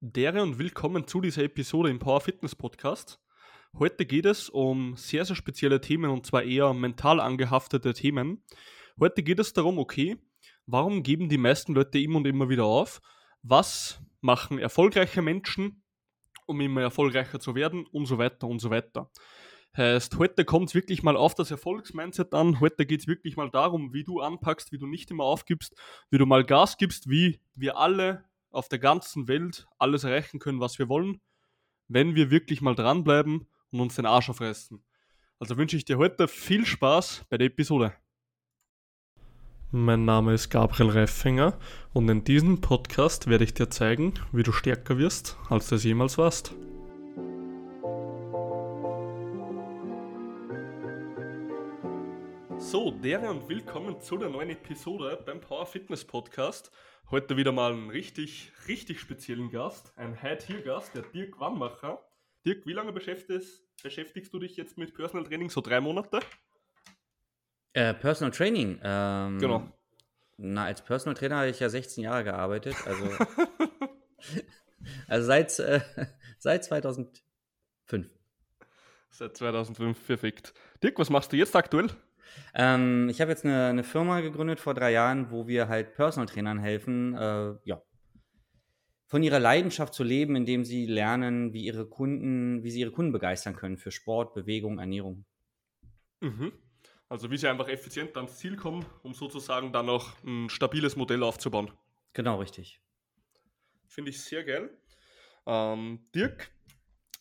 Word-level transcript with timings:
Dere 0.00 0.44
und 0.44 0.60
willkommen 0.60 1.08
zu 1.08 1.20
dieser 1.20 1.42
Episode 1.42 1.90
im 1.90 1.98
Power 1.98 2.20
Fitness 2.20 2.54
Podcast. 2.54 3.18
Heute 3.76 4.06
geht 4.06 4.26
es 4.26 4.48
um 4.48 4.96
sehr, 4.96 5.24
sehr 5.24 5.34
spezielle 5.34 5.80
Themen 5.80 6.12
und 6.12 6.24
zwar 6.24 6.44
eher 6.44 6.72
mental 6.72 7.18
angehaftete 7.18 7.92
Themen. 7.94 8.44
Heute 9.00 9.24
geht 9.24 9.40
es 9.40 9.54
darum, 9.54 9.76
okay, 9.76 10.16
warum 10.66 11.02
geben 11.02 11.28
die 11.28 11.36
meisten 11.36 11.74
Leute 11.74 11.98
immer 11.98 12.18
und 12.18 12.28
immer 12.28 12.48
wieder 12.48 12.64
auf? 12.64 13.00
Was 13.42 14.00
machen 14.20 14.60
erfolgreiche 14.60 15.20
Menschen, 15.20 15.82
um 16.46 16.60
immer 16.60 16.82
erfolgreicher 16.82 17.40
zu 17.40 17.56
werden 17.56 17.84
und 17.84 18.06
so 18.06 18.18
weiter 18.18 18.46
und 18.46 18.60
so 18.60 18.70
weiter. 18.70 19.10
Heißt, 19.76 20.16
heute 20.16 20.44
kommt 20.44 20.68
es 20.68 20.76
wirklich 20.76 21.02
mal 21.02 21.16
auf 21.16 21.34
das 21.34 21.50
Erfolgsmindset 21.50 22.34
an. 22.34 22.60
Heute 22.60 22.86
geht 22.86 23.00
es 23.00 23.08
wirklich 23.08 23.36
mal 23.36 23.50
darum, 23.50 23.92
wie 23.92 24.04
du 24.04 24.20
anpackst, 24.20 24.70
wie 24.70 24.78
du 24.78 24.86
nicht 24.86 25.10
immer 25.10 25.24
aufgibst, 25.24 25.74
wie 26.10 26.18
du 26.18 26.26
mal 26.26 26.44
Gas 26.44 26.76
gibst, 26.76 27.10
wie 27.10 27.40
wir 27.56 27.76
alle 27.76 28.27
auf 28.50 28.68
der 28.68 28.78
ganzen 28.78 29.28
Welt 29.28 29.66
alles 29.78 30.04
erreichen 30.04 30.38
können, 30.38 30.60
was 30.60 30.78
wir 30.78 30.88
wollen, 30.88 31.20
wenn 31.88 32.14
wir 32.14 32.30
wirklich 32.30 32.60
mal 32.60 32.74
dranbleiben 32.74 33.46
und 33.70 33.80
uns 33.80 33.96
den 33.96 34.06
Arsch 34.06 34.30
aufreißen. 34.30 34.82
Also 35.38 35.56
wünsche 35.56 35.76
ich 35.76 35.84
dir 35.84 35.98
heute 35.98 36.28
viel 36.28 36.66
Spaß 36.66 37.26
bei 37.28 37.38
der 37.38 37.48
Episode. 37.48 37.94
Mein 39.70 40.06
Name 40.06 40.32
ist 40.32 40.48
Gabriel 40.48 40.90
Reifinger 40.90 41.58
und 41.92 42.08
in 42.08 42.24
diesem 42.24 42.62
Podcast 42.62 43.26
werde 43.26 43.44
ich 43.44 43.52
dir 43.52 43.68
zeigen, 43.68 44.14
wie 44.32 44.42
du 44.42 44.50
stärker 44.50 44.96
wirst, 44.96 45.36
als 45.50 45.68
du 45.68 45.74
es 45.74 45.84
jemals 45.84 46.16
warst. 46.16 46.54
So, 52.56 52.90
dere 52.90 53.30
und 53.30 53.48
willkommen 53.48 54.00
zu 54.00 54.16
der 54.16 54.30
neuen 54.30 54.50
Episode 54.50 55.22
beim 55.24 55.40
Power 55.40 55.66
Fitness 55.66 56.04
Podcast. 56.04 56.72
Heute 57.10 57.38
wieder 57.38 57.52
mal 57.52 57.72
einen 57.72 57.88
richtig, 57.88 58.52
richtig 58.66 59.00
speziellen 59.00 59.50
Gast, 59.50 59.96
ein 59.96 60.20
High-Tier-Gast, 60.20 60.94
der 60.94 61.04
Dirk 61.04 61.40
Wannmacher. 61.40 62.06
Dirk, 62.44 62.66
wie 62.66 62.74
lange 62.74 62.92
beschäftigst, 62.92 63.62
beschäftigst, 63.82 64.34
du 64.34 64.38
dich 64.38 64.58
jetzt 64.58 64.76
mit 64.76 64.94
Personal 64.94 65.24
Training? 65.24 65.48
So 65.48 65.62
drei 65.62 65.80
Monate? 65.80 66.20
Äh, 67.72 67.94
Personal 67.94 68.30
Training. 68.30 68.78
Ähm, 68.82 69.38
genau. 69.38 69.72
Na, 70.36 70.66
als 70.66 70.84
Personal 70.84 71.14
Trainer 71.14 71.36
habe 71.36 71.48
ich 71.48 71.60
ja 71.60 71.70
16 71.70 72.04
Jahre 72.04 72.24
gearbeitet. 72.24 72.76
Also, 72.84 73.06
also 75.08 75.26
seit, 75.26 75.58
äh, 75.60 75.80
seit 76.38 76.66
2005. 76.66 77.22
Seit 79.08 79.34
2005, 79.34 80.06
perfekt. 80.06 80.52
Dirk, 80.82 80.98
was 80.98 81.08
machst 81.08 81.32
du 81.32 81.38
jetzt 81.38 81.56
aktuell? 81.56 81.88
Ähm, 82.54 83.08
ich 83.08 83.20
habe 83.20 83.30
jetzt 83.30 83.44
eine, 83.44 83.66
eine, 83.66 83.84
Firma 83.84 84.20
gegründet 84.20 84.60
vor 84.60 84.74
drei 84.74 84.92
Jahren, 84.92 85.30
wo 85.30 85.46
wir 85.46 85.68
halt 85.68 85.94
Personal 85.94 86.26
Trainern 86.26 86.58
helfen, 86.58 87.14
äh, 87.14 87.54
ja, 87.64 87.82
von 89.06 89.22
ihrer 89.22 89.40
Leidenschaft 89.40 89.94
zu 89.94 90.04
leben, 90.04 90.36
indem 90.36 90.64
sie 90.64 90.86
lernen, 90.86 91.54
wie 91.54 91.64
ihre 91.64 91.86
Kunden, 91.86 92.62
wie 92.62 92.70
sie 92.70 92.80
ihre 92.80 92.90
Kunden 92.90 93.12
begeistern 93.12 93.56
können 93.56 93.78
für 93.78 93.90
Sport, 93.90 94.34
Bewegung, 94.34 94.78
Ernährung. 94.78 95.24
Mhm. 96.20 96.52
Also 97.08 97.30
wie 97.30 97.38
sie 97.38 97.48
einfach 97.48 97.68
effizient 97.68 98.14
ans 98.16 98.36
Ziel 98.36 98.56
kommen, 98.56 98.84
um 99.02 99.14
sozusagen 99.14 99.72
dann 99.72 99.88
auch 99.88 100.12
ein 100.24 100.50
stabiles 100.50 100.94
Modell 100.94 101.22
aufzubauen. 101.22 101.70
Genau, 102.12 102.38
richtig. 102.38 102.82
Finde 103.86 104.10
ich 104.10 104.20
sehr 104.20 104.44
geil. 104.44 104.70
Ähm, 105.46 106.00
Dirk, 106.14 106.50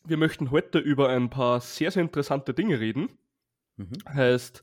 wir 0.03 0.17
möchten 0.17 0.51
heute 0.51 0.79
über 0.79 1.07
ein 1.07 1.29
paar 1.29 1.61
sehr, 1.61 1.91
sehr 1.91 2.01
interessante 2.01 2.53
Dinge 2.53 2.81
reden. 2.81 3.17
Mhm. 3.77 3.93
Heißt, 4.09 4.61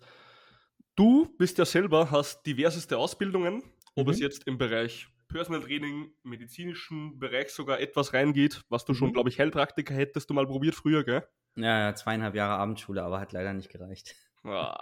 Du 0.96 1.34
bist 1.38 1.58
ja 1.58 1.64
selber, 1.64 2.10
hast 2.10 2.46
diverseste 2.46 2.96
Ausbildungen, 2.98 3.64
ob 3.96 4.06
mhm. 4.06 4.12
es 4.12 4.20
jetzt 4.20 4.46
im 4.46 4.58
Bereich 4.58 5.08
Personal 5.26 5.62
Training, 5.62 6.12
medizinischen 6.22 7.18
Bereich 7.18 7.48
sogar 7.50 7.80
etwas 7.80 8.12
reingeht, 8.12 8.62
was 8.68 8.84
du 8.84 8.92
mhm. 8.92 8.96
schon, 8.96 9.12
glaube 9.12 9.28
ich, 9.28 9.40
Heilpraktiker 9.40 9.94
hättest 9.94 10.30
du 10.30 10.34
mal 10.34 10.46
probiert 10.46 10.76
früher, 10.76 11.02
gell? 11.02 11.26
Ja, 11.56 11.94
zweieinhalb 11.94 12.36
Jahre 12.36 12.54
Abendschule, 12.54 13.02
aber 13.02 13.18
hat 13.18 13.32
leider 13.32 13.52
nicht 13.52 13.70
gereicht. 13.70 14.14
Ja. 14.44 14.78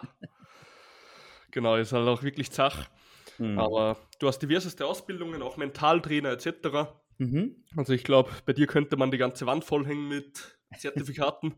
genau, 1.50 1.76
ist 1.76 1.92
halt 1.92 2.06
auch 2.06 2.22
wirklich 2.22 2.50
Zach. 2.50 2.90
Mhm. 3.38 3.58
Aber 3.58 3.96
du 4.18 4.28
hast 4.28 4.40
diverseste 4.40 4.84
Ausbildungen, 4.84 5.40
auch 5.40 5.56
Mentaltrainer 5.56 6.30
etc. 6.30 6.92
Mhm. 7.16 7.64
Also 7.76 7.94
ich 7.94 8.04
glaube, 8.04 8.30
bei 8.44 8.52
dir 8.52 8.66
könnte 8.66 8.96
man 8.98 9.10
die 9.10 9.18
ganze 9.18 9.46
Wand 9.46 9.64
vollhängen 9.64 10.08
mit 10.08 10.58
Zertifikaten. 10.78 11.54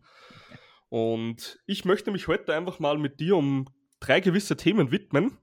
Und 0.88 1.58
ich 1.66 1.84
möchte 1.84 2.12
mich 2.12 2.28
heute 2.28 2.54
einfach 2.54 2.78
mal 2.78 2.98
mit 2.98 3.18
dir 3.18 3.36
um 3.36 3.68
drei 4.06 4.20
gewisse 4.20 4.56
Themen 4.56 4.90
widmen, 4.90 5.38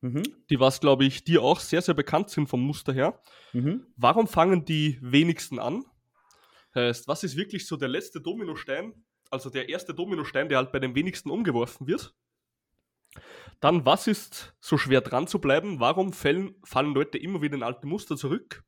mhm. 0.00 0.22
die 0.50 0.60
was, 0.60 0.80
glaube 0.80 1.04
ich, 1.04 1.24
dir 1.24 1.42
auch 1.42 1.60
sehr, 1.60 1.82
sehr 1.82 1.94
bekannt 1.94 2.30
sind 2.30 2.48
vom 2.48 2.60
Muster 2.60 2.92
her. 2.92 3.20
Mhm. 3.52 3.86
Warum 3.96 4.26
fangen 4.26 4.64
die 4.64 4.98
wenigsten 5.00 5.58
an? 5.58 5.84
Heißt, 6.74 7.06
was 7.08 7.22
ist 7.24 7.36
wirklich 7.36 7.66
so 7.66 7.76
der 7.76 7.88
letzte 7.88 8.20
Dominostein, 8.20 9.04
also 9.30 9.50
der 9.50 9.68
erste 9.68 9.94
Dominostein, 9.94 10.48
der 10.48 10.58
halt 10.58 10.72
bei 10.72 10.80
den 10.80 10.94
wenigsten 10.94 11.30
umgeworfen 11.30 11.86
wird? 11.86 12.14
Dann, 13.60 13.86
was 13.86 14.06
ist 14.06 14.54
so 14.60 14.76
schwer 14.76 15.00
dran 15.00 15.26
zu 15.26 15.38
bleiben? 15.38 15.78
Warum 15.80 16.12
fallen, 16.12 16.56
fallen 16.64 16.94
Leute 16.94 17.18
immer 17.18 17.42
wieder 17.42 17.54
in 17.54 17.62
alte 17.62 17.86
Muster 17.86 18.16
zurück? 18.16 18.64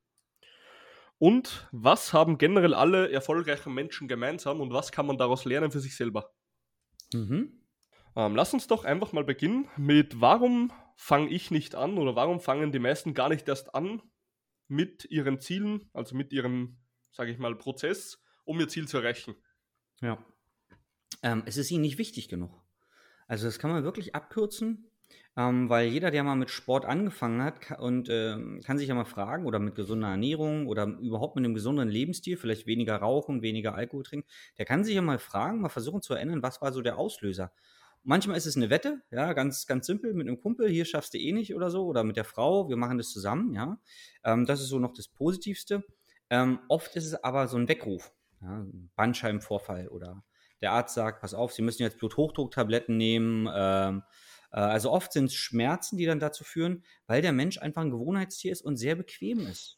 Und 1.19 1.69
was 1.73 2.13
haben 2.13 2.39
generell 2.39 2.75
alle 2.75 3.11
erfolgreichen 3.11 3.73
Menschen 3.75 4.07
gemeinsam 4.07 4.61
und 4.61 4.73
was 4.73 4.93
kann 4.93 5.07
man 5.07 5.19
daraus 5.19 5.45
lernen 5.45 5.71
für 5.71 5.81
sich 5.81 5.97
selber? 5.97 6.31
Mhm. 7.13 7.66
Ähm, 8.17 8.35
lass 8.35 8.55
uns 8.55 8.67
doch 8.67 8.85
einfach 8.85 9.13
mal 9.13 9.25
beginnen 9.25 9.69
mit, 9.77 10.21
warum 10.21 10.73
fange 10.97 11.29
ich 11.29 11.51
nicht 11.51 11.75
an 11.75 11.99
oder 11.99 12.17
warum 12.17 12.41
fangen 12.41 12.73
die 12.73 12.79
meisten 12.79 13.13
gar 13.13 13.29
nicht 13.29 13.47
erst 13.47 13.75
an 13.75 14.01
mit 14.69 15.05
ihren 15.11 15.39
Zielen, 15.39 15.91
also 15.93 16.17
mit 16.17 16.33
ihrem, 16.33 16.79
sage 17.13 17.31
ich 17.31 17.39
mal, 17.39 17.55
Prozess, 17.55 18.23
um 18.45 18.59
ihr 18.59 18.69
Ziel 18.69 18.89
zu 18.89 18.97
erreichen? 18.97 19.37
Ja. 20.01 20.25
Ähm, 21.23 21.43
es 21.45 21.59
ist 21.59 21.71
ihnen 21.71 21.83
nicht 21.83 21.99
wichtig 21.99 22.29
genug. 22.29 22.51
Also 23.29 23.45
das 23.47 23.59
kann 23.59 23.71
man 23.71 23.85
wirklich 23.85 24.15
abkürzen, 24.15 24.91
ähm, 25.37 25.69
weil 25.69 25.89
jeder, 25.89 26.11
der 26.11 26.25
mal 26.25 26.37
mit 26.37 26.51
Sport 26.51 26.87
angefangen 26.87 27.43
hat 27.43 27.79
und 27.79 28.09
äh, 28.09 28.61
kann 28.65 28.79
sich 28.79 28.89
ja 28.89 28.95
mal 28.95 29.05
fragen, 29.05 29.45
oder 29.45 29.59
mit 29.59 29.75
gesunder 29.75 30.09
Ernährung 30.09 30.67
oder 30.67 30.87
überhaupt 30.87 31.37
mit 31.37 31.45
einem 31.45 31.55
gesunderen 31.55 31.91
Lebensstil, 31.91 32.39
vielleicht 32.39 32.67
weniger 32.67 32.97
rauchen, 32.97 33.43
weniger 33.43 33.75
Alkohol 33.75 34.05
trinken, 34.05 34.29
der 34.57 34.65
kann 34.65 34.85
sich 34.85 34.95
ja 34.95 35.03
mal 35.03 35.19
fragen, 35.19 35.61
mal 35.61 35.69
versuchen 35.69 36.01
zu 36.01 36.15
erinnern, 36.15 36.43
was 36.43 36.63
war 36.63 36.73
so 36.73 36.81
der 36.81 36.97
Auslöser. 36.97 37.53
Manchmal 38.09 38.37
ist 38.37 38.47
es 38.47 38.57
eine 38.57 38.71
Wette, 38.71 39.03
ja, 39.11 39.33
ganz, 39.33 39.67
ganz 39.67 39.85
simpel 39.85 40.15
mit 40.15 40.29
einem 40.29 40.41
Kumpel, 40.41 40.69
hier 40.69 40.85
schaffst 40.85 41.13
du 41.13 41.19
eh 41.19 41.33
nicht 41.33 41.57
oder 41.57 41.71
so, 41.71 41.87
oder 41.87 42.05
mit 42.05 42.17
der 42.17 42.25
Frau, 42.25 42.69
wir 42.69 42.77
machen 42.77 42.99
das 42.99 43.11
zusammen, 43.11 43.53
ja. 43.53 43.81
Ähm, 44.23 44.47
das 44.47 44.61
ist 44.61 44.69
so 44.69 44.79
noch 44.79 44.93
das 44.93 45.09
Positivste. 45.09 45.83
Ähm, 46.31 46.61
oft 46.69 46.95
ist 46.95 47.05
es 47.05 47.15
aber 47.25 47.49
so 47.49 47.57
ein 47.57 47.69
Weckruf, 47.69 48.13
ja, 48.41 48.59
ein 48.59 48.93
Bandscheibenvorfall 48.95 49.89
oder 49.89 50.23
der 50.61 50.71
Arzt 50.71 50.95
sagt, 50.95 51.21
pass 51.21 51.35
auf, 51.35 51.53
Sie 51.53 51.63
müssen 51.63 51.83
jetzt 51.83 51.99
Bluthochdrucktabletten 51.99 52.97
nehmen. 52.97 53.49
Ähm, 53.53 54.05
äh, 54.53 54.61
also 54.61 54.93
oft 54.93 55.13
sind 55.13 55.25
es 55.25 55.35
Schmerzen, 55.35 55.97
die 55.97 56.07
dann 56.07 56.21
dazu 56.21 56.45
führen, 56.45 56.85
weil 57.09 57.23
der 57.23 57.33
Mensch 57.33 57.59
einfach 57.59 57.83
ein 57.83 57.91
Gewohnheitstier 57.91 58.53
ist 58.53 58.63
und 58.63 58.77
sehr 58.77 58.95
bequem 58.95 59.41
ist. 59.49 59.76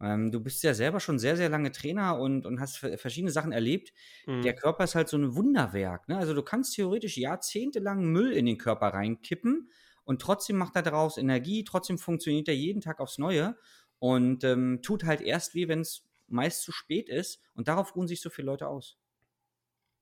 Ähm, 0.00 0.30
du 0.30 0.40
bist 0.40 0.62
ja 0.62 0.74
selber 0.74 1.00
schon 1.00 1.18
sehr, 1.18 1.36
sehr 1.36 1.48
lange 1.48 1.72
Trainer 1.72 2.18
und, 2.18 2.46
und 2.46 2.60
hast 2.60 2.78
verschiedene 2.78 3.30
Sachen 3.30 3.52
erlebt. 3.52 3.92
Mhm. 4.26 4.42
Der 4.42 4.54
Körper 4.54 4.84
ist 4.84 4.94
halt 4.94 5.08
so 5.08 5.18
ein 5.18 5.34
Wunderwerk. 5.34 6.08
Ne? 6.08 6.16
Also 6.16 6.34
du 6.34 6.42
kannst 6.42 6.74
theoretisch 6.74 7.16
jahrzehntelang 7.16 8.04
Müll 8.04 8.32
in 8.32 8.46
den 8.46 8.58
Körper 8.58 8.88
reinkippen 8.88 9.70
und 10.04 10.22
trotzdem 10.22 10.56
macht 10.56 10.76
er 10.76 10.82
daraus 10.82 11.18
Energie, 11.18 11.64
trotzdem 11.64 11.98
funktioniert 11.98 12.48
er 12.48 12.56
jeden 12.56 12.80
Tag 12.80 13.00
aufs 13.00 13.18
Neue 13.18 13.56
und 13.98 14.44
ähm, 14.44 14.80
tut 14.82 15.04
halt 15.04 15.20
erst 15.20 15.54
weh, 15.54 15.68
wenn 15.68 15.80
es 15.80 16.04
meist 16.26 16.62
zu 16.62 16.72
spät 16.72 17.08
ist. 17.08 17.40
Und 17.54 17.68
darauf 17.68 17.94
ruhen 17.94 18.08
sich 18.08 18.20
so 18.20 18.30
viele 18.30 18.46
Leute 18.46 18.68
aus. 18.68 18.96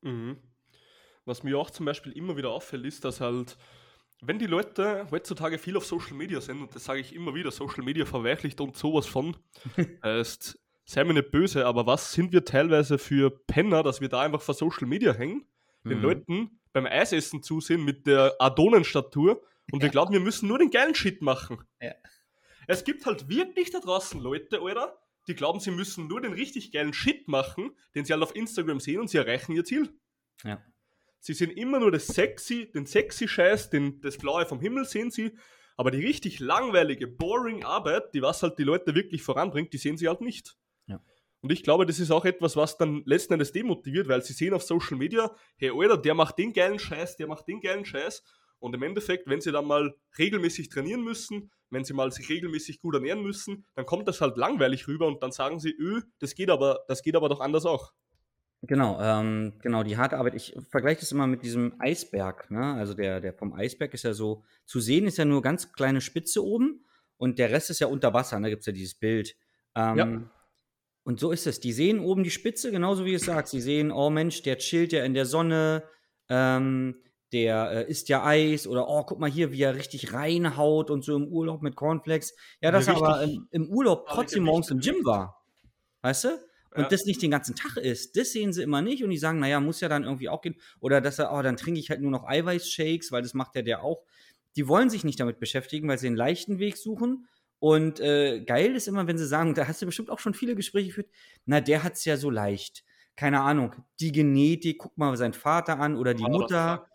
Mhm. 0.03 0.39
Was 1.25 1.43
mir 1.43 1.59
auch 1.59 1.71
zum 1.71 1.85
Beispiel 1.85 2.13
immer 2.13 2.37
wieder 2.37 2.51
auffällt, 2.51 2.87
ist, 2.87 3.05
dass 3.05 3.21
halt 3.21 3.59
wenn 4.21 4.39
die 4.39 4.47
Leute 4.47 5.06
heutzutage 5.11 5.59
viel 5.59 5.77
auf 5.77 5.87
Social 5.87 6.15
Media 6.15 6.41
sind, 6.41 6.61
und 6.61 6.75
das 6.75 6.84
sage 6.84 7.01
ich 7.01 7.15
immer 7.15 7.34
wieder, 7.34 7.51
Social 7.51 7.84
Media 7.84 8.05
verweichlicht 8.05 8.61
und 8.61 8.77
sowas 8.77 9.06
von, 9.06 9.37
heißt, 10.03 10.59
sei 10.84 11.05
mir 11.05 11.15
nicht 11.15 11.31
böse, 11.31 11.67
aber 11.67 11.87
was 11.87 12.12
sind 12.12 12.33
wir 12.33 12.45
teilweise 12.45 12.99
für 12.99 13.31
Penner, 13.31 13.82
dass 13.82 14.00
wir 14.00 14.09
da 14.09 14.23
einfach 14.23 14.43
vor 14.43 14.55
Social 14.55 14.88
Media 14.88 15.12
hängen, 15.12 15.47
mhm. 15.85 15.88
den 15.91 16.03
Leuten 16.03 16.61
beim 16.73 16.87
Eisessen 16.87 17.43
zusehen 17.43 17.85
mit 17.85 18.06
der 18.06 18.37
Adonenstatur 18.38 19.43
und 19.70 19.82
wir 19.82 19.91
glauben, 19.91 20.12
wir 20.12 20.20
müssen 20.20 20.49
nur 20.49 20.59
den 20.59 20.70
geilen 20.70 20.94
Shit 20.94 21.23
machen. 21.23 21.62
Ja. 21.81 21.93
Es 22.67 22.85
gibt 22.85 23.06
halt 23.06 23.29
wirklich 23.29 23.70
da 23.70 23.81
draußen 23.81 24.20
Leute, 24.20 24.61
Alter, 24.61 24.99
die 25.26 25.35
glauben, 25.35 25.61
sie 25.61 25.70
müssen 25.70 26.09
nur 26.09 26.20
den 26.20 26.32
richtig 26.32 26.73
geilen 26.73 26.93
Shit 26.93 27.29
machen, 27.29 27.76
den 27.94 28.05
sie 28.05 28.12
halt 28.12 28.23
auf 28.23 28.35
Instagram 28.35 28.81
sehen 28.81 29.00
und 29.00 29.09
sie 29.09 29.19
erreichen 29.19 29.53
ihr 29.53 29.65
Ziel. 29.65 29.91
Ja. 30.44 30.62
Sie 31.20 31.35
sehen 31.35 31.50
immer 31.50 31.81
nur 31.81 31.91
das 31.91 32.06
sexy, 32.06 32.70
den 32.70 32.87
sexy 32.87 33.29
Scheiß, 33.29 33.70
den, 33.70 34.00
das 34.00 34.19
Blaue 34.19 34.47
vom 34.47 34.61
Himmel 34.61 34.85
sehen 34.85 35.11
sie, 35.11 35.37
aber 35.76 35.91
die 35.91 36.05
richtig 36.05 36.41
langweilige, 36.41 37.06
boring 37.06 37.65
Arbeit, 37.65 38.15
die 38.15 38.23
was 38.23 38.43
halt 38.43 38.59
die 38.59 38.65
Leute 38.65 38.94
wirklich 38.94 39.23
voranbringt, 39.23 39.73
die 39.73 39.79
sehen 39.79 39.97
sie 39.97 40.09
halt 40.09 40.20
nicht. 40.20 40.56
Ja. 40.87 41.00
Und 41.41 41.53
ich 41.53 41.62
glaube, 41.62 41.87
das 41.87 42.00
ist 42.00 42.11
auch 42.11 42.25
etwas, 42.25 42.56
was 42.56 42.79
dann 42.79 43.03
letzten 43.05 43.35
Endes 43.35 43.53
demotiviert, 43.53 44.09
weil 44.09 44.23
sie 44.23 44.32
sehen 44.32 44.55
auf 44.55 44.62
Social 44.62 44.97
Media, 44.97 45.35
hey 45.56 45.70
Alter, 45.73 45.97
der 45.97 46.15
macht 46.15 46.38
den 46.38 46.53
geilen 46.53 46.79
Scheiß, 46.79 47.17
der 47.17 47.29
macht 47.29 47.47
den 47.47 47.61
geilen 47.61 47.85
Scheiß 47.85 48.25
Und 48.59 48.75
im 48.75 48.82
Endeffekt, 48.82 49.29
wenn 49.29 49.41
sie 49.41 49.53
dann 49.53 49.67
mal 49.67 49.94
regelmäßig 50.19 50.69
trainieren 50.69 51.03
müssen, 51.03 51.53
wenn 51.70 51.85
sie 51.85 51.94
mal 51.94 52.11
sich 52.11 52.29
regelmäßig 52.29 52.81
gut 52.81 52.94
ernähren 52.94 53.23
müssen, 53.23 53.67
dann 53.75 53.87
kommt 53.87 54.09
das 54.09 54.20
halt 54.20 54.37
langweilig 54.37 54.88
rüber 54.88 55.06
und 55.06 55.23
dann 55.23 55.31
sagen 55.32 55.61
sie, 55.61 55.70
öh, 55.79 56.00
das 56.19 56.35
geht 56.35 56.50
aber, 56.50 56.81
das 56.88 57.03
geht 57.03 57.15
aber 57.15 57.29
doch 57.29 57.41
anders 57.41 57.67
auch. 57.67 57.93
Genau, 58.62 59.00
ähm, 59.00 59.52
genau, 59.62 59.84
die 59.84 59.96
harte 59.96 60.19
Arbeit. 60.19 60.34
Ich 60.34 60.56
vergleiche 60.70 61.00
das 61.00 61.12
immer 61.12 61.28
mit 61.28 61.43
diesem 61.44 61.75
Eisberg. 61.78 62.50
Ne? 62.50 62.75
Also 62.75 62.94
der, 62.94 63.20
der 63.20 63.32
vom 63.32 63.52
Eisberg 63.52 63.94
ist 63.94 64.02
ja 64.02 64.12
so, 64.12 64.43
zu 64.64 64.81
sehen 64.81 65.06
ist 65.06 65.19
ja 65.19 65.25
nur 65.25 65.43
ganz 65.43 65.72
kleine 65.72 66.00
Spitze 66.00 66.44
oben 66.44 66.84
und 67.19 67.38
der 67.38 67.50
Rest 67.50 67.70
ist 67.70 67.78
ja 67.78 67.87
unter 67.87 68.12
Wasser. 68.14 68.37
Da 68.37 68.40
ne? 68.40 68.50
gibt 68.50 68.60
es 68.60 68.66
ja 68.66 68.72
dieses 68.72 68.94
Bild. 68.94 69.37
Ähm, 69.76 69.96
ja. 69.96 70.22
Und 71.05 71.20
so 71.20 71.31
ist 71.31 71.46
es. 71.46 71.60
Die 71.60 71.72
sehen 71.72 72.00
oben 72.00 72.25
die 72.25 72.31
Spitze, 72.31 72.72
genauso 72.72 73.05
wie 73.05 73.14
es 73.14 73.25
sagt. 73.25 73.49
Sie 73.49 73.60
sehen, 73.60 73.93
oh 73.93 74.10
Mensch, 74.10 74.43
der 74.43 74.58
chillt 74.58 74.93
ja 74.93 75.05
in 75.05 75.14
der 75.14 75.25
Sonne, 75.25 75.84
ähm, 76.28 76.96
der 77.32 77.70
äh, 77.70 77.90
isst 77.90 78.08
ja 78.08 78.25
Eis 78.25 78.66
oder 78.66 78.88
oh, 78.88 79.05
guck 79.05 79.20
mal 79.20 79.31
hier, 79.31 79.52
wie 79.52 79.62
er 79.62 79.76
richtig 79.76 80.12
reinhaut 80.12 80.90
und 80.90 81.05
so 81.05 81.14
im 81.16 81.28
Urlaub 81.28 81.62
mit 81.62 81.76
Cornflakes. 81.76 82.34
Ja, 82.60 82.72
dass 82.72 82.88
er 82.88 82.96
aber 82.96 83.22
im, 83.22 83.46
im 83.52 83.69
Urlaub 83.69 84.06
trotzdem 84.08 84.43
morgens 84.43 84.70
im 84.70 84.81
Gym 84.81 85.05
war. 85.05 85.44
Weißt 86.02 86.25
du? 86.25 86.48
Und 86.79 86.85
ja. 86.85 86.89
das 86.89 87.05
nicht 87.05 87.21
den 87.21 87.31
ganzen 87.31 87.57
Tag 87.57 87.77
ist, 87.77 88.17
das 88.17 88.33
sehen 88.33 88.53
sie 88.53 88.63
immer 88.63 88.83
nicht 88.83 89.03
und 89.03 89.11
die 89.11 89.19
sagen, 89.19 89.41
naja, 89.41 89.59
muss 89.59 89.81
ja 89.81 89.89
dann 89.89 90.05
irgendwie 90.05 90.29
auch 90.29 90.41
gehen. 90.41 90.57
Oder 90.81 91.01
dass 91.01 91.19
er, 91.19 91.33
oh, 91.33 91.43
dann 91.43 91.57
trinke 91.57 91.81
ich 91.81 91.91
halt 91.91 92.01
nur 92.01 92.11
noch 92.11 92.25
Eiweißshakes, 92.25 93.11
weil 93.11 93.23
das 93.23 93.35
macht 93.35 93.57
ja 93.57 93.63
der 93.63 93.83
auch. 93.83 94.05
Die 94.57 94.69
wollen 94.69 94.89
sich 94.89 95.03
nicht 95.03 95.19
damit 95.19 95.41
beschäftigen, 95.41 95.89
weil 95.89 95.99
sie 95.99 96.07
einen 96.07 96.17
leichten 96.17 96.59
Weg 96.59 96.77
suchen. 96.77 97.27
Und 97.59 97.99
äh, 97.99 98.41
geil 98.45 98.77
ist 98.77 98.87
immer, 98.87 99.09
wenn 99.09 99.19
sie 99.19 99.27
sagen, 99.27 99.55
da 99.55 99.67
hast 99.67 99.83
du 99.83 99.87
bestimmt 99.87 100.11
auch 100.11 100.21
schon 100.21 100.35
viele 100.35 100.55
Gespräche 100.55 100.89
geführt, 100.89 101.11
na, 101.45 101.61
der 101.61 101.83
hat 101.83 101.95
es 101.95 102.05
ja 102.05 102.17
so 102.17 102.31
leicht. 102.31 102.85
Keine 103.17 103.41
Ahnung, 103.41 103.75
die 103.99 104.13
Genetik, 104.13 104.79
guck 104.79 104.97
mal 104.97 105.17
seinen 105.17 105.33
Vater 105.33 105.81
an 105.81 105.97
oder 105.97 106.15
die 106.15 106.23
oh, 106.23 106.29
Mutter. 106.29 106.89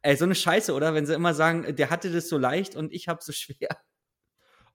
Ey, 0.00 0.16
so 0.16 0.24
eine 0.24 0.34
Scheiße, 0.34 0.72
oder? 0.72 0.94
Wenn 0.94 1.04
sie 1.04 1.12
immer 1.12 1.34
sagen, 1.34 1.76
der 1.76 1.90
hatte 1.90 2.10
das 2.10 2.30
so 2.30 2.38
leicht 2.38 2.74
und 2.74 2.92
ich 2.94 3.08
hab's 3.08 3.26
so 3.26 3.32
schwer. 3.34 3.68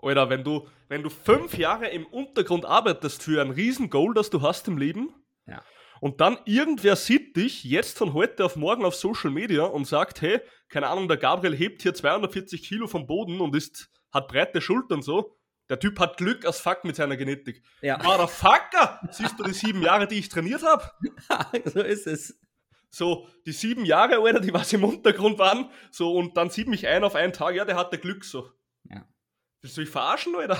Oder 0.03 0.29
wenn 0.29 0.43
du, 0.43 0.67
wenn 0.89 1.01
du 1.01 1.09
fünf 1.09 1.57
Jahre 1.57 1.87
im 1.87 2.05
Untergrund 2.05 2.65
arbeitest 2.65 3.23
für 3.23 3.41
ein 3.41 3.51
Riesengoal, 3.51 4.13
das 4.13 4.29
du 4.29 4.41
hast 4.41 4.67
im 4.67 4.77
Leben, 4.77 5.13
ja. 5.47 5.63
und 6.01 6.19
dann 6.19 6.37
irgendwer 6.43 6.97
sieht 6.97 7.37
dich 7.37 7.63
jetzt 7.63 7.97
von 7.97 8.11
heute 8.11 8.43
auf 8.43 8.57
morgen 8.57 8.83
auf 8.83 8.95
Social 8.95 9.31
Media 9.31 9.63
und 9.63 9.87
sagt, 9.87 10.21
hey, 10.21 10.41
keine 10.67 10.87
Ahnung, 10.87 11.07
der 11.07 11.15
Gabriel 11.15 11.55
hebt 11.55 11.83
hier 11.83 11.93
240 11.93 12.63
Kilo 12.63 12.87
vom 12.87 13.07
Boden 13.07 13.39
und 13.39 13.55
ist, 13.55 13.91
hat 14.11 14.27
breite 14.27 14.59
Schultern 14.59 15.01
so. 15.01 15.37
Der 15.69 15.79
Typ 15.79 15.97
hat 16.01 16.17
Glück 16.17 16.45
als 16.45 16.59
Fuck 16.59 16.83
mit 16.83 16.97
seiner 16.97 17.15
Genetik. 17.15 17.63
Ja. 17.81 17.97
Motherfucker! 18.03 18.99
Siehst 19.09 19.39
du 19.39 19.43
die 19.43 19.53
sieben 19.53 19.81
Jahre, 19.81 20.05
die 20.05 20.19
ich 20.19 20.27
trainiert 20.27 20.63
habe? 20.63 20.83
so 21.63 21.79
ist 21.79 22.07
es. 22.07 22.37
So, 22.89 23.25
die 23.45 23.53
sieben 23.53 23.85
Jahre, 23.85 24.17
Alter, 24.21 24.41
die 24.41 24.53
was 24.53 24.73
im 24.73 24.83
Untergrund 24.83 25.39
waren, 25.39 25.69
so, 25.91 26.13
und 26.13 26.35
dann 26.35 26.49
sieht 26.49 26.67
mich 26.67 26.87
ein 26.87 27.05
auf 27.05 27.15
einen 27.15 27.31
Tag, 27.31 27.55
ja, 27.55 27.63
der 27.63 27.77
hatte 27.77 27.97
Glück 27.97 28.25
so. 28.25 28.51
Willst 29.63 29.77
du 29.77 29.81
mich 29.81 29.89
verarschen, 29.89 30.35
oder? 30.35 30.57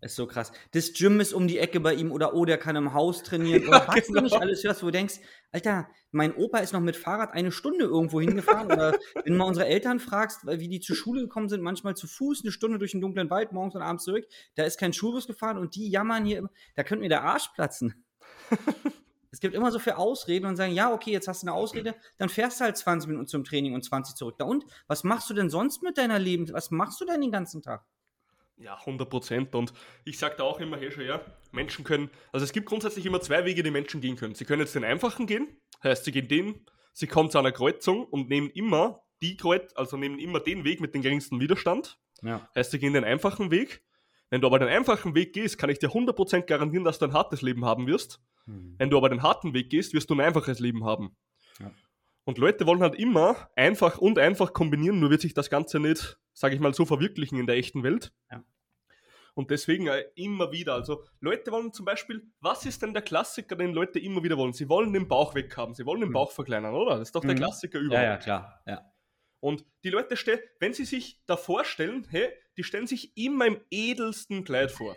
Ist 0.00 0.16
so 0.16 0.26
krass. 0.26 0.50
Das 0.70 0.94
Gym 0.94 1.20
ist 1.20 1.34
um 1.34 1.46
die 1.46 1.58
Ecke 1.58 1.78
bei 1.78 1.92
ihm 1.92 2.10
oder 2.10 2.32
oh, 2.32 2.46
der 2.46 2.56
kann 2.56 2.74
im 2.74 2.94
Haus 2.94 3.22
trainieren. 3.22 3.64
Ja, 3.64 3.68
oder 3.68 3.88
was 3.88 4.06
genau. 4.06 4.20
du 4.20 4.24
nicht 4.24 4.40
alles 4.40 4.64
hörst, 4.64 4.82
wo 4.82 4.86
du 4.86 4.92
denkst, 4.92 5.16
Alter, 5.52 5.90
mein 6.10 6.34
Opa 6.34 6.60
ist 6.60 6.72
noch 6.72 6.80
mit 6.80 6.96
Fahrrad 6.96 7.34
eine 7.34 7.52
Stunde 7.52 7.84
irgendwo 7.84 8.18
hingefahren. 8.18 8.72
oder 8.72 8.96
wenn 9.24 9.34
du 9.34 9.38
mal 9.38 9.44
unsere 9.44 9.66
Eltern 9.66 10.00
fragst, 10.00 10.46
wie 10.46 10.68
die 10.68 10.80
zur 10.80 10.96
Schule 10.96 11.20
gekommen 11.20 11.50
sind, 11.50 11.62
manchmal 11.62 11.96
zu 11.96 12.06
Fuß 12.06 12.44
eine 12.44 12.50
Stunde 12.50 12.78
durch 12.78 12.92
den 12.92 13.02
dunklen 13.02 13.28
Wald, 13.28 13.52
morgens 13.52 13.74
und 13.74 13.82
abends 13.82 14.04
zurück. 14.04 14.24
Da 14.54 14.64
ist 14.64 14.80
kein 14.80 14.94
Schulbus 14.94 15.26
gefahren 15.26 15.58
und 15.58 15.74
die 15.74 15.90
jammern 15.90 16.24
hier 16.24 16.38
immer. 16.38 16.50
Da 16.76 16.82
könnte 16.82 17.02
mir 17.02 17.10
der 17.10 17.24
Arsch 17.24 17.48
platzen. 17.48 18.06
es 19.30 19.40
gibt 19.40 19.54
immer 19.54 19.70
so 19.70 19.78
viele 19.78 19.98
Ausreden 19.98 20.46
und 20.46 20.56
sagen, 20.56 20.72
ja, 20.72 20.94
okay, 20.94 21.10
jetzt 21.10 21.28
hast 21.28 21.42
du 21.42 21.48
eine 21.48 21.54
Ausrede, 21.54 21.94
dann 22.16 22.30
fährst 22.30 22.60
du 22.60 22.64
halt 22.64 22.78
20 22.78 23.08
Minuten 23.08 23.26
zum 23.26 23.44
Training 23.44 23.74
und 23.74 23.84
20 23.84 24.14
zurück. 24.14 24.36
Da 24.38 24.46
und? 24.46 24.64
Was 24.86 25.04
machst 25.04 25.28
du 25.28 25.34
denn 25.34 25.50
sonst 25.50 25.82
mit 25.82 25.98
deiner 25.98 26.18
Leben? 26.18 26.50
Was 26.54 26.70
machst 26.70 27.02
du 27.02 27.04
denn 27.04 27.20
den 27.20 27.32
ganzen 27.32 27.60
Tag? 27.60 27.84
Ja, 28.58 28.78
100 28.78 29.08
Prozent. 29.08 29.54
Und 29.54 29.72
ich 30.04 30.18
sage 30.18 30.36
da 30.38 30.44
auch 30.44 30.60
immer, 30.60 30.78
hey 30.78 30.90
schon, 30.90 31.04
ja, 31.04 31.20
Menschen 31.52 31.84
können, 31.84 32.10
also 32.32 32.44
es 32.44 32.52
gibt 32.52 32.66
grundsätzlich 32.66 33.04
immer 33.04 33.20
zwei 33.20 33.44
Wege, 33.44 33.62
die 33.62 33.70
Menschen 33.70 34.00
gehen 34.00 34.16
können. 34.16 34.34
Sie 34.34 34.44
können 34.44 34.60
jetzt 34.60 34.74
den 34.74 34.84
einfachen 34.84 35.26
gehen, 35.26 35.60
heißt, 35.82 36.04
sie 36.04 36.12
gehen 36.12 36.28
den, 36.28 36.66
sie 36.92 37.06
kommen 37.06 37.30
zu 37.30 37.38
einer 37.38 37.52
Kreuzung 37.52 38.04
und 38.04 38.28
nehmen 38.28 38.50
immer 38.50 39.02
die 39.20 39.36
Kreuz, 39.36 39.72
also 39.74 39.96
nehmen 39.96 40.18
immer 40.18 40.40
den 40.40 40.64
Weg 40.64 40.80
mit 40.80 40.94
dem 40.94 41.02
geringsten 41.02 41.40
Widerstand. 41.40 41.98
Ja. 42.22 42.48
Heißt, 42.54 42.70
sie 42.70 42.78
gehen 42.78 42.94
den 42.94 43.04
einfachen 43.04 43.50
Weg. 43.50 43.82
Wenn 44.30 44.40
du 44.40 44.46
aber 44.46 44.58
den 44.58 44.68
einfachen 44.68 45.14
Weg 45.14 45.32
gehst, 45.32 45.58
kann 45.58 45.70
ich 45.70 45.78
dir 45.78 45.90
100% 45.90 46.42
garantieren, 46.42 46.84
dass 46.84 46.98
du 46.98 47.06
ein 47.06 47.12
hartes 47.12 47.42
Leben 47.42 47.64
haben 47.64 47.86
wirst. 47.86 48.20
Mhm. 48.46 48.74
Wenn 48.78 48.90
du 48.90 48.96
aber 48.96 49.08
den 49.08 49.22
harten 49.22 49.54
Weg 49.54 49.70
gehst, 49.70 49.94
wirst 49.94 50.10
du 50.10 50.14
ein 50.14 50.20
einfaches 50.20 50.58
Leben 50.58 50.84
haben. 50.84 51.16
Ja. 51.60 51.70
Und 52.26 52.38
Leute 52.38 52.66
wollen 52.66 52.82
halt 52.82 52.96
immer 52.96 53.48
einfach 53.54 53.98
und 53.98 54.18
einfach 54.18 54.52
kombinieren, 54.52 54.98
nur 54.98 55.10
wird 55.10 55.20
sich 55.20 55.32
das 55.32 55.48
Ganze 55.48 55.78
nicht, 55.78 56.18
sage 56.32 56.56
ich 56.56 56.60
mal, 56.60 56.74
so 56.74 56.84
verwirklichen 56.84 57.38
in 57.38 57.46
der 57.46 57.56
echten 57.56 57.84
Welt. 57.84 58.12
Ja. 58.30 58.42
Und 59.34 59.52
deswegen 59.52 59.86
äh, 59.86 60.02
immer 60.16 60.50
wieder. 60.50 60.74
Also 60.74 61.04
Leute 61.20 61.52
wollen 61.52 61.72
zum 61.72 61.84
Beispiel, 61.84 62.26
was 62.40 62.66
ist 62.66 62.82
denn 62.82 62.94
der 62.94 63.02
Klassiker, 63.02 63.54
den 63.54 63.72
Leute 63.72 64.00
immer 64.00 64.24
wieder 64.24 64.36
wollen? 64.36 64.52
Sie 64.52 64.68
wollen 64.68 64.92
den 64.92 65.06
Bauch 65.06 65.36
weghaben, 65.36 65.74
sie 65.76 65.86
wollen 65.86 66.00
den 66.00 66.08
mhm. 66.08 66.14
Bauch 66.14 66.32
verkleinern, 66.32 66.74
oder? 66.74 66.98
Das 66.98 67.08
ist 67.08 67.14
doch 67.14 67.20
der 67.20 67.34
mhm. 67.34 67.38
Klassiker 67.38 67.78
überall. 67.78 68.02
Ja, 68.02 68.10
ja, 68.10 68.16
klar. 68.16 68.62
Ja. 68.66 68.92
Und 69.38 69.64
die 69.84 69.90
Leute 69.90 70.16
stellen, 70.16 70.40
wenn 70.58 70.74
sie 70.74 70.84
sich 70.84 71.22
da 71.26 71.36
vorstellen, 71.36 72.08
hey, 72.10 72.28
die 72.56 72.64
stellen 72.64 72.88
sich 72.88 73.16
immer 73.16 73.46
im 73.46 73.60
edelsten 73.70 74.42
Kleid 74.42 74.72
vor. 74.72 74.96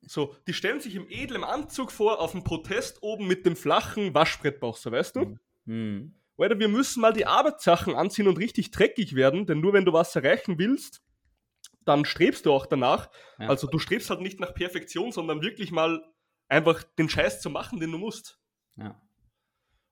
So, 0.00 0.34
die 0.48 0.54
stellen 0.54 0.80
sich 0.80 0.96
im 0.96 1.06
edlen 1.08 1.44
Anzug 1.44 1.92
vor, 1.92 2.20
auf 2.20 2.32
dem 2.32 2.42
Protest 2.42 3.00
oben 3.02 3.28
mit 3.28 3.46
dem 3.46 3.54
flachen 3.54 4.12
Waschbrettbauch, 4.12 4.76
so 4.76 4.90
weißt 4.90 5.14
du? 5.14 5.38
Mhm. 5.66 6.14
Alter, 6.36 6.58
wir 6.58 6.68
müssen 6.68 7.00
mal 7.00 7.12
die 7.12 7.26
Arbeitssachen 7.26 7.94
anziehen 7.94 8.28
und 8.28 8.38
richtig 8.38 8.70
dreckig 8.70 9.14
werden, 9.14 9.46
denn 9.46 9.60
nur 9.60 9.72
wenn 9.72 9.84
du 9.84 9.92
was 9.92 10.14
erreichen 10.16 10.58
willst, 10.58 11.02
dann 11.84 12.04
strebst 12.04 12.46
du 12.46 12.52
auch 12.52 12.66
danach. 12.66 13.10
Ja. 13.38 13.48
Also 13.48 13.66
du 13.66 13.78
strebst 13.78 14.10
halt 14.10 14.20
nicht 14.20 14.40
nach 14.40 14.54
Perfektion, 14.54 15.12
sondern 15.12 15.42
wirklich 15.42 15.70
mal 15.70 16.02
einfach 16.48 16.82
den 16.82 17.08
Scheiß 17.08 17.40
zu 17.40 17.50
machen, 17.50 17.78
den 17.80 17.92
du 17.92 17.98
musst. 17.98 18.40
Ja. 18.76 19.00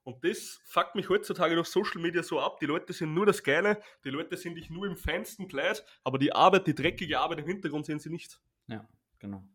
Und 0.03 0.23
das 0.25 0.59
fuckt 0.65 0.95
mich 0.95 1.07
heutzutage 1.07 1.55
durch 1.55 1.67
Social 1.67 2.01
Media 2.01 2.23
so 2.23 2.39
ab. 2.41 2.59
Die 2.59 2.65
Leute 2.65 2.91
sind 2.91 3.13
nur 3.13 3.25
das 3.25 3.41
Geile, 3.41 3.81
die 4.03 4.09
Leute 4.09 4.35
sind 4.35 4.55
dich 4.55 4.69
nur 4.69 4.85
im 4.85 4.97
feinsten 4.97 5.47
Kleid, 5.47 5.85
aber 6.03 6.17
die 6.17 6.33
Arbeit, 6.33 6.67
die 6.67 6.75
dreckige 6.75 7.19
Arbeit 7.19 7.39
im 7.39 7.45
Hintergrund 7.45 7.85
sehen 7.85 7.99
sie 7.99 8.09
nicht. 8.09 8.41
Ja, 8.67 8.85
genau. 9.19 9.47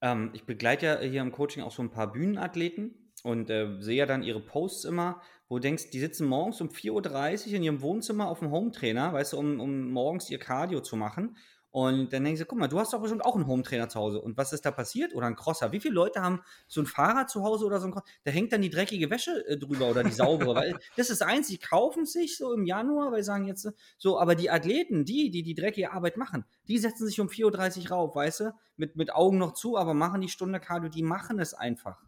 Ähm, 0.00 0.30
ich 0.32 0.44
begleite 0.44 0.86
ja 0.86 1.00
hier 1.00 1.20
im 1.20 1.32
Coaching 1.32 1.62
auch 1.62 1.72
so 1.72 1.82
ein 1.82 1.90
paar 1.90 2.10
Bühnenathleten 2.10 3.09
und 3.22 3.50
äh, 3.50 3.80
sehe 3.80 3.96
ja 3.96 4.06
dann 4.06 4.22
ihre 4.22 4.40
Posts 4.40 4.84
immer, 4.86 5.20
wo 5.48 5.56
du 5.56 5.62
denkst, 5.62 5.90
die 5.90 6.00
sitzen 6.00 6.26
morgens 6.26 6.60
um 6.60 6.68
4.30 6.68 7.48
Uhr 7.48 7.54
in 7.54 7.62
ihrem 7.62 7.82
Wohnzimmer 7.82 8.28
auf 8.28 8.38
dem 8.38 8.50
Hometrainer, 8.50 9.12
weißt 9.12 9.32
du, 9.32 9.38
um, 9.38 9.60
um 9.60 9.90
morgens 9.90 10.30
ihr 10.30 10.38
Cardio 10.38 10.80
zu 10.80 10.96
machen. 10.96 11.36
Und 11.72 12.12
dann 12.12 12.24
denkst 12.24 12.40
du, 12.40 12.46
guck 12.46 12.58
mal, 12.58 12.66
du 12.66 12.80
hast 12.80 12.92
doch 12.92 13.00
bestimmt 13.00 13.24
auch 13.24 13.36
einen 13.36 13.46
Hometrainer 13.46 13.88
zu 13.88 14.00
Hause. 14.00 14.20
Und 14.20 14.36
was 14.36 14.52
ist 14.52 14.66
da 14.66 14.72
passiert? 14.72 15.14
Oder 15.14 15.26
ein 15.26 15.36
Crosser? 15.36 15.70
Wie 15.70 15.78
viele 15.78 15.94
Leute 15.94 16.20
haben 16.20 16.40
so 16.66 16.80
ein 16.80 16.86
Fahrrad 16.86 17.30
zu 17.30 17.44
Hause 17.44 17.64
oder 17.64 17.78
so 17.78 17.86
ein 17.86 17.92
Crosser? 17.92 18.06
Da 18.24 18.32
hängt 18.32 18.52
dann 18.52 18.60
die 18.60 18.70
dreckige 18.70 19.08
Wäsche 19.08 19.46
äh, 19.46 19.56
drüber 19.56 19.88
oder 19.88 20.02
die 20.02 20.10
saubere. 20.10 20.54
weil 20.54 20.78
das 20.96 21.10
ist 21.10 21.22
eins, 21.22 21.46
die 21.46 21.58
kaufen 21.58 22.06
sich 22.06 22.36
so 22.36 22.52
im 22.52 22.64
Januar, 22.64 23.12
weil 23.12 23.22
sie 23.22 23.26
sagen 23.26 23.46
jetzt 23.46 23.68
so, 23.98 24.18
aber 24.18 24.34
die 24.34 24.50
Athleten, 24.50 25.04
die, 25.04 25.30
die 25.30 25.44
die 25.44 25.54
dreckige 25.54 25.92
Arbeit 25.92 26.16
machen, 26.16 26.44
die 26.66 26.78
setzen 26.78 27.06
sich 27.06 27.20
um 27.20 27.28
4.30 27.28 27.84
Uhr 27.84 27.90
rauf, 27.90 28.16
weißt 28.16 28.40
du, 28.40 28.54
mit, 28.76 28.96
mit 28.96 29.14
Augen 29.14 29.38
noch 29.38 29.54
zu, 29.54 29.76
aber 29.76 29.94
machen 29.94 30.20
die 30.20 30.28
Stunde 30.28 30.58
Cardio, 30.58 30.88
die 30.88 31.04
machen 31.04 31.38
es 31.38 31.54
einfach. 31.54 32.02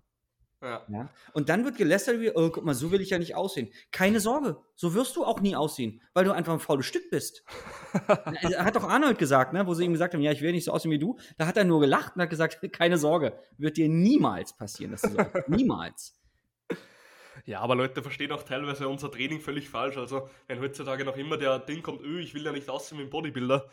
Ja. 0.63 0.83
ja. 0.89 1.09
Und 1.33 1.49
dann 1.49 1.65
wird 1.65 1.77
gelästert 1.77 2.21
wie, 2.21 2.31
oh, 2.31 2.51
guck 2.51 2.65
mal, 2.65 2.75
so 2.75 2.93
will 2.93 3.01
ich 3.01 3.11
ja 3.11 3.19
nicht 3.19 3.35
aussehen. 3.35 3.69
Keine 3.91 4.21
Sorge, 4.21 4.57
so 4.77 4.95
wirst 4.95 5.17
du 5.17 5.25
auch 5.25 5.41
nie 5.41 5.57
aussehen, 5.57 6.01
weil 6.15 6.25
du 6.25 6.33
einfach 6.33 6.53
ein 6.53 6.61
faules 6.61 6.87
Stück 6.87 7.11
bist. 7.11 7.45
hat 7.93 8.77
doch 8.77 8.89
Arnold 8.89 9.19
gesagt, 9.19 9.53
ne, 9.53 9.67
wo 9.67 9.75
sie 9.75 9.85
ihm 9.85 9.93
gesagt 9.93 10.15
haben, 10.15 10.21
ja, 10.23 10.31
ich 10.31 10.41
will 10.41 10.53
nicht 10.53 10.65
so 10.65 10.73
aussehen 10.73 10.93
wie 10.93 11.01
du. 11.01 11.19
Da 11.37 11.47
hat 11.47 11.57
er 11.57 11.65
nur 11.65 11.81
gelacht 11.81 12.15
und 12.15 12.23
hat 12.23 12.31
gesagt, 12.31 12.61
keine 12.73 12.97
Sorge, 12.97 13.37
wird 13.59 13.77
dir 13.77 13.89
niemals 13.89 14.57
passieren, 14.57 14.93
dass 14.93 15.03
du 15.03 15.11
so 15.11 15.19
niemals. 15.49 16.15
Ja, 17.45 17.61
aber 17.61 17.75
Leute 17.75 18.03
verstehen 18.03 18.31
auch 18.31 18.45
teilweise 18.45 18.87
unser 18.87 19.11
Training 19.11 19.41
völlig 19.41 19.69
falsch. 19.69 19.97
Also, 19.97 20.29
wenn 20.47 20.61
heutzutage 20.61 21.05
noch 21.05 21.17
immer 21.17 21.37
der 21.37 21.59
Ding 21.59 21.83
kommt, 21.83 22.03
öh, 22.03 22.21
ich 22.21 22.35
will 22.35 22.45
ja 22.45 22.53
nicht 22.53 22.71
aussehen 22.71 22.99
wie 22.99 23.03
ein 23.03 23.11
Bodybuilder. 23.11 23.69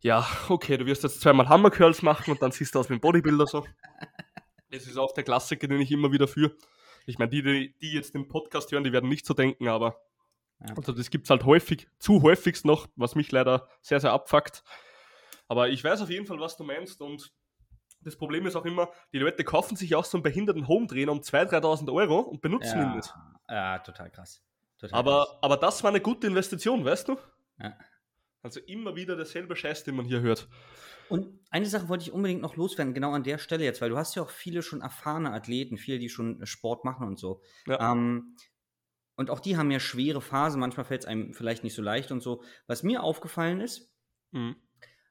Ja, 0.00 0.26
okay, 0.48 0.76
du 0.76 0.86
wirst 0.86 1.04
jetzt 1.04 1.20
zweimal 1.20 1.48
Hammer 1.48 1.70
Curls 1.70 2.02
machen 2.02 2.32
und 2.32 2.42
dann 2.42 2.50
siehst 2.50 2.74
du 2.74 2.80
aus 2.80 2.88
wie 2.88 2.94
ein 2.94 3.00
Bodybuilder 3.00 3.46
so. 3.46 3.64
Das 4.70 4.86
ist 4.86 4.96
auch 4.96 5.12
der 5.12 5.24
Klassiker, 5.24 5.66
den 5.68 5.80
ich 5.80 5.90
immer 5.90 6.12
wieder 6.12 6.28
führe. 6.28 6.54
Ich 7.06 7.18
meine, 7.18 7.30
die, 7.30 7.74
die, 7.80 7.92
jetzt 7.92 8.14
den 8.14 8.28
Podcast 8.28 8.70
hören, 8.70 8.84
die 8.84 8.92
werden 8.92 9.08
nicht 9.08 9.24
so 9.24 9.32
denken, 9.32 9.68
aber 9.68 9.98
ja. 10.60 10.74
also 10.76 10.92
das 10.92 11.08
gibt 11.10 11.24
es 11.24 11.30
halt 11.30 11.44
häufig, 11.44 11.88
zu 11.98 12.22
häufigst 12.22 12.66
noch, 12.66 12.86
was 12.96 13.14
mich 13.14 13.32
leider 13.32 13.68
sehr, 13.80 14.00
sehr 14.00 14.12
abfuckt. 14.12 14.62
Aber 15.46 15.70
ich 15.70 15.82
weiß 15.82 16.02
auf 16.02 16.10
jeden 16.10 16.26
Fall, 16.26 16.38
was 16.38 16.56
du 16.56 16.64
meinst 16.64 17.00
und 17.00 17.32
das 18.02 18.16
Problem 18.16 18.46
ist 18.46 18.56
auch 18.56 18.64
immer, 18.64 18.90
die 19.12 19.18
Leute 19.18 19.42
kaufen 19.42 19.76
sich 19.76 19.94
auch 19.94 20.04
so 20.04 20.18
einen 20.18 20.22
behinderten 20.22 20.68
Home-Trainer 20.68 21.10
um 21.10 21.20
2.000, 21.20 21.62
3.000 21.62 21.92
Euro 21.92 22.20
und 22.20 22.40
benutzen 22.40 22.78
ja. 22.78 22.84
ihn 22.84 22.96
nicht. 22.96 23.12
Ja, 23.48 23.78
total 23.78 24.10
krass. 24.10 24.42
Total 24.78 24.98
aber, 24.98 25.24
krass. 25.24 25.38
aber 25.42 25.56
das 25.56 25.82
war 25.82 25.90
eine 25.90 26.00
gute 26.00 26.26
Investition, 26.26 26.84
weißt 26.84 27.08
du? 27.08 27.16
Ja. 27.58 27.76
Also 28.42 28.60
immer 28.60 28.94
wieder 28.94 29.16
derselbe 29.16 29.56
Scheiß, 29.56 29.84
den 29.84 29.96
man 29.96 30.06
hier 30.06 30.20
hört. 30.20 30.48
Und 31.08 31.38
eine 31.50 31.66
Sache 31.66 31.88
wollte 31.88 32.02
ich 32.02 32.12
unbedingt 32.12 32.42
noch 32.42 32.56
loswerden, 32.56 32.94
genau 32.94 33.12
an 33.12 33.22
der 33.22 33.38
Stelle 33.38 33.64
jetzt, 33.64 33.80
weil 33.80 33.90
du 33.90 33.96
hast 33.96 34.14
ja 34.14 34.22
auch 34.22 34.30
viele 34.30 34.62
schon 34.62 34.82
erfahrene 34.82 35.32
Athleten, 35.32 35.78
viele, 35.78 35.98
die 35.98 36.08
schon 36.08 36.44
Sport 36.46 36.84
machen 36.84 37.06
und 37.06 37.18
so. 37.18 37.40
Ja. 37.66 37.92
Ähm, 37.92 38.36
und 39.16 39.30
auch 39.30 39.40
die 39.40 39.56
haben 39.56 39.70
ja 39.70 39.80
schwere 39.80 40.20
Phasen, 40.20 40.60
manchmal 40.60 40.84
fällt 40.84 41.02
es 41.02 41.06
einem 41.06 41.32
vielleicht 41.32 41.64
nicht 41.64 41.74
so 41.74 41.82
leicht 41.82 42.12
und 42.12 42.22
so. 42.22 42.42
Was 42.66 42.82
mir 42.82 43.02
aufgefallen 43.02 43.60
ist, 43.60 43.92
mhm. 44.30 44.56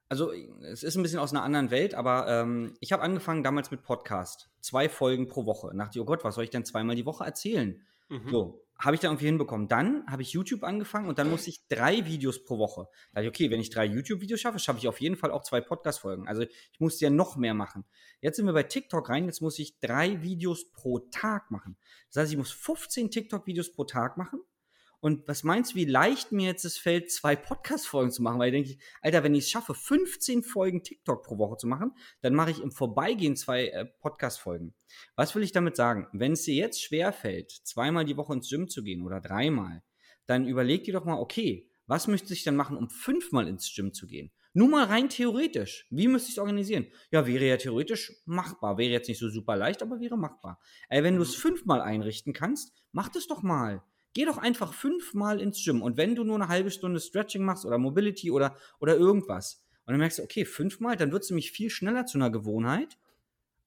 also 0.08 0.32
es 0.32 0.84
ist 0.84 0.96
ein 0.96 1.04
bisschen 1.04 1.20
aus 1.20 1.34
einer 1.34 1.44
anderen 1.44 1.72
Welt, 1.72 1.96
aber 1.96 2.27
ähm, 2.27 2.74
ich 2.80 2.94
habe 2.94 3.04
angefangen 3.04 3.44
damals 3.44 3.72
mit 3.72 3.84
Podcast. 3.84 4.50
Zwei 4.62 4.88
Folgen 4.88 5.27
pro 5.27 5.46
Woche. 5.46 5.75
Nach 5.75 5.92
oh 5.98 6.06
Gott, 6.06 6.24
was 6.24 6.36
soll 6.36 6.44
ich 6.44 6.50
denn 6.51 6.66
zweimal 6.66 6.96
die 6.96 7.06
Woche 7.06 7.25
erzählen? 7.25 7.82
Mhm. 8.10 8.30
So, 8.30 8.67
habe 8.79 8.96
ich 8.96 9.01
dann 9.01 9.12
irgendwie 9.12 9.25
hinbekommen. 9.25 9.67
Dann 9.67 10.05
habe 10.07 10.22
ich 10.22 10.34
YouTube 10.34 10.63
angefangen 10.63 11.07
und 11.07 11.19
dann 11.19 11.29
musste 11.29 11.50
ich 11.50 11.67
drei 11.67 12.05
Videos 12.05 12.43
pro 12.43 12.57
Woche. 12.57 12.88
Da 13.12 13.22
dachte 13.22 13.24
ich, 13.24 13.29
okay, 13.29 13.51
wenn 13.51 13.60
ich 13.60 13.69
drei 13.69 13.86
YouTube-Videos 13.86 14.39
schaffe, 14.39 14.60
schaffe 14.60 14.79
ich 14.79 14.88
auf 14.88 15.01
jeden 15.01 15.15
Fall 15.15 15.31
auch 15.31 15.43
zwei 15.43 15.62
Podcast-Folgen. 15.62 16.27
Also 16.27 16.43
ich 16.43 16.79
musste 16.79 17.05
ja 17.05 17.10
noch 17.10 17.36
mehr 17.36 17.53
machen. 17.53 17.86
Jetzt 18.22 18.38
sind 18.38 18.46
wir 18.46 18.53
bei 18.53 18.63
TikTok 18.63 19.10
rein, 19.10 19.25
jetzt 19.25 19.41
muss 19.41 19.60
ich 19.60 19.79
drei 19.79 20.22
Videos 20.22 20.72
pro 20.72 21.00
Tag 21.00 21.51
machen. 21.51 21.77
Das 22.12 22.24
heißt, 22.24 22.31
ich 22.31 22.38
muss 22.38 22.51
15 22.51 23.12
TikTok-Videos 23.12 23.72
pro 23.72 23.84
Tag 23.84 24.17
machen 24.17 24.41
und 25.00 25.27
was 25.27 25.44
meinst 25.44 25.72
du, 25.72 25.75
wie 25.75 25.86
leicht 25.86 26.32
mir 26.32 26.48
jetzt 26.48 26.66
es 26.66 26.77
fällt, 26.77 27.12
zwei 27.12 27.36
Podcast-Folgen 27.36 28.12
zu 28.12 28.24
machen? 28.24 28.39
Weil 28.39 28.54
ich 28.54 28.68
denke, 28.68 28.84
Alter, 29.01 29.24
wenn 29.24 29.36
ich 29.36 29.46
es 29.46 29.50
schaffe, 29.51 29.75
15 29.75 30.44
Folgen 30.44 30.84
TikTok 30.84 31.24
pro 31.24 31.38
Woche 31.38 31.58
zu 31.58 31.68
machen, 31.68 31.92
dann 32.22 32.34
mache 32.34 32.51
ich 32.51 32.62
im 32.62 32.72
Vorbeigehen 32.72 33.36
zwei 33.36 33.68
äh, 33.68 33.86
Podcast-Folgen. 33.86 34.74
Was 35.16 35.36
will 35.36 35.44
ich 35.44 35.51
damit 35.51 35.75
sagen? 35.75 36.08
Wenn 36.13 36.32
es 36.32 36.44
dir 36.44 36.56
jetzt 36.56 36.82
schwer 36.82 37.13
fällt, 37.13 37.51
zweimal 37.51 38.06
die 38.06 38.18
Woche 38.18 38.34
ins 38.34 38.50
Gym 38.50 38.68
zu 38.70 38.84
gehen 38.84 39.04
oder 39.04 39.22
dreimal, 39.22 39.84
dann 40.25 40.48
überleg 40.48 40.84
dir 40.84 40.94
doch 40.94 41.06
mal, 41.06 41.20
okay, 41.20 41.70
was 41.86 42.08
müsste 42.08 42.34
ich 42.34 42.44
dann 42.44 42.56
machen, 42.56 42.75
um 42.75 42.89
fünfmal 42.89 43.48
ins 43.48 43.74
Gym 43.74 43.94
zu 43.94 44.08
gehen? 44.08 44.32
Nur 44.54 44.70
mal 44.70 44.86
rein 44.86 45.08
theoretisch. 45.08 45.86
Wie 45.92 46.08
müsste 46.08 46.30
ich 46.30 46.36
es 46.36 46.39
organisieren? 46.39 46.88
Ja, 47.12 47.27
wäre 47.27 47.46
ja 47.46 47.58
theoretisch 47.58 48.12
machbar. 48.25 48.80
Wäre 48.80 48.92
jetzt 48.92 49.08
nicht 49.08 49.20
so 49.20 49.30
super 49.30 49.56
leicht, 49.56 49.84
aber 49.84 50.00
wäre 50.00 50.18
machbar. 50.18 50.60
Ey, 50.89 51.04
wenn 51.04 51.16
du 51.16 51.22
es 51.22 51.38
mhm. 51.38 51.42
fünfmal 51.42 51.82
einrichten 51.82 52.34
kannst, 52.34 52.74
mach 52.92 53.10
das 53.10 53.27
doch 53.27 53.44
mal. 53.44 53.84
Geh 54.18 54.26
doch 54.26 54.40
einfach 54.40 54.74
fünfmal 54.74 55.40
ins 55.40 55.64
Gym 55.64 55.84
und 55.84 55.96
wenn 55.96 56.16
du 56.16 56.24
nur 56.24 56.38
eine 56.38 56.48
halbe 56.48 56.72
Stunde 56.72 57.00
Stretching 57.00 57.46
machst 57.46 57.66
oder 57.66 57.78
Mobility 57.78 58.32
oder, 58.32 58.58
oder 58.80 58.98
irgendwas 58.98 59.64
und 59.86 59.92
dann 59.92 60.00
merkst 60.00 60.18
du, 60.18 60.24
okay, 60.24 60.44
fünfmal, 60.44 60.96
dann 60.96 61.12
wird 61.12 61.22
es 61.22 61.30
nämlich 61.30 61.52
viel 61.52 61.70
schneller 61.70 62.08
zu 62.08 62.18
einer 62.18 62.32
Gewohnheit, 62.32 62.98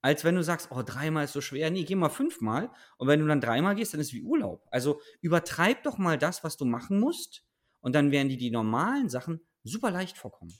als 0.03 0.25
wenn 0.25 0.35
du 0.35 0.43
sagst, 0.43 0.73
oh, 0.73 0.83
dreimal 0.85 1.27
ist 1.27 1.35
so 1.35 1.41
schwer. 1.41 1.71
Nee, 1.71 1.85
geh 1.85 1.95
mal 1.95 2.09
fünfmal 2.09 2.73
und 2.97 3.07
wenn 3.07 3.21
du 3.21 3.29
dann 3.29 3.41
dreimal 3.41 3.77
gehst, 3.77 3.95
dann 3.95 4.01
ist 4.01 4.09
es 4.09 4.13
wie 4.13 4.25
Urlaub. 4.25 4.67
Also 4.73 5.01
übertreib 5.21 5.85
doch 5.85 5.99
mal 5.99 6.19
das, 6.19 6.43
was 6.43 6.57
du 6.57 6.65
machen 6.65 6.99
musst 6.99 7.45
und 7.81 7.95
dann 7.95 8.11
werden 8.11 8.29
dir 8.29 8.37
die 8.37 8.51
normalen 8.51 9.09
Sachen 9.09 9.41
super 9.63 9.93
leicht 9.93 10.19
vorkommen. 10.19 10.53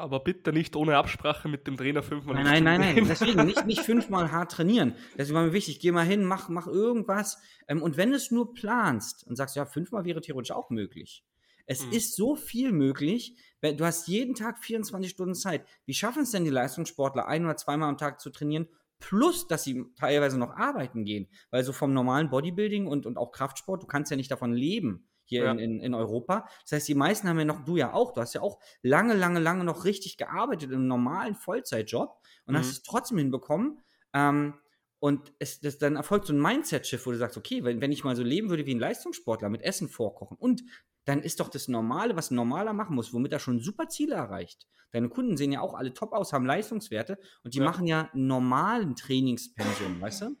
Aber 0.00 0.20
bitte 0.20 0.52
nicht 0.52 0.76
ohne 0.76 0.96
Absprache 0.96 1.48
mit 1.48 1.66
dem 1.66 1.76
Trainer 1.76 2.02
fünfmal. 2.02 2.34
Nein, 2.42 2.64
nein, 2.64 2.80
nein, 2.80 2.94
nein. 2.94 3.06
Deswegen 3.08 3.44
nicht, 3.46 3.66
nicht 3.66 3.80
fünfmal 3.82 4.32
hart 4.32 4.52
trainieren. 4.52 4.94
Deswegen 5.16 5.36
war 5.36 5.44
mir 5.44 5.52
wichtig, 5.52 5.80
geh 5.80 5.92
mal 5.92 6.04
hin, 6.04 6.24
mach, 6.24 6.48
mach 6.48 6.66
irgendwas. 6.66 7.38
Ähm, 7.68 7.82
und 7.82 7.96
wenn 7.96 8.10
du 8.10 8.16
es 8.16 8.30
nur 8.30 8.54
planst 8.54 9.26
und 9.26 9.36
sagst, 9.36 9.56
ja, 9.56 9.66
fünfmal 9.66 10.04
wäre 10.04 10.20
theoretisch 10.20 10.52
auch 10.52 10.70
möglich. 10.70 11.24
Es 11.66 11.84
mhm. 11.84 11.92
ist 11.92 12.16
so 12.16 12.34
viel 12.34 12.72
möglich. 12.72 13.36
Du 13.62 13.84
hast 13.84 14.08
jeden 14.08 14.34
Tag 14.34 14.58
24 14.58 15.10
Stunden 15.10 15.34
Zeit. 15.34 15.64
Wie 15.86 15.94
schaffen 15.94 16.22
es 16.22 16.30
denn 16.30 16.44
die 16.44 16.50
Leistungssportler, 16.50 17.28
ein 17.28 17.44
oder 17.44 17.56
zweimal 17.56 17.88
am 17.88 17.98
Tag 17.98 18.20
zu 18.20 18.30
trainieren? 18.30 18.68
Plus, 18.98 19.46
dass 19.46 19.64
sie 19.64 19.84
teilweise 19.96 20.38
noch 20.38 20.50
arbeiten 20.56 21.04
gehen. 21.04 21.28
Weil 21.50 21.62
so 21.62 21.72
vom 21.72 21.92
normalen 21.92 22.30
Bodybuilding 22.30 22.86
und, 22.86 23.06
und 23.06 23.18
auch 23.18 23.32
Kraftsport, 23.32 23.82
du 23.82 23.86
kannst 23.86 24.10
ja 24.10 24.16
nicht 24.16 24.30
davon 24.30 24.52
leben 24.52 25.09
hier 25.30 25.44
ja. 25.44 25.52
in, 25.52 25.58
in, 25.58 25.80
in, 25.80 25.94
Europa. 25.94 26.48
Das 26.62 26.72
heißt, 26.72 26.88
die 26.88 26.94
meisten 26.94 27.28
haben 27.28 27.38
ja 27.38 27.44
noch, 27.44 27.64
du 27.64 27.76
ja 27.76 27.92
auch, 27.92 28.12
du 28.12 28.20
hast 28.20 28.34
ja 28.34 28.42
auch 28.42 28.58
lange, 28.82 29.14
lange, 29.14 29.38
lange 29.38 29.62
noch 29.62 29.84
richtig 29.84 30.16
gearbeitet 30.16 30.72
im 30.72 30.88
normalen 30.88 31.36
Vollzeitjob 31.36 32.18
und 32.46 32.54
mhm. 32.54 32.58
hast 32.58 32.70
es 32.70 32.82
trotzdem 32.82 33.18
hinbekommen. 33.18 33.80
Ähm, 34.12 34.54
und 34.98 35.32
es, 35.38 35.60
das, 35.60 35.78
dann 35.78 35.96
erfolgt 35.96 36.26
so 36.26 36.32
ein 36.32 36.40
Mindset-Shift, 36.40 37.06
wo 37.06 37.12
du 37.12 37.16
sagst, 37.16 37.38
okay, 37.38 37.62
wenn, 37.64 37.80
wenn 37.80 37.92
ich 37.92 38.02
mal 38.02 38.16
so 38.16 38.24
leben 38.24 38.50
würde 38.50 38.66
wie 38.66 38.74
ein 38.74 38.80
Leistungssportler 38.80 39.48
mit 39.48 39.62
Essen 39.62 39.88
vorkochen 39.88 40.36
und 40.36 40.62
dann 41.04 41.22
ist 41.22 41.40
doch 41.40 41.48
das 41.48 41.68
Normale, 41.68 42.16
was 42.16 42.30
ein 42.30 42.34
Normaler 42.34 42.72
machen 42.72 42.96
muss, 42.96 43.14
womit 43.14 43.32
er 43.32 43.38
schon 43.38 43.60
super 43.60 43.88
Ziele 43.88 44.16
erreicht. 44.16 44.66
Deine 44.90 45.08
Kunden 45.08 45.36
sehen 45.36 45.52
ja 45.52 45.60
auch 45.60 45.74
alle 45.74 45.94
top 45.94 46.12
aus, 46.12 46.32
haben 46.32 46.44
Leistungswerte 46.44 47.18
und 47.44 47.54
die 47.54 47.58
ja. 47.58 47.64
machen 47.64 47.86
ja 47.86 48.10
normalen 48.14 48.96
Trainingspension, 48.96 50.00
weißt 50.00 50.22
du? 50.22 50.36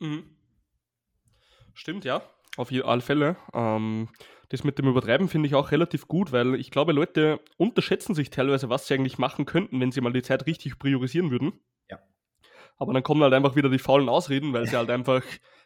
Mhm. 0.00 0.36
Stimmt, 1.72 2.04
ja. 2.04 2.22
Auf 2.56 2.70
alle 2.70 3.00
Fälle. 3.00 3.36
Ähm, 3.52 4.08
das 4.48 4.62
mit 4.62 4.78
dem 4.78 4.86
Übertreiben 4.86 5.28
finde 5.28 5.48
ich 5.48 5.54
auch 5.54 5.72
relativ 5.72 6.06
gut, 6.06 6.30
weil 6.30 6.54
ich 6.54 6.70
glaube, 6.70 6.92
Leute 6.92 7.40
unterschätzen 7.56 8.14
sich 8.14 8.30
teilweise, 8.30 8.68
was 8.68 8.86
sie 8.86 8.94
eigentlich 8.94 9.18
machen 9.18 9.46
könnten, 9.46 9.80
wenn 9.80 9.90
sie 9.90 10.00
mal 10.00 10.12
die 10.12 10.22
Zeit 10.22 10.46
richtig 10.46 10.78
priorisieren 10.78 11.30
würden. 11.30 11.52
Ja. 11.90 11.98
Aber 12.76 12.92
dann 12.92 13.02
kommen 13.02 13.22
halt 13.22 13.34
einfach 13.34 13.56
wieder 13.56 13.68
die 13.68 13.78
faulen 13.78 14.08
Ausreden, 14.08 14.52
weil 14.52 14.66
sie 14.66 14.76
halt 14.76 14.90
einfach 14.90 15.22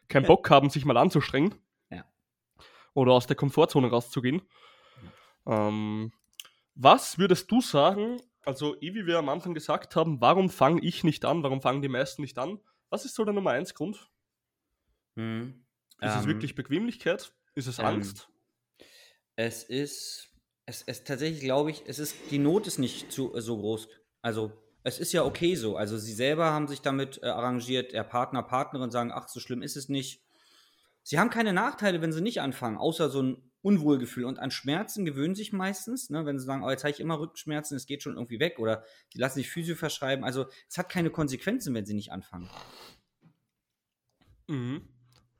keinen 0.08 0.26
Bock 0.26 0.48
haben, 0.48 0.70
sich 0.70 0.84
mal 0.84 0.96
anzustrengen. 0.96 1.54
Ja. 1.90 2.04
Oder 2.94 3.12
aus 3.12 3.26
der 3.26 3.36
Komfortzone 3.36 3.90
rauszugehen. 3.90 4.42
Ja. 5.46 5.68
Ähm, 5.68 6.12
was 6.74 7.18
würdest 7.18 7.50
du 7.50 7.60
sagen, 7.60 8.22
also 8.46 8.76
eh 8.80 8.94
wie 8.94 9.04
wir 9.04 9.18
am 9.18 9.28
Anfang 9.28 9.52
gesagt 9.52 9.96
haben, 9.96 10.20
warum 10.20 10.48
fange 10.48 10.80
ich 10.82 11.04
nicht 11.04 11.24
an, 11.24 11.42
warum 11.42 11.60
fangen 11.60 11.82
die 11.82 11.88
meisten 11.88 12.22
nicht 12.22 12.38
an? 12.38 12.60
Was 12.88 13.04
ist 13.04 13.14
so 13.14 13.24
der 13.24 13.34
Nummer 13.34 13.50
eins 13.50 13.74
Grund? 13.74 14.08
Hm. 15.16 15.66
Ist 16.00 16.12
ähm, 16.12 16.20
es 16.20 16.26
wirklich 16.26 16.54
Bequemlichkeit? 16.54 17.32
Ist 17.54 17.66
es 17.66 17.78
ähm, 17.78 17.86
Angst? 17.86 18.28
Es 19.34 19.64
ist, 19.64 20.28
es, 20.66 20.82
es 20.86 21.04
tatsächlich 21.04 21.40
glaube 21.40 21.70
ich, 21.70 21.84
es 21.86 21.98
ist, 21.98 22.14
die 22.30 22.38
Not 22.38 22.66
ist 22.66 22.78
nicht 22.78 23.10
zu, 23.10 23.32
so 23.40 23.58
groß. 23.58 23.88
Also 24.22 24.52
es 24.84 25.00
ist 25.00 25.12
ja 25.12 25.24
okay 25.24 25.56
so. 25.56 25.76
Also 25.76 25.98
sie 25.98 26.12
selber 26.12 26.52
haben 26.52 26.68
sich 26.68 26.82
damit 26.82 27.20
äh, 27.22 27.26
arrangiert, 27.26 27.92
der 27.92 28.04
Partner, 28.04 28.42
Partnerin 28.42 28.90
sagen, 28.90 29.10
ach, 29.12 29.28
so 29.28 29.40
schlimm 29.40 29.62
ist 29.62 29.76
es 29.76 29.88
nicht. 29.88 30.22
Sie 31.02 31.18
haben 31.18 31.30
keine 31.30 31.52
Nachteile, 31.52 32.00
wenn 32.00 32.12
sie 32.12 32.20
nicht 32.20 32.40
anfangen, 32.40 32.76
außer 32.76 33.08
so 33.10 33.22
ein 33.22 33.50
Unwohlgefühl. 33.62 34.24
Und 34.24 34.38
an 34.38 34.50
Schmerzen 34.50 35.04
gewöhnen 35.04 35.34
sich 35.34 35.52
meistens, 35.52 36.10
ne, 36.10 36.26
wenn 36.26 36.38
sie 36.38 36.44
sagen, 36.44 36.62
oh, 36.62 36.70
jetzt 36.70 36.84
habe 36.84 36.92
ich 36.92 37.00
immer 37.00 37.18
Rückenschmerzen, 37.18 37.76
es 37.76 37.86
geht 37.86 38.02
schon 38.02 38.14
irgendwie 38.14 38.38
weg. 38.38 38.58
Oder 38.58 38.84
sie 39.12 39.18
lassen 39.18 39.38
sich 39.38 39.50
Physio 39.50 39.74
verschreiben. 39.74 40.24
Also 40.24 40.46
es 40.68 40.78
hat 40.78 40.90
keine 40.90 41.10
Konsequenzen, 41.10 41.74
wenn 41.74 41.86
sie 41.86 41.94
nicht 41.94 42.12
anfangen. 42.12 42.48
Mhm 44.46 44.88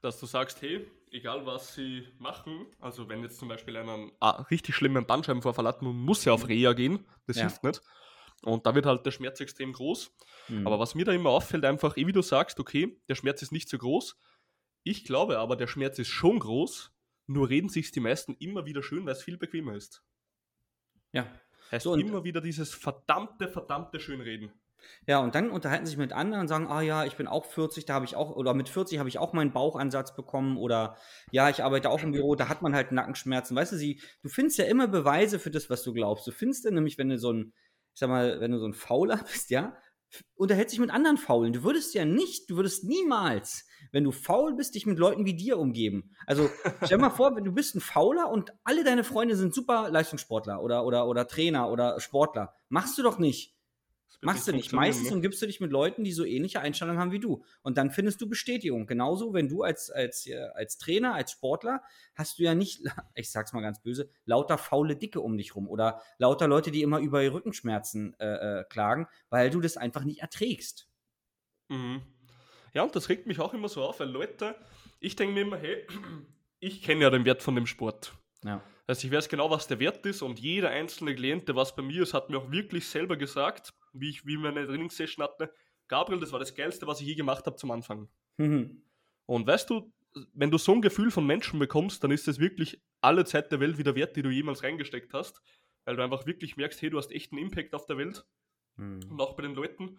dass 0.09 0.19
du 0.19 0.27
sagst, 0.27 0.63
hey, 0.63 0.91
egal 1.11 1.45
was 1.45 1.75
sie 1.75 2.09
machen, 2.19 2.67
also 2.81 3.11
wenn 3.11 3.23
jetzt 3.23 3.39
zum 3.39 3.49
Beispiel 3.49 3.77
einen 3.77 4.11
ah, 4.21 4.43
richtig 4.51 4.75
schlimmen 4.75 5.05
Bandscheibenvorfall 5.05 5.67
hat, 5.67 5.83
man 5.83 5.95
muss 5.95 6.25
ja 6.25 6.33
auf 6.33 6.49
Reha 6.49 6.73
gehen, 6.73 7.05
das 7.27 7.37
ja. 7.37 7.43
hilft 7.43 7.63
nicht. 7.63 7.83
Und 8.43 8.65
da 8.65 8.75
wird 8.75 8.87
halt 8.87 9.05
der 9.05 9.11
Schmerz 9.11 9.39
extrem 9.41 9.73
groß. 9.73 10.17
Mhm. 10.49 10.67
Aber 10.67 10.79
was 10.79 10.95
mir 10.95 11.05
da 11.05 11.13
immer 11.13 11.29
auffällt, 11.29 11.65
einfach, 11.67 11.97
eh 11.99 12.07
wie 12.07 12.13
du 12.13 12.23
sagst, 12.23 12.59
okay, 12.59 12.99
der 13.09 13.17
Schmerz 13.17 13.43
ist 13.43 13.53
nicht 13.53 13.69
so 13.69 13.77
groß. 13.77 14.19
Ich 14.83 15.05
glaube 15.05 15.39
aber, 15.39 15.57
der 15.57 15.67
Schmerz 15.67 15.99
ist 15.99 16.09
schon 16.09 16.39
groß, 16.39 16.91
nur 17.27 17.51
reden 17.51 17.69
sich 17.69 17.91
die 17.91 18.01
meisten 18.01 18.35
immer 18.39 18.65
wieder 18.65 18.83
schön, 18.83 19.05
weil 19.05 19.13
es 19.13 19.23
viel 19.23 19.37
bequemer 19.37 19.75
ist. 19.75 20.03
Ja. 21.13 21.31
Heißt 21.71 21.85
so, 21.85 21.97
immer 21.97 22.25
wieder 22.25 22.41
dieses 22.41 22.73
verdammte, 22.73 23.49
verdammte 23.49 24.01
Schönreden. 24.01 24.53
Ja, 25.07 25.21
und 25.21 25.35
dann 25.35 25.51
unterhalten 25.51 25.87
sie 25.87 25.91
sich 25.91 25.99
mit 25.99 26.13
anderen 26.13 26.43
und 26.43 26.49
sagen, 26.49 26.67
ah 26.69 26.81
ja, 26.81 27.05
ich 27.05 27.17
bin 27.17 27.27
auch 27.27 27.45
40, 27.45 27.85
da 27.87 27.95
habe 27.95 28.05
ich 28.05 28.17
auch, 28.17 28.35
oder 28.37 28.55
mit 28.55 28.69
40 28.69 28.99
habe 28.99 29.09
ich 29.09 29.19
auch 29.19 29.33
meinen 29.33 29.53
Bauchansatz 29.53 30.15
bekommen 30.15 30.57
oder 30.57 30.97
ja, 31.31 31.49
ich 31.51 31.63
arbeite 31.65 31.91
auch 31.91 32.03
im 32.03 32.13
Büro, 32.13 32.35
da 32.35 32.49
hat 32.49 32.63
man 32.63 32.75
halt 32.75 32.93
Nackenschmerzen. 32.93 33.57
Weißt 33.57 33.73
du, 33.73 33.77
sie, 33.77 34.01
du 34.23 34.29
findest 34.29 34.59
ja 34.59 34.65
immer 34.65 34.89
Beweise 34.89 35.39
für 35.39 35.51
das, 35.51 35.71
was 35.71 35.83
du 35.83 35.93
glaubst. 35.93 36.27
Du 36.27 36.31
findest 36.31 36.65
ja 36.65 36.71
nämlich, 36.71 36.99
wenn 36.99 37.09
du 37.09 37.19
so 37.19 37.33
ein, 37.33 37.53
ich 37.95 38.01
sag 38.01 38.09
mal, 38.09 38.41
wenn 38.41 38.53
du 38.53 38.59
so 38.59 38.67
ein 38.67 38.75
Fauler 38.75 39.17
bist, 39.33 39.51
ja, 39.51 39.77
unterhältst 40.35 40.73
dich 40.73 40.81
mit 40.81 40.91
anderen 40.91 41.19
Faulen. 41.19 41.53
Du 41.53 41.63
würdest 41.65 41.95
ja 41.95 42.05
nicht, 42.05 42.49
du 42.51 42.57
würdest 42.57 42.85
niemals, 42.85 43.67
wenn 43.93 44.05
du 44.05 44.13
faul 44.13 44.55
bist, 44.55 44.75
dich 44.75 44.87
mit 44.87 44.99
Leuten 44.99 45.25
wie 45.25 45.35
dir 45.35 45.59
umgeben. 45.59 46.15
Also 46.27 46.51
stell 46.85 46.99
mal 46.99 47.11
vor, 47.11 47.35
du 47.41 47.53
bist 47.53 47.75
ein 47.75 47.81
Fauler 47.81 48.31
und 48.31 48.53
alle 48.65 48.85
deine 48.85 49.05
Freunde 49.05 49.37
sind 49.37 49.55
super 49.55 49.91
Leistungssportler 49.91 50.63
oder, 50.63 50.85
oder, 50.85 51.07
oder 51.07 51.27
Trainer 51.27 51.71
oder 51.71 52.01
Sportler. 52.01 52.55
Machst 52.69 52.97
du 52.99 53.03
doch 53.03 53.19
nicht. 53.19 53.58
Machst 54.21 54.49
du 54.49 54.53
nicht. 54.53 54.73
Meistens 54.73 55.11
ne? 55.11 55.17
umgibst 55.17 55.41
du 55.41 55.47
dich 55.47 55.61
mit 55.61 55.71
Leuten, 55.71 56.03
die 56.03 56.13
so 56.13 56.25
ähnliche 56.25 56.61
Einstellungen 56.61 57.01
haben 57.01 57.13
wie 57.13 57.21
du. 57.21 57.45
Und 57.63 57.79
dann 57.79 57.93
findest 57.93 58.21
du 58.21 58.29
Bestätigung. 58.29 58.87
Genauso, 58.87 59.33
wenn 59.33 59.49
du 59.49 59.63
als, 59.63 59.91
als, 59.91 60.27
äh, 60.27 60.49
als 60.55 60.79
Trainer, 60.79 61.15
als 61.15 61.33
Sportler, 61.33 61.83
hast 62.15 62.39
du 62.39 62.43
ja 62.43 62.55
nicht, 62.55 62.83
ich 63.15 63.31
sag's 63.31 63.53
mal 63.53 63.61
ganz 63.61 63.81
böse, 63.81 64.11
lauter 64.25 64.59
faule 64.59 64.97
Dicke 64.97 65.21
um 65.21 65.37
dich 65.37 65.55
rum 65.55 65.69
oder 65.69 66.03
lauter 66.19 66.49
Leute, 66.49 66.73
die 66.73 66.83
immer 66.83 66.99
über 66.99 67.23
ihre 67.23 67.35
Rückenschmerzen 67.35 68.19
äh, 68.19 68.61
äh, 68.61 68.65
klagen, 68.65 69.07
weil 69.31 69.51
du 69.51 69.61
das 69.61 69.77
einfach 69.77 70.03
nicht 70.03 70.21
erträgst. 70.21 70.89
Mhm. 71.69 72.03
Ja, 72.75 72.83
und 72.83 72.97
das 72.97 73.09
regt 73.09 73.27
mich 73.27 73.39
auch 73.39 73.55
immer 73.55 73.69
so 73.69 73.83
auf, 73.83 74.01
weil 74.01 74.09
Leute, 74.09 74.57
ich 74.99 75.15
denke 75.15 75.35
mir 75.35 75.43
immer, 75.43 75.59
hey, 75.59 75.87
ich 76.59 76.83
kenne 76.83 77.03
ja 77.03 77.11
den 77.11 77.25
Wert 77.25 77.43
von 77.43 77.55
dem 77.55 77.67
Sport. 77.67 78.15
Ja. 78.45 78.63
Also 78.87 79.07
ich 79.07 79.13
weiß 79.13 79.29
genau, 79.29 79.51
was 79.51 79.67
der 79.67 79.81
Wert 79.81 80.05
ist 80.07 80.23
und 80.23 80.39
jeder 80.39 80.71
einzelne 80.71 81.15
Klient, 81.15 81.49
der 81.49 81.57
was 81.57 81.75
bei 81.75 81.83
mir 81.83 82.03
ist, 82.03 82.15
hat 82.15 82.31
mir 82.31 82.39
auch 82.39 82.51
wirklich 82.51 82.87
selber 82.87 83.17
gesagt, 83.17 83.75
wie 83.93 84.11
ich 84.11 84.25
wie 84.27 84.37
meine 84.37 84.67
Trainingssession 84.67 85.25
hatte, 85.25 85.53
Gabriel, 85.89 86.21
das 86.21 86.33
war 86.33 86.39
das 86.39 86.55
Geilste, 86.55 86.87
was 86.87 87.01
ich 87.01 87.07
je 87.07 87.15
gemacht 87.15 87.47
habe 87.47 87.57
zum 87.57 87.71
Anfang. 87.71 88.09
Mhm. 88.37 88.83
Und 89.27 89.47
weißt 89.47 89.69
du, 89.71 89.93
wenn 90.35 90.51
du 90.51 90.59
so 90.59 90.73
ein 90.73 90.83
Gefühl 90.83 91.11
von 91.11 91.27
Menschen 91.27 91.59
bekommst, 91.59 92.03
dann 92.03 92.11
ist 92.11 92.29
es 92.29 92.39
wirklich 92.39 92.81
alle 93.01 93.25
Zeit 93.25 93.53
der 93.53 93.61
Welt 93.61 93.79
wieder 93.79 93.95
wert, 93.95 94.17
die 94.17 94.23
du 94.23 94.31
jemals 94.31 94.63
reingesteckt 94.63 95.13
hast, 95.15 95.43
weil 95.85 95.97
du 95.97 96.03
einfach 96.03 96.27
wirklich 96.27 96.57
merkst, 96.57 96.81
hey, 96.81 96.91
du 96.91 96.99
hast 96.99 97.13
echt 97.13 97.33
einen 97.33 97.43
Impact 97.43 97.75
auf 97.75 97.87
der 97.87 97.99
Welt 97.99 98.25
mhm. 98.77 99.01
und 99.11 99.21
auch 99.21 99.35
bei 99.35 99.43
den 99.43 99.55
Leuten. 99.55 99.99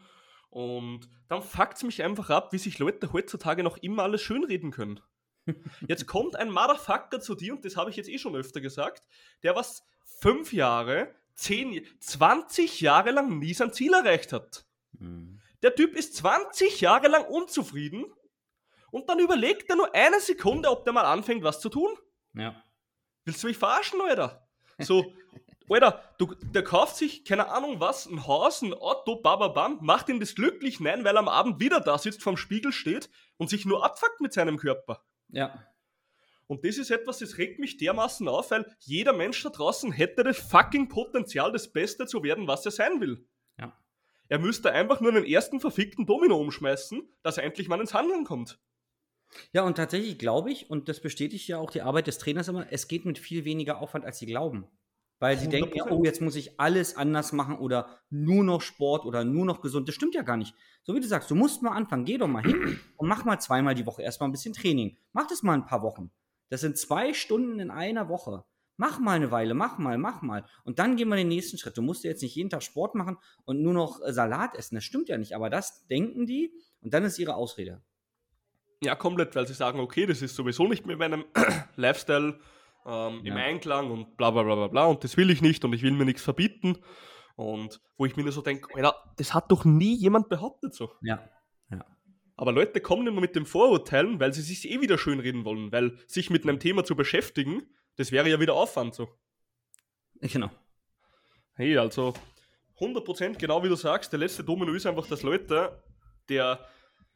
Und 0.49 1.07
dann 1.27 1.43
fuckt 1.43 1.77
es 1.77 1.83
mich 1.83 2.03
einfach 2.03 2.29
ab, 2.29 2.53
wie 2.53 2.57
sich 2.57 2.79
Leute 2.79 3.13
heutzutage 3.13 3.63
noch 3.63 3.77
immer 3.77 4.03
alles 4.03 4.21
schönreden 4.21 4.71
können. 4.71 4.99
Jetzt 5.87 6.07
kommt 6.07 6.35
ein 6.35 6.51
Motherfucker 6.51 7.19
zu 7.19 7.35
dir, 7.35 7.53
und 7.53 7.65
das 7.65 7.75
habe 7.75 7.89
ich 7.89 7.95
jetzt 7.95 8.09
eh 8.09 8.17
schon 8.17 8.35
öfter 8.35 8.61
gesagt, 8.61 9.03
der 9.43 9.55
was 9.55 9.83
fünf 10.05 10.53
Jahre, 10.53 11.13
zehn, 11.33 11.85
20 11.99 12.81
Jahre 12.81 13.11
lang 13.11 13.39
nie 13.39 13.53
sein 13.53 13.73
Ziel 13.73 13.93
erreicht 13.93 14.33
hat. 14.33 14.65
Mhm. 14.99 15.39
Der 15.61 15.75
Typ 15.75 15.95
ist 15.95 16.15
20 16.17 16.81
Jahre 16.81 17.07
lang 17.07 17.25
unzufrieden 17.25 18.05
und 18.91 19.09
dann 19.09 19.19
überlegt 19.19 19.69
er 19.69 19.75
nur 19.75 19.93
eine 19.93 20.19
Sekunde, 20.19 20.69
ob 20.69 20.83
der 20.83 20.93
mal 20.93 21.05
anfängt, 21.05 21.43
was 21.43 21.59
zu 21.59 21.69
tun. 21.69 21.89
Ja. 22.33 22.61
Willst 23.25 23.43
du 23.43 23.47
mich 23.47 23.57
verarschen, 23.57 24.01
Alter? 24.01 24.47
So, 24.79 25.13
Alter, 25.69 26.01
du, 26.17 26.33
der 26.41 26.63
kauft 26.63 26.95
sich, 26.95 27.23
keine 27.25 27.49
Ahnung 27.49 27.79
was, 27.79 28.07
ein 28.07 28.25
Haus, 28.25 28.61
ein 28.61 28.73
Auto, 28.73 29.17
bababam, 29.17 29.77
macht 29.81 30.09
ihn 30.09 30.19
das 30.19 30.33
glücklich, 30.33 30.79
nein, 30.79 31.03
weil 31.03 31.15
er 31.15 31.19
am 31.19 31.27
Abend 31.27 31.59
wieder 31.59 31.79
da 31.79 31.97
sitzt, 31.97 32.23
vorm 32.23 32.37
Spiegel 32.37 32.71
steht 32.71 33.09
und 33.37 33.49
sich 33.49 33.65
nur 33.65 33.85
abfuckt 33.85 34.19
mit 34.19 34.33
seinem 34.33 34.57
Körper. 34.57 35.03
Ja. 35.29 35.65
Und 36.47 36.65
das 36.65 36.77
ist 36.77 36.89
etwas, 36.89 37.19
das 37.19 37.37
regt 37.37 37.59
mich 37.59 37.77
dermaßen 37.77 38.27
auf, 38.27 38.49
weil 38.49 38.65
jeder 38.79 39.13
Mensch 39.13 39.41
da 39.43 39.49
draußen 39.49 39.91
hätte 39.91 40.23
das 40.23 40.37
fucking 40.37 40.89
Potenzial, 40.89 41.51
das 41.51 41.71
Beste 41.71 42.07
zu 42.07 42.23
werden, 42.23 42.47
was 42.47 42.65
er 42.65 42.71
sein 42.71 42.99
will. 42.99 43.27
Ja. 43.59 43.77
Er 44.29 44.39
müsste 44.39 44.71
einfach 44.71 44.99
nur 44.99 45.11
den 45.11 45.25
ersten 45.25 45.59
verfickten 45.59 46.07
Domino 46.07 46.37
umschmeißen, 46.37 47.07
dass 47.21 47.37
er 47.37 47.43
endlich 47.43 47.67
mal 47.67 47.79
ins 47.79 47.93
Handeln 47.93 48.23
kommt. 48.23 48.59
Ja, 49.53 49.63
und 49.63 49.75
tatsächlich 49.75 50.17
glaube 50.17 50.51
ich, 50.51 50.71
und 50.71 50.89
das 50.89 51.01
bestätigt 51.01 51.47
ja 51.47 51.59
auch 51.59 51.69
die 51.69 51.83
Arbeit 51.83 52.07
des 52.07 52.17
Trainers 52.17 52.47
immer, 52.47 52.65
es 52.71 52.87
geht 52.87 53.05
mit 53.05 53.19
viel 53.19 53.45
weniger 53.45 53.79
Aufwand, 53.79 54.05
als 54.05 54.17
sie 54.17 54.25
glauben. 54.25 54.67
Weil 55.19 55.37
sie 55.37 55.47
100%. 55.47 55.49
denken, 55.49 55.77
ja, 55.77 55.85
oh, 55.89 56.03
jetzt 56.03 56.21
muss 56.21 56.35
ich 56.35 56.59
alles 56.59 56.95
anders 56.95 57.33
machen 57.33 57.57
oder 57.57 57.99
nur 58.09 58.43
noch 58.43 58.61
Sport 58.61 59.05
oder 59.05 59.25
nur 59.25 59.45
noch 59.45 59.61
gesund. 59.61 59.87
Das 59.87 59.95
stimmt 59.95 60.15
ja 60.15 60.21
gar 60.21 60.37
nicht. 60.37 60.55
So 60.83 60.95
wie 60.95 61.01
du 61.01 61.07
sagst, 61.07 61.29
du 61.29 61.35
musst 61.35 61.61
mal 61.61 61.71
anfangen. 61.71 62.05
Geh 62.05 62.17
doch 62.17 62.27
mal 62.27 62.43
hin 62.43 62.79
und 62.95 63.07
mach 63.07 63.25
mal 63.25 63.39
zweimal 63.39 63.75
die 63.75 63.85
Woche 63.85 64.01
erstmal 64.01 64.29
ein 64.29 64.31
bisschen 64.31 64.53
Training. 64.53 64.97
Mach 65.11 65.27
das 65.27 65.43
mal 65.43 65.53
ein 65.53 65.65
paar 65.65 65.81
Wochen. 65.81 66.11
Das 66.49 66.61
sind 66.61 66.77
zwei 66.77 67.13
Stunden 67.13 67.59
in 67.59 67.69
einer 67.69 68.07
Woche. 68.07 68.45
Mach 68.77 68.97
mal 68.99 69.17
eine 69.17 69.29
Weile, 69.29 69.53
mach 69.53 69.77
mal, 69.77 69.97
mach 69.97 70.21
mal. 70.21 70.45
Und 70.63 70.79
dann 70.79 70.95
gehen 70.95 71.09
wir 71.09 71.17
den 71.17 71.27
nächsten 71.27 71.57
Schritt. 71.57 71.77
Du 71.77 71.81
musst 71.81 72.05
jetzt 72.05 72.21
nicht 72.21 72.35
jeden 72.35 72.49
Tag 72.49 72.63
Sport 72.63 72.95
machen 72.95 73.17
und 73.43 73.61
nur 73.61 73.73
noch 73.73 74.01
äh, 74.01 74.13
Salat 74.13 74.55
essen. 74.55 74.75
Das 74.75 74.85
stimmt 74.85 75.09
ja 75.09 75.17
nicht. 75.17 75.35
Aber 75.35 75.49
das 75.49 75.85
denken 75.87 76.25
die 76.25 76.53
und 76.79 76.93
dann 76.93 77.03
ist 77.03 77.19
ihre 77.19 77.35
Ausrede. 77.35 77.81
Ja, 78.81 78.95
komplett, 78.95 79.35
weil 79.35 79.45
sie 79.45 79.53
sagen, 79.53 79.81
okay, 79.81 80.05
das 80.05 80.21
ist 80.21 80.35
sowieso 80.35 80.65
nicht 80.65 80.85
mit 80.85 80.97
meinem 80.97 81.25
Lifestyle 81.75 82.39
ähm, 82.85 83.21
ja. 83.23 83.33
im 83.33 83.37
Einklang 83.37 83.91
und 83.91 84.17
bla 84.17 84.31
bla 84.31 84.43
bla 84.43 84.55
bla 84.55 84.67
bla 84.67 84.85
und 84.85 85.03
das 85.03 85.17
will 85.17 85.29
ich 85.29 85.41
nicht 85.41 85.63
und 85.65 85.73
ich 85.73 85.83
will 85.83 85.91
mir 85.91 86.05
nichts 86.05 86.21
verbieten. 86.21 86.77
Und 87.35 87.79
wo 87.97 88.05
ich 88.05 88.17
mir 88.17 88.23
nur 88.23 88.33
so 88.33 88.41
denke, 88.41 88.67
das 89.15 89.33
hat 89.33 89.49
doch 89.49 89.63
nie 89.63 89.95
jemand 89.95 90.27
behauptet 90.27 90.73
so. 90.73 90.91
Ja. 91.01 91.23
ja. 91.71 91.85
Aber 92.35 92.51
Leute 92.51 92.81
kommen 92.81 93.07
immer 93.07 93.21
mit 93.21 93.35
dem 93.35 93.45
Vorurteilen, 93.45 94.19
weil 94.19 94.33
sie 94.33 94.41
sich 94.41 94.69
eh 94.69 94.81
wieder 94.81 94.97
schönreden 94.97 95.45
wollen, 95.45 95.71
weil 95.71 95.97
sich 96.05 96.29
mit 96.29 96.43
einem 96.43 96.59
Thema 96.59 96.83
zu 96.83 96.97
beschäftigen, 96.97 97.63
das 97.95 98.11
wäre 98.11 98.29
ja 98.29 98.41
wieder 98.41 98.55
Aufwand 98.55 98.93
so. 98.93 99.07
Genau. 100.21 100.49
Hey, 101.53 101.77
also 101.77 102.13
100% 102.79 103.37
genau 103.37 103.63
wie 103.63 103.69
du 103.69 103.75
sagst, 103.75 104.11
der 104.11 104.19
letzte 104.19 104.43
Domino 104.43 104.73
ist 104.73 104.85
einfach, 104.85 105.07
dass 105.07 105.23
Leute, 105.23 105.81
der 106.27 106.65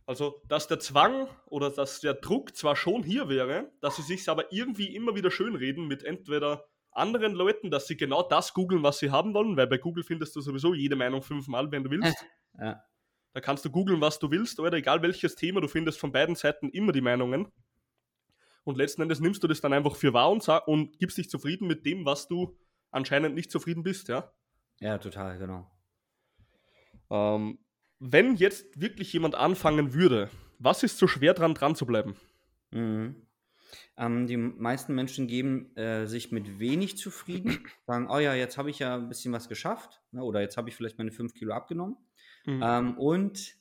also, 0.06 0.42
dass 0.48 0.68
der 0.68 0.80
Zwang 0.80 1.28
oder 1.46 1.70
dass 1.70 2.02
der 2.02 2.16
Druck 2.16 2.56
zwar 2.56 2.76
schon 2.76 3.04
hier 3.04 3.30
wäre, 3.30 3.72
dass 3.80 3.96
sie 3.96 4.02
sich 4.02 4.28
aber 4.28 4.52
irgendwie 4.52 4.96
immer 4.96 5.16
wieder 5.16 5.32
schönreden 5.32 5.88
mit 5.88 6.04
entweder 6.04 6.66
anderen 6.92 7.34
Leuten, 7.34 7.72
dass 7.72 7.88
sie 7.88 7.98
genau 7.98 8.22
das 8.22 8.54
googeln, 8.54 8.84
was 8.84 9.00
sie 9.00 9.12
haben 9.12 9.34
wollen, 9.34 9.58
weil 9.58 9.68
bei 9.68 9.78
Google 9.78 10.04
findest 10.04 10.36
du 10.36 10.42
sowieso 10.42 10.74
jede 10.74 10.96
Meinung 10.96 11.22
fünfmal, 11.22 11.72
wenn 11.72 11.84
du 11.84 11.90
willst. 11.90 12.26
Ja. 12.60 12.84
Da 13.34 13.42
kannst 13.42 13.66
du 13.66 13.72
googeln, 13.72 14.00
was 14.00 14.20
du 14.20 14.30
willst, 14.30 14.60
oder 14.60 14.78
egal 14.78 15.02
welches 15.02 15.36
Thema, 15.36 15.60
du 15.60 15.68
findest 15.68 16.00
von 16.00 16.12
beiden 16.12 16.36
Seiten 16.36 16.70
immer 16.70 16.92
die 16.92 17.02
Meinungen. 17.02 17.52
Und 18.64 18.78
letzten 18.78 19.02
Endes 19.02 19.20
nimmst 19.20 19.44
du 19.44 19.48
das 19.48 19.60
dann 19.60 19.74
einfach 19.74 19.96
für 19.96 20.14
wahr 20.14 20.30
und, 20.30 20.48
und 20.68 21.00
gibst 21.00 21.18
dich 21.18 21.30
zufrieden 21.30 21.68
mit 21.68 21.86
dem, 21.86 22.06
was 22.06 22.28
du 22.28 22.58
anscheinend 22.92 23.36
nicht 23.36 23.52
zufrieden 23.52 23.84
bist, 23.84 24.08
ja? 24.08 24.32
Ja, 24.80 24.98
total, 24.98 25.38
genau. 25.40 25.70
Ähm, 27.10 27.63
wenn 28.06 28.36
jetzt 28.36 28.80
wirklich 28.80 29.14
jemand 29.14 29.36
anfangen 29.36 29.94
würde, 29.94 30.30
was 30.60 30.84
ist 30.84 30.98
so 30.98 31.08
schwer 31.08 31.34
dran, 31.34 31.54
dran 31.54 31.76
zu 31.76 31.86
bleiben? 31.86 32.16
Mhm. 32.72 33.16
Ähm, 33.96 34.28
die 34.28 34.38
meisten 34.38 34.94
Menschen 34.94 35.28
geben 35.28 35.76
äh, 35.78 36.06
sich 36.06 36.32
mit 36.32 36.60
wenig 36.60 36.98
zufrieden, 36.98 37.60
sagen, 37.88 38.08
oh 38.10 38.20
ja, 38.20 38.34
jetzt 38.34 38.58
habe 38.58 38.70
ich 38.70 38.80
ja 38.80 38.96
ein 38.96 39.08
bisschen 39.08 39.32
was 39.32 39.48
geschafft 39.48 40.02
ne, 40.12 40.24
oder 40.24 40.42
jetzt 40.42 40.58
habe 40.58 40.68
ich 40.68 40.76
vielleicht 40.76 40.98
meine 40.98 41.12
fünf 41.12 41.34
Kilo 41.34 41.54
abgenommen. 41.54 41.96
Mhm. 42.46 42.62
Ähm, 42.62 42.98
und 42.98 43.56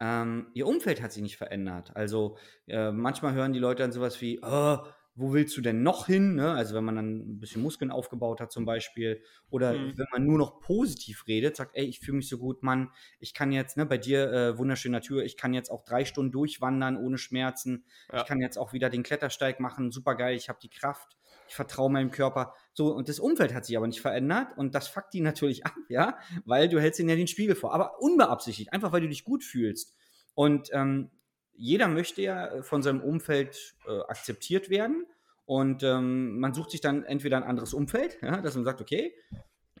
ähm, 0.00 0.46
ihr 0.54 0.66
Umfeld 0.66 1.02
hat 1.02 1.12
sich 1.12 1.22
nicht 1.22 1.36
verändert. 1.36 1.94
Also 1.94 2.38
äh, 2.68 2.90
manchmal 2.92 3.34
hören 3.34 3.52
die 3.52 3.58
Leute 3.58 3.82
dann 3.82 3.92
sowas 3.92 4.20
wie, 4.22 4.40
oh, 4.42 4.78
wo 5.14 5.32
willst 5.34 5.56
du 5.56 5.60
denn 5.60 5.82
noch 5.82 6.06
hin? 6.06 6.36
Ne? 6.36 6.52
Also 6.52 6.74
wenn 6.74 6.84
man 6.84 6.96
dann 6.96 7.16
ein 7.16 7.38
bisschen 7.38 7.62
Muskeln 7.62 7.90
aufgebaut 7.90 8.40
hat 8.40 8.50
zum 8.50 8.64
Beispiel 8.64 9.22
oder 9.50 9.74
mhm. 9.74 9.98
wenn 9.98 10.06
man 10.10 10.26
nur 10.26 10.38
noch 10.38 10.60
positiv 10.60 11.26
redet, 11.26 11.56
sagt, 11.56 11.76
ey, 11.76 11.84
ich 11.84 12.00
fühle 12.00 12.16
mich 12.16 12.28
so 12.28 12.38
gut, 12.38 12.62
Mann, 12.62 12.90
ich 13.18 13.34
kann 13.34 13.52
jetzt, 13.52 13.76
ne, 13.76 13.84
bei 13.84 13.98
dir 13.98 14.32
äh, 14.32 14.58
wunderschöne 14.58 14.96
Natur, 14.96 15.22
ich 15.22 15.36
kann 15.36 15.52
jetzt 15.52 15.70
auch 15.70 15.84
drei 15.84 16.06
Stunden 16.06 16.32
durchwandern 16.32 16.96
ohne 16.96 17.18
Schmerzen, 17.18 17.84
ja. 18.10 18.20
ich 18.20 18.26
kann 18.26 18.40
jetzt 18.40 18.56
auch 18.56 18.72
wieder 18.72 18.88
den 18.88 19.02
Klettersteig 19.02 19.60
machen, 19.60 19.90
super 19.90 20.14
geil, 20.14 20.34
ich 20.34 20.48
habe 20.48 20.58
die 20.62 20.70
Kraft, 20.70 21.18
ich 21.46 21.54
vertraue 21.54 21.90
meinem 21.90 22.10
Körper. 22.10 22.54
So, 22.72 22.94
und 22.94 23.10
das 23.10 23.20
Umfeld 23.20 23.52
hat 23.52 23.66
sich 23.66 23.76
aber 23.76 23.86
nicht 23.86 24.00
verändert 24.00 24.56
und 24.56 24.74
das 24.74 24.88
fuckt 24.88 25.12
die 25.12 25.20
natürlich 25.20 25.66
ab, 25.66 25.74
ja, 25.90 26.16
weil 26.46 26.70
du 26.70 26.80
hältst 26.80 27.00
ihnen 27.00 27.10
ja 27.10 27.16
den 27.16 27.28
Spiegel 27.28 27.54
vor, 27.54 27.74
aber 27.74 28.00
unbeabsichtigt, 28.00 28.72
einfach 28.72 28.92
weil 28.92 29.02
du 29.02 29.08
dich 29.08 29.24
gut 29.24 29.44
fühlst. 29.44 29.94
Und 30.34 30.70
ähm, 30.72 31.10
jeder 31.54 31.88
möchte 31.88 32.22
ja 32.22 32.46
äh, 32.46 32.62
von 32.62 32.82
seinem 32.82 33.00
Umfeld 33.00 33.74
äh, 33.86 34.00
akzeptiert 34.08 34.70
werden. 34.70 35.06
Und 35.44 35.82
ähm, 35.82 36.38
man 36.38 36.54
sucht 36.54 36.70
sich 36.70 36.80
dann 36.80 37.04
entweder 37.04 37.36
ein 37.36 37.42
anderes 37.42 37.74
Umfeld, 37.74 38.16
ja, 38.22 38.40
dass 38.40 38.54
man 38.54 38.64
sagt, 38.64 38.80
okay, 38.80 39.12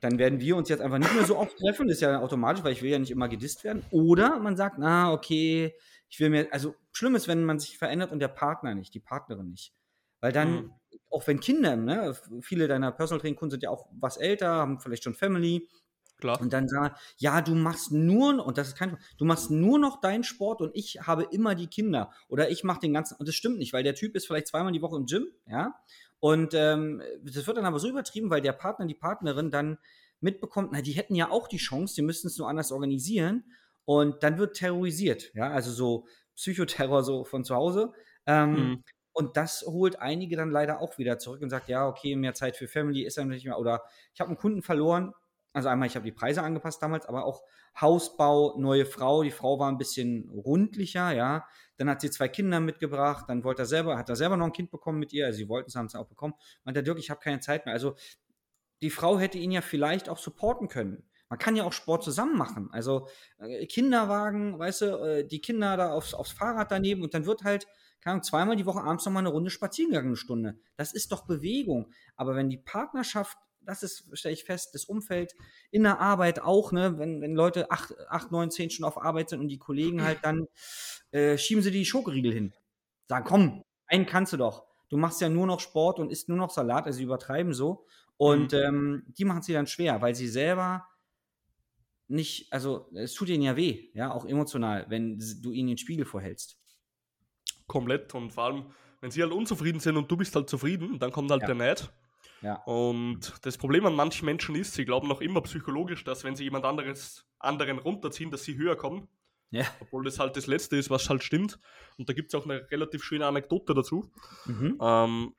dann 0.00 0.18
werden 0.18 0.40
wir 0.40 0.56
uns 0.56 0.68
jetzt 0.68 0.80
einfach 0.80 0.98
nicht 0.98 1.14
mehr 1.14 1.24
so 1.24 1.38
oft 1.38 1.56
treffen, 1.56 1.86
das 1.86 1.98
ist 1.98 2.00
ja 2.00 2.20
automatisch, 2.20 2.64
weil 2.64 2.72
ich 2.72 2.82
will 2.82 2.90
ja 2.90 2.98
nicht 2.98 3.12
immer 3.12 3.28
gedisst 3.28 3.62
werden. 3.62 3.84
Oder 3.92 4.40
man 4.40 4.56
sagt, 4.56 4.76
na, 4.78 5.12
okay, 5.12 5.72
ich 6.08 6.18
will 6.18 6.28
mir, 6.28 6.48
also 6.50 6.74
schlimm 6.90 7.14
ist, 7.14 7.28
wenn 7.28 7.44
man 7.44 7.60
sich 7.60 7.78
verändert 7.78 8.10
und 8.10 8.18
der 8.18 8.28
Partner 8.28 8.74
nicht, 8.74 8.92
die 8.94 9.00
Partnerin 9.00 9.50
nicht. 9.50 9.72
Weil 10.20 10.32
dann, 10.32 10.52
mhm. 10.52 10.72
auch 11.08 11.24
wenn 11.28 11.38
Kinder, 11.38 11.76
ne, 11.76 12.16
viele 12.40 12.66
deiner 12.66 12.90
Personal 12.90 13.20
Training 13.20 13.36
Kunden 13.36 13.52
sind 13.52 13.62
ja 13.62 13.70
auch 13.70 13.88
was 13.92 14.16
älter, 14.16 14.48
haben 14.48 14.80
vielleicht 14.80 15.04
schon 15.04 15.14
Family, 15.14 15.68
Klar. 16.22 16.40
Und 16.40 16.52
dann 16.52 16.68
sagen, 16.68 16.94
ja, 17.16 17.40
du 17.40 17.56
machst 17.56 17.90
nur, 17.90 18.46
und 18.46 18.56
das 18.56 18.68
ist 18.68 18.76
kein, 18.76 18.96
du 19.18 19.24
machst 19.24 19.50
nur 19.50 19.80
noch 19.80 20.00
deinen 20.00 20.22
Sport 20.22 20.60
und 20.60 20.70
ich 20.72 21.00
habe 21.04 21.24
immer 21.32 21.56
die 21.56 21.66
Kinder. 21.66 22.12
Oder 22.28 22.48
ich 22.48 22.62
mache 22.62 22.78
den 22.78 22.94
ganzen, 22.94 23.16
und 23.16 23.26
das 23.26 23.34
stimmt 23.34 23.58
nicht, 23.58 23.72
weil 23.72 23.82
der 23.82 23.96
Typ 23.96 24.14
ist 24.14 24.28
vielleicht 24.28 24.46
zweimal 24.46 24.70
die 24.70 24.82
Woche 24.82 24.94
im 24.94 25.06
Gym, 25.06 25.26
ja. 25.48 25.74
Und 26.20 26.54
ähm, 26.54 27.02
das 27.24 27.44
wird 27.48 27.56
dann 27.56 27.64
aber 27.64 27.80
so 27.80 27.88
übertrieben, 27.88 28.30
weil 28.30 28.40
der 28.40 28.52
Partner, 28.52 28.86
die 28.86 28.94
Partnerin 28.94 29.50
dann 29.50 29.78
mitbekommt, 30.20 30.68
na, 30.70 30.80
die 30.80 30.92
hätten 30.92 31.16
ja 31.16 31.28
auch 31.28 31.48
die 31.48 31.56
Chance, 31.56 31.96
die 31.96 32.02
müssten 32.02 32.28
es 32.28 32.38
nur 32.38 32.48
anders 32.48 32.70
organisieren. 32.70 33.42
Und 33.84 34.22
dann 34.22 34.38
wird 34.38 34.54
terrorisiert, 34.54 35.34
ja, 35.34 35.50
also 35.50 35.72
so 35.72 36.06
Psychoterror 36.36 37.02
so 37.02 37.24
von 37.24 37.42
zu 37.42 37.56
Hause. 37.56 37.92
Ähm, 38.26 38.52
mhm. 38.52 38.84
Und 39.12 39.36
das 39.36 39.64
holt 39.66 39.98
einige 39.98 40.36
dann 40.36 40.52
leider 40.52 40.80
auch 40.80 40.98
wieder 40.98 41.18
zurück 41.18 41.42
und 41.42 41.50
sagt, 41.50 41.68
ja, 41.68 41.88
okay, 41.88 42.14
mehr 42.14 42.34
Zeit 42.34 42.56
für 42.56 42.68
Family 42.68 43.02
ist 43.02 43.18
dann 43.18 43.26
nicht 43.26 43.44
mehr. 43.44 43.58
Oder 43.58 43.82
ich 44.14 44.20
habe 44.20 44.28
einen 44.28 44.38
Kunden 44.38 44.62
verloren, 44.62 45.12
also 45.52 45.68
einmal, 45.68 45.86
ich 45.86 45.96
habe 45.96 46.04
die 46.04 46.12
Preise 46.12 46.42
angepasst 46.42 46.82
damals, 46.82 47.06
aber 47.06 47.24
auch 47.24 47.42
Hausbau, 47.80 48.58
neue 48.58 48.86
Frau. 48.86 49.22
Die 49.22 49.30
Frau 49.30 49.58
war 49.58 49.70
ein 49.70 49.78
bisschen 49.78 50.30
rundlicher, 50.30 51.12
ja. 51.12 51.46
Dann 51.76 51.90
hat 51.90 52.00
sie 52.00 52.10
zwei 52.10 52.28
Kinder 52.28 52.60
mitgebracht, 52.60 53.26
dann 53.28 53.44
wollte 53.44 53.62
er 53.62 53.66
selber, 53.66 53.98
hat 53.98 54.08
er 54.08 54.16
selber 54.16 54.36
noch 54.36 54.46
ein 54.46 54.52
Kind 54.52 54.70
bekommen 54.70 54.98
mit 54.98 55.12
ihr, 55.12 55.26
also 55.26 55.38
sie 55.38 55.48
wollten 55.48 55.68
es, 55.68 55.74
haben 55.74 55.86
es 55.86 55.94
auch 55.94 56.06
bekommen. 56.06 56.34
Meint 56.64 56.76
er, 56.76 56.82
Dirk, 56.82 56.98
ich 56.98 57.10
habe 57.10 57.20
keine 57.20 57.40
Zeit 57.40 57.66
mehr. 57.66 57.74
Also 57.74 57.96
die 58.80 58.90
Frau 58.90 59.18
hätte 59.18 59.38
ihn 59.38 59.50
ja 59.50 59.60
vielleicht 59.60 60.08
auch 60.08 60.18
supporten 60.18 60.68
können. 60.68 61.04
Man 61.28 61.38
kann 61.38 61.56
ja 61.56 61.64
auch 61.64 61.72
Sport 61.72 62.04
zusammen 62.04 62.36
machen. 62.36 62.68
Also 62.72 63.08
äh, 63.38 63.66
Kinderwagen, 63.66 64.58
weißt 64.58 64.82
du, 64.82 64.86
äh, 64.86 65.26
die 65.26 65.40
Kinder 65.40 65.76
da 65.76 65.92
aufs, 65.92 66.14
aufs 66.14 66.32
Fahrrad 66.32 66.70
daneben 66.70 67.02
und 67.02 67.14
dann 67.14 67.26
wird 67.26 67.44
halt, 67.44 67.66
keine 68.00 68.12
Ahnung, 68.14 68.24
zweimal 68.24 68.56
die 68.56 68.66
Woche 68.66 68.82
abends 68.82 69.06
nochmal 69.06 69.22
eine 69.22 69.30
Runde 69.30 69.50
spazieren 69.50 69.92
gegangen, 69.92 70.08
eine 70.08 70.16
Stunde. 70.16 70.58
Das 70.76 70.92
ist 70.92 71.12
doch 71.12 71.26
Bewegung. 71.26 71.90
Aber 72.16 72.34
wenn 72.34 72.50
die 72.50 72.58
Partnerschaft 72.58 73.38
das 73.64 73.82
ist, 73.82 74.08
stelle 74.12 74.34
ich 74.34 74.44
fest, 74.44 74.74
das 74.74 74.84
Umfeld 74.84 75.34
in 75.70 75.82
der 75.82 76.00
Arbeit 76.00 76.40
auch, 76.40 76.72
ne, 76.72 76.98
wenn, 76.98 77.20
wenn 77.20 77.34
Leute 77.34 77.70
acht, 77.70 77.94
acht, 78.08 78.30
neun, 78.30 78.50
zehn 78.50 78.70
Stunden 78.70 78.88
auf 78.88 79.02
Arbeit 79.02 79.30
sind 79.30 79.40
und 79.40 79.48
die 79.48 79.58
Kollegen 79.58 80.02
halt 80.02 80.18
dann 80.22 80.46
äh, 81.10 81.36
schieben 81.36 81.62
sie 81.62 81.70
die 81.70 81.84
Schokoriegel 81.84 82.32
hin. 82.32 82.54
Sagen, 83.08 83.24
komm, 83.24 83.64
einen 83.86 84.06
kannst 84.06 84.32
du 84.32 84.36
doch. 84.36 84.64
Du 84.88 84.96
machst 84.96 85.20
ja 85.20 85.28
nur 85.28 85.46
noch 85.46 85.60
Sport 85.60 85.98
und 85.98 86.10
isst 86.10 86.28
nur 86.28 86.38
noch 86.38 86.50
Salat, 86.50 86.86
also 86.86 86.98
sie 86.98 87.04
übertreiben 87.04 87.54
so. 87.54 87.86
Und 88.16 88.52
mhm. 88.52 88.58
ähm, 88.58 89.02
die 89.08 89.24
machen 89.24 89.40
es 89.40 89.46
dir 89.46 89.56
dann 89.56 89.66
schwer, 89.66 90.00
weil 90.02 90.14
sie 90.14 90.28
selber 90.28 90.86
nicht, 92.08 92.52
also 92.52 92.90
es 92.94 93.14
tut 93.14 93.28
ihnen 93.28 93.42
ja 93.42 93.56
weh, 93.56 93.90
ja, 93.94 94.12
auch 94.12 94.26
emotional, 94.26 94.86
wenn 94.88 95.18
du 95.40 95.52
ihnen 95.52 95.68
den 95.68 95.78
Spiegel 95.78 96.04
vorhältst. 96.04 96.58
Komplett 97.66 98.14
und 98.14 98.32
vor 98.32 98.44
allem, 98.44 98.66
wenn 99.00 99.10
sie 99.10 99.22
halt 99.22 99.32
unzufrieden 99.32 99.80
sind 99.80 99.96
und 99.96 100.10
du 100.10 100.16
bist 100.16 100.36
halt 100.36 100.48
zufrieden, 100.48 100.98
dann 100.98 101.10
kommt 101.10 101.30
halt 101.30 101.42
ja. 101.42 101.46
der 101.46 101.56
Neid 101.56 101.92
ja. 102.42 102.56
Und 102.64 103.34
das 103.42 103.56
Problem 103.56 103.86
an 103.86 103.94
manchen 103.94 104.26
Menschen 104.26 104.54
ist, 104.54 104.74
sie 104.74 104.84
glauben 104.84 105.08
noch 105.08 105.20
immer 105.20 105.40
psychologisch, 105.42 106.04
dass 106.04 106.24
wenn 106.24 106.36
sie 106.36 106.44
jemand 106.44 106.64
anderes, 106.64 107.24
anderen 107.38 107.78
runterziehen, 107.78 108.30
dass 108.30 108.44
sie 108.44 108.56
höher 108.56 108.76
kommen. 108.76 109.08
Ja. 109.50 109.66
Obwohl 109.80 110.04
das 110.04 110.18
halt 110.18 110.36
das 110.36 110.46
Letzte 110.46 110.76
ist, 110.76 110.90
was 110.90 111.10
halt 111.10 111.22
stimmt. 111.22 111.58
Und 111.98 112.08
da 112.08 112.14
gibt 112.14 112.32
es 112.32 112.40
auch 112.40 112.44
eine 112.44 112.70
relativ 112.70 113.04
schöne 113.04 113.26
Anekdote 113.26 113.74
dazu. 113.74 114.10
Mhm. 114.46 114.78
Ähm, 114.80 115.34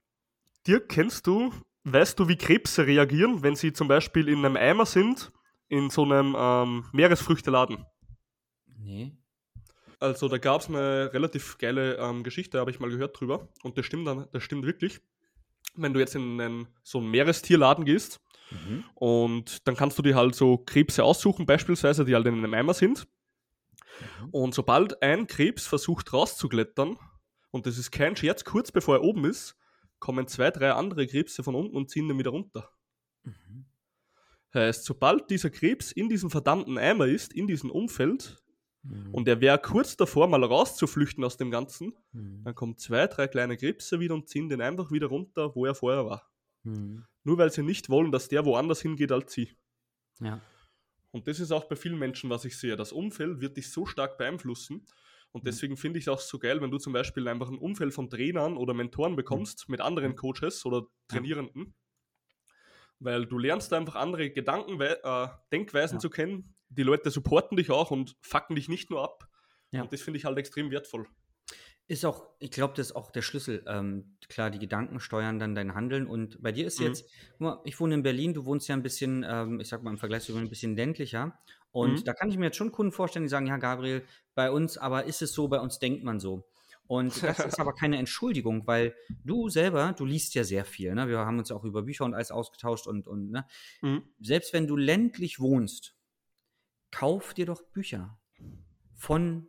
Dirk, 0.68 0.88
kennst 0.88 1.28
du, 1.28 1.52
weißt 1.84 2.20
du, 2.20 2.28
wie 2.28 2.38
Krebse 2.38 2.86
reagieren, 2.86 3.44
wenn 3.44 3.56
sie 3.56 3.74
zum 3.74 3.88
Beispiel 3.88 4.30
in 4.30 4.46
einem 4.46 4.56
Eimer 4.56 4.86
sind, 4.86 5.32
in 5.68 5.90
so 5.90 6.04
einem 6.04 6.36
ähm, 6.38 6.86
Meeresfrüchteladen? 6.94 7.86
Nee. 8.78 9.18
Also 10.00 10.28
da 10.28 10.38
gab 10.38 10.62
es 10.62 10.70
eine 10.70 11.12
relativ 11.14 11.58
geile 11.58 11.98
ähm, 11.98 12.24
Geschichte, 12.24 12.60
habe 12.60 12.70
ich 12.70 12.80
mal 12.80 12.90
gehört 12.90 13.20
drüber. 13.20 13.48
Und 13.64 13.78
das 13.78 13.86
stimmt 13.86 14.06
dann, 14.06 14.28
das 14.32 14.44
stimmt 14.44 14.66
wirklich. 14.66 15.02
Wenn 15.76 15.94
du 15.94 16.00
jetzt 16.00 16.16
in 16.16 16.40
einen, 16.40 16.68
so 16.84 17.00
einen 17.00 17.10
Meerestierladen 17.10 17.86
gehst 17.86 18.22
mhm. 18.52 18.84
und 18.96 19.68
dann 19.68 19.76
kannst 19.76 19.98
du 19.98 20.02
dir 20.02 20.16
halt 20.16 20.36
so 20.36 20.58
Krebse 20.58 21.04
aussuchen, 21.04 21.46
beispielsweise, 21.46 22.06
die 22.06 22.16
halt 22.16 22.28
in 22.28 22.36
einem 22.36 22.54
Eimer 22.54 22.74
sind. 22.74 23.08
Mhm. 24.00 24.30
Und 24.32 24.54
sobald 24.54 25.02
ein 25.02 25.28
Krebs 25.28 25.66
versucht 25.68 26.14
rauszuklettern, 26.14 26.98
und 27.52 27.66
das 27.66 27.78
ist 27.78 27.92
kein 27.92 28.16
Scherz, 28.16 28.44
kurz 28.44 28.72
bevor 28.72 28.96
er 28.96 29.04
oben 29.04 29.26
ist, 29.26 29.56
kommen 30.00 30.28
zwei, 30.28 30.52
drei 30.52 30.74
andere 30.74 31.08
Krebse 31.08 31.44
von 31.44 31.56
unten 31.56 31.78
und 31.78 31.90
ziehen 31.90 32.08
den 32.08 32.18
wieder 32.18 32.32
runter. 32.32 32.70
Mhm. 33.24 33.66
Heißt, 34.54 34.86
sobald 34.86 35.30
dieser 35.30 35.50
Krebs 35.50 35.92
in 35.92 36.10
diesem 36.10 36.30
verdammten 36.30 36.78
Eimer 36.78 37.08
ist, 37.08 37.34
in 37.34 37.48
diesem 37.48 37.72
Umfeld, 37.72 38.43
mhm. 38.84 39.14
und 39.14 39.28
er 39.28 39.42
wäre 39.42 39.60
kurz 39.60 39.98
davor, 39.98 40.28
mal 40.28 40.44
rauszuflüchten 40.44 41.24
aus 41.24 41.38
dem 41.38 41.52
Ganzen, 41.52 41.94
mhm. 42.12 42.44
dann 42.44 42.56
kommen 42.56 42.78
zwei, 42.78 43.08
drei 43.08 43.28
kleine 43.28 43.58
Krebse 43.58 44.00
wieder 44.00 44.14
und 44.14 44.30
ziehen 44.30 44.50
den 44.50 44.62
einfach 44.62 44.92
wieder 44.92 45.08
runter, 45.08 45.56
wo 45.56 45.66
er 45.66 45.76
vorher 45.76 46.06
war. 46.06 46.30
Mhm. 46.64 47.06
Nur 47.24 47.38
weil 47.38 47.52
sie 47.52 47.64
nicht 47.64 47.90
wollen, 47.90 48.12
dass 48.12 48.28
der 48.28 48.46
woanders 48.46 48.82
hingeht 48.82 49.12
als 49.12 49.34
sie. 49.34 49.52
Ja. 50.20 50.42
Und 51.12 51.28
das 51.28 51.40
ist 51.40 51.52
auch 51.52 51.66
bei 51.66 51.76
vielen 51.76 52.00
Menschen, 52.00 52.30
was 52.30 52.44
ich 52.44 52.58
sehe. 52.58 52.76
Das 52.76 52.92
Umfeld 52.92 53.40
wird 53.40 53.58
dich 53.58 53.72
so 53.72 53.86
stark 53.86 54.18
beeinflussen. 54.18 54.86
Und 55.32 55.44
mhm. 55.44 55.46
deswegen 55.46 55.78
finde 55.78 56.00
ich 56.00 56.06
es 56.06 56.08
auch 56.08 56.20
so 56.20 56.40
geil, 56.40 56.62
wenn 56.62 56.72
du 56.72 56.80
zum 56.80 56.92
Beispiel 56.94 57.28
einfach 57.28 57.50
ein 57.50 57.58
Umfeld 57.58 57.94
von 57.94 58.10
Trainern 58.10 58.58
oder 58.58 58.74
Mentoren 58.74 59.16
bekommst 59.16 59.70
mit 59.70 59.80
anderen 59.80 60.16
Coaches 60.16 60.66
oder 60.66 60.88
Trainierenden. 61.08 61.76
Weil 63.00 63.26
du 63.26 63.38
lernst 63.38 63.74
einfach 63.74 63.96
andere 63.96 64.32
Gedanken, 64.32 64.80
äh, 64.80 65.28
Denkweisen 65.52 65.98
ja. 65.98 66.00
zu 66.00 66.10
kennen. 66.10 66.56
Die 66.76 66.84
Leute 66.84 67.10
supporten 67.12 67.58
dich 67.58 67.72
auch 67.72 67.92
und 67.92 68.16
fucken 68.22 68.56
dich 68.56 68.70
nicht 68.70 68.90
nur 68.90 69.04
ab. 69.04 69.30
Ja. 69.72 69.82
Und 69.82 69.94
das 69.94 70.02
finde 70.02 70.20
ich 70.20 70.26
halt 70.26 70.38
extrem 70.38 70.72
wertvoll. 70.72 71.08
Ist 71.88 72.06
auch, 72.06 72.28
ich 72.40 72.52
glaube, 72.52 72.74
das 72.78 72.88
ist 72.88 72.96
auch 72.96 73.12
der 73.12 73.22
Schlüssel. 73.22 73.64
Ähm, 73.68 74.16
klar, 74.30 74.50
die 74.50 74.60
Gedanken 74.60 75.02
steuern 75.02 75.38
dann 75.38 75.54
dein 75.54 75.76
Handeln. 75.76 76.08
Und 76.08 76.42
bei 76.42 76.54
dir 76.54 76.66
ist 76.66 76.80
mhm. 76.80 76.88
jetzt, 76.88 77.10
mal, 77.40 77.60
ich 77.66 77.80
wohne 77.80 77.96
in 77.96 78.04
Berlin, 78.04 78.34
du 78.34 78.46
wohnst 78.46 78.70
ja 78.70 78.76
ein 78.76 78.84
bisschen, 78.84 79.26
ähm, 79.28 79.60
ich 79.60 79.68
sag 79.68 79.84
mal 79.84 79.92
im 79.92 79.98
Vergleich 79.98 80.24
zu 80.24 80.36
ein 80.36 80.50
bisschen 80.50 80.78
ländlicher. 80.78 81.38
Und 81.72 82.00
mhm. 82.00 82.04
da 82.06 82.14
kann 82.14 82.30
ich 82.30 82.38
mir 82.38 82.46
jetzt 82.46 82.58
schon 82.58 82.72
Kunden 82.72 82.94
vorstellen, 82.94 83.26
die 83.26 83.30
sagen, 83.30 83.48
ja, 83.48 83.58
Gabriel, 83.58 84.06
bei 84.34 84.50
uns 84.50 84.78
aber 84.78 85.06
ist 85.06 85.22
es 85.22 85.34
so, 85.34 85.50
bei 85.50 85.60
uns 85.60 85.80
denkt 85.80 86.04
man 86.04 86.20
so. 86.20 86.48
Und 86.88 87.24
das 87.24 87.40
ist 87.40 87.60
aber 87.60 87.74
keine 87.74 87.98
Entschuldigung, 87.98 88.68
weil 88.68 88.96
du 89.24 89.50
selber, 89.50 89.94
du 89.98 90.06
liest 90.06 90.36
ja 90.36 90.44
sehr 90.44 90.66
viel. 90.66 90.94
Ne? 90.94 91.08
Wir 91.08 91.20
haben 91.20 91.40
uns 91.40 91.52
auch 91.52 91.64
über 91.64 91.82
Bücher 91.82 92.06
und 92.06 92.14
alles 92.14 92.32
ausgetauscht 92.32 92.88
und, 92.88 93.08
und 93.08 93.32
ne? 93.32 93.46
Mhm. 93.82 94.04
selbst 94.20 94.54
wenn 94.54 94.68
du 94.68 94.76
ländlich 94.76 95.40
wohnst, 95.40 95.93
kauf 96.94 97.34
dir 97.34 97.46
doch 97.46 97.62
Bücher 97.72 98.18
von 98.96 99.48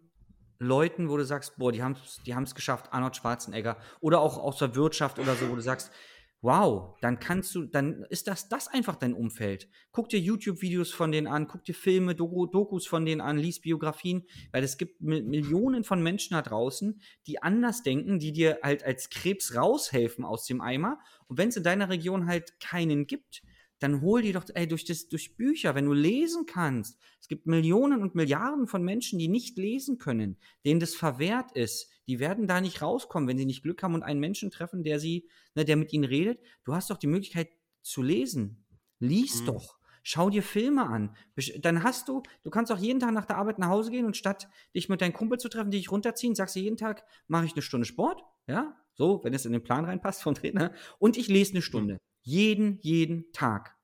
Leuten, 0.58 1.08
wo 1.08 1.16
du 1.16 1.24
sagst, 1.24 1.56
boah, 1.58 1.72
die 1.72 1.82
haben 1.82 1.92
es 1.92 2.20
die 2.24 2.54
geschafft, 2.54 2.92
Arnold 2.92 3.16
Schwarzenegger 3.16 3.76
oder 4.00 4.20
auch 4.20 4.38
aus 4.38 4.58
der 4.58 4.74
Wirtschaft 4.74 5.18
oder 5.18 5.34
so, 5.34 5.50
wo 5.50 5.54
du 5.54 5.60
sagst, 5.60 5.92
wow, 6.40 6.94
dann 7.00 7.18
kannst 7.20 7.54
du, 7.54 7.64
dann 7.64 8.04
ist 8.10 8.28
das, 8.28 8.50
das 8.50 8.68
einfach 8.68 8.96
dein 8.96 9.14
Umfeld. 9.14 9.68
Guck 9.92 10.10
dir 10.10 10.20
YouTube-Videos 10.20 10.92
von 10.92 11.10
denen 11.10 11.26
an, 11.26 11.48
guck 11.48 11.64
dir 11.64 11.74
Filme, 11.74 12.14
Doku, 12.14 12.46
Dokus 12.46 12.86
von 12.86 13.06
denen 13.06 13.22
an, 13.22 13.38
lies 13.38 13.62
Biografien, 13.62 14.26
weil 14.52 14.62
es 14.62 14.76
gibt 14.76 15.00
Millionen 15.00 15.84
von 15.84 16.02
Menschen 16.02 16.34
da 16.34 16.42
draußen, 16.42 17.00
die 17.26 17.42
anders 17.42 17.82
denken, 17.82 18.18
die 18.18 18.32
dir 18.32 18.58
halt 18.62 18.84
als 18.84 19.08
Krebs 19.08 19.54
raushelfen 19.56 20.24
aus 20.24 20.44
dem 20.44 20.60
Eimer. 20.60 20.98
Und 21.28 21.38
wenn 21.38 21.48
es 21.48 21.56
in 21.56 21.62
deiner 21.62 21.88
Region 21.88 22.26
halt 22.26 22.60
keinen 22.60 23.06
gibt, 23.06 23.42
dann 23.84 24.00
hol 24.00 24.22
die 24.22 24.32
doch, 24.32 24.44
ey, 24.54 24.66
durch, 24.66 24.86
das, 24.86 25.08
durch 25.08 25.36
Bücher, 25.36 25.74
wenn 25.74 25.84
du 25.84 25.92
lesen 25.92 26.46
kannst. 26.46 26.98
Es 27.20 27.28
gibt 27.28 27.46
Millionen 27.46 28.00
und 28.00 28.14
Milliarden 28.14 28.66
von 28.66 28.82
Menschen, 28.82 29.18
die 29.18 29.28
nicht 29.28 29.58
lesen 29.58 29.98
können, 29.98 30.38
denen 30.64 30.80
das 30.80 30.94
verwehrt 30.94 31.52
ist. 31.52 31.90
Die 32.08 32.18
werden 32.18 32.46
da 32.46 32.62
nicht 32.62 32.80
rauskommen, 32.80 33.28
wenn 33.28 33.36
sie 33.36 33.44
nicht 33.44 33.62
Glück 33.62 33.82
haben 33.82 33.94
und 33.94 34.02
einen 34.02 34.20
Menschen 34.20 34.50
treffen, 34.50 34.84
der 34.84 34.98
sie, 34.98 35.28
ne, 35.54 35.66
der 35.66 35.76
mit 35.76 35.92
ihnen 35.92 36.04
redet. 36.04 36.40
Du 36.64 36.74
hast 36.74 36.88
doch 36.88 36.96
die 36.96 37.06
Möglichkeit 37.06 37.50
zu 37.82 38.00
lesen. 38.00 38.64
Lies 39.00 39.42
mhm. 39.42 39.46
doch. 39.46 39.78
Schau 40.02 40.30
dir 40.30 40.42
Filme 40.42 40.86
an. 40.86 41.14
Dann 41.60 41.82
hast 41.82 42.08
du, 42.08 42.22
du 42.42 42.48
kannst 42.48 42.72
auch 42.72 42.78
jeden 42.78 43.00
Tag 43.00 43.12
nach 43.12 43.26
der 43.26 43.36
Arbeit 43.36 43.58
nach 43.58 43.68
Hause 43.68 43.90
gehen 43.90 44.06
und 44.06 44.16
statt 44.16 44.48
dich 44.74 44.88
mit 44.88 45.02
deinen 45.02 45.12
Kumpel 45.12 45.38
zu 45.38 45.50
treffen, 45.50 45.70
die 45.70 45.78
dich 45.78 45.90
runterziehen, 45.90 46.34
sagst 46.34 46.56
du 46.56 46.60
jeden 46.60 46.78
Tag, 46.78 47.04
mache 47.26 47.44
ich 47.44 47.52
eine 47.52 47.62
Stunde 47.62 47.84
Sport, 47.84 48.22
ja, 48.46 48.76
so, 48.94 49.22
wenn 49.24 49.34
es 49.34 49.44
in 49.44 49.52
den 49.52 49.62
Plan 49.62 49.84
reinpasst 49.84 50.22
von 50.22 50.34
Trainer, 50.34 50.72
und 50.98 51.18
ich 51.18 51.28
lese 51.28 51.52
eine 51.52 51.62
Stunde. 51.62 51.98
Jeden, 52.24 52.78
jeden 52.80 53.32
Tag. 53.32 53.76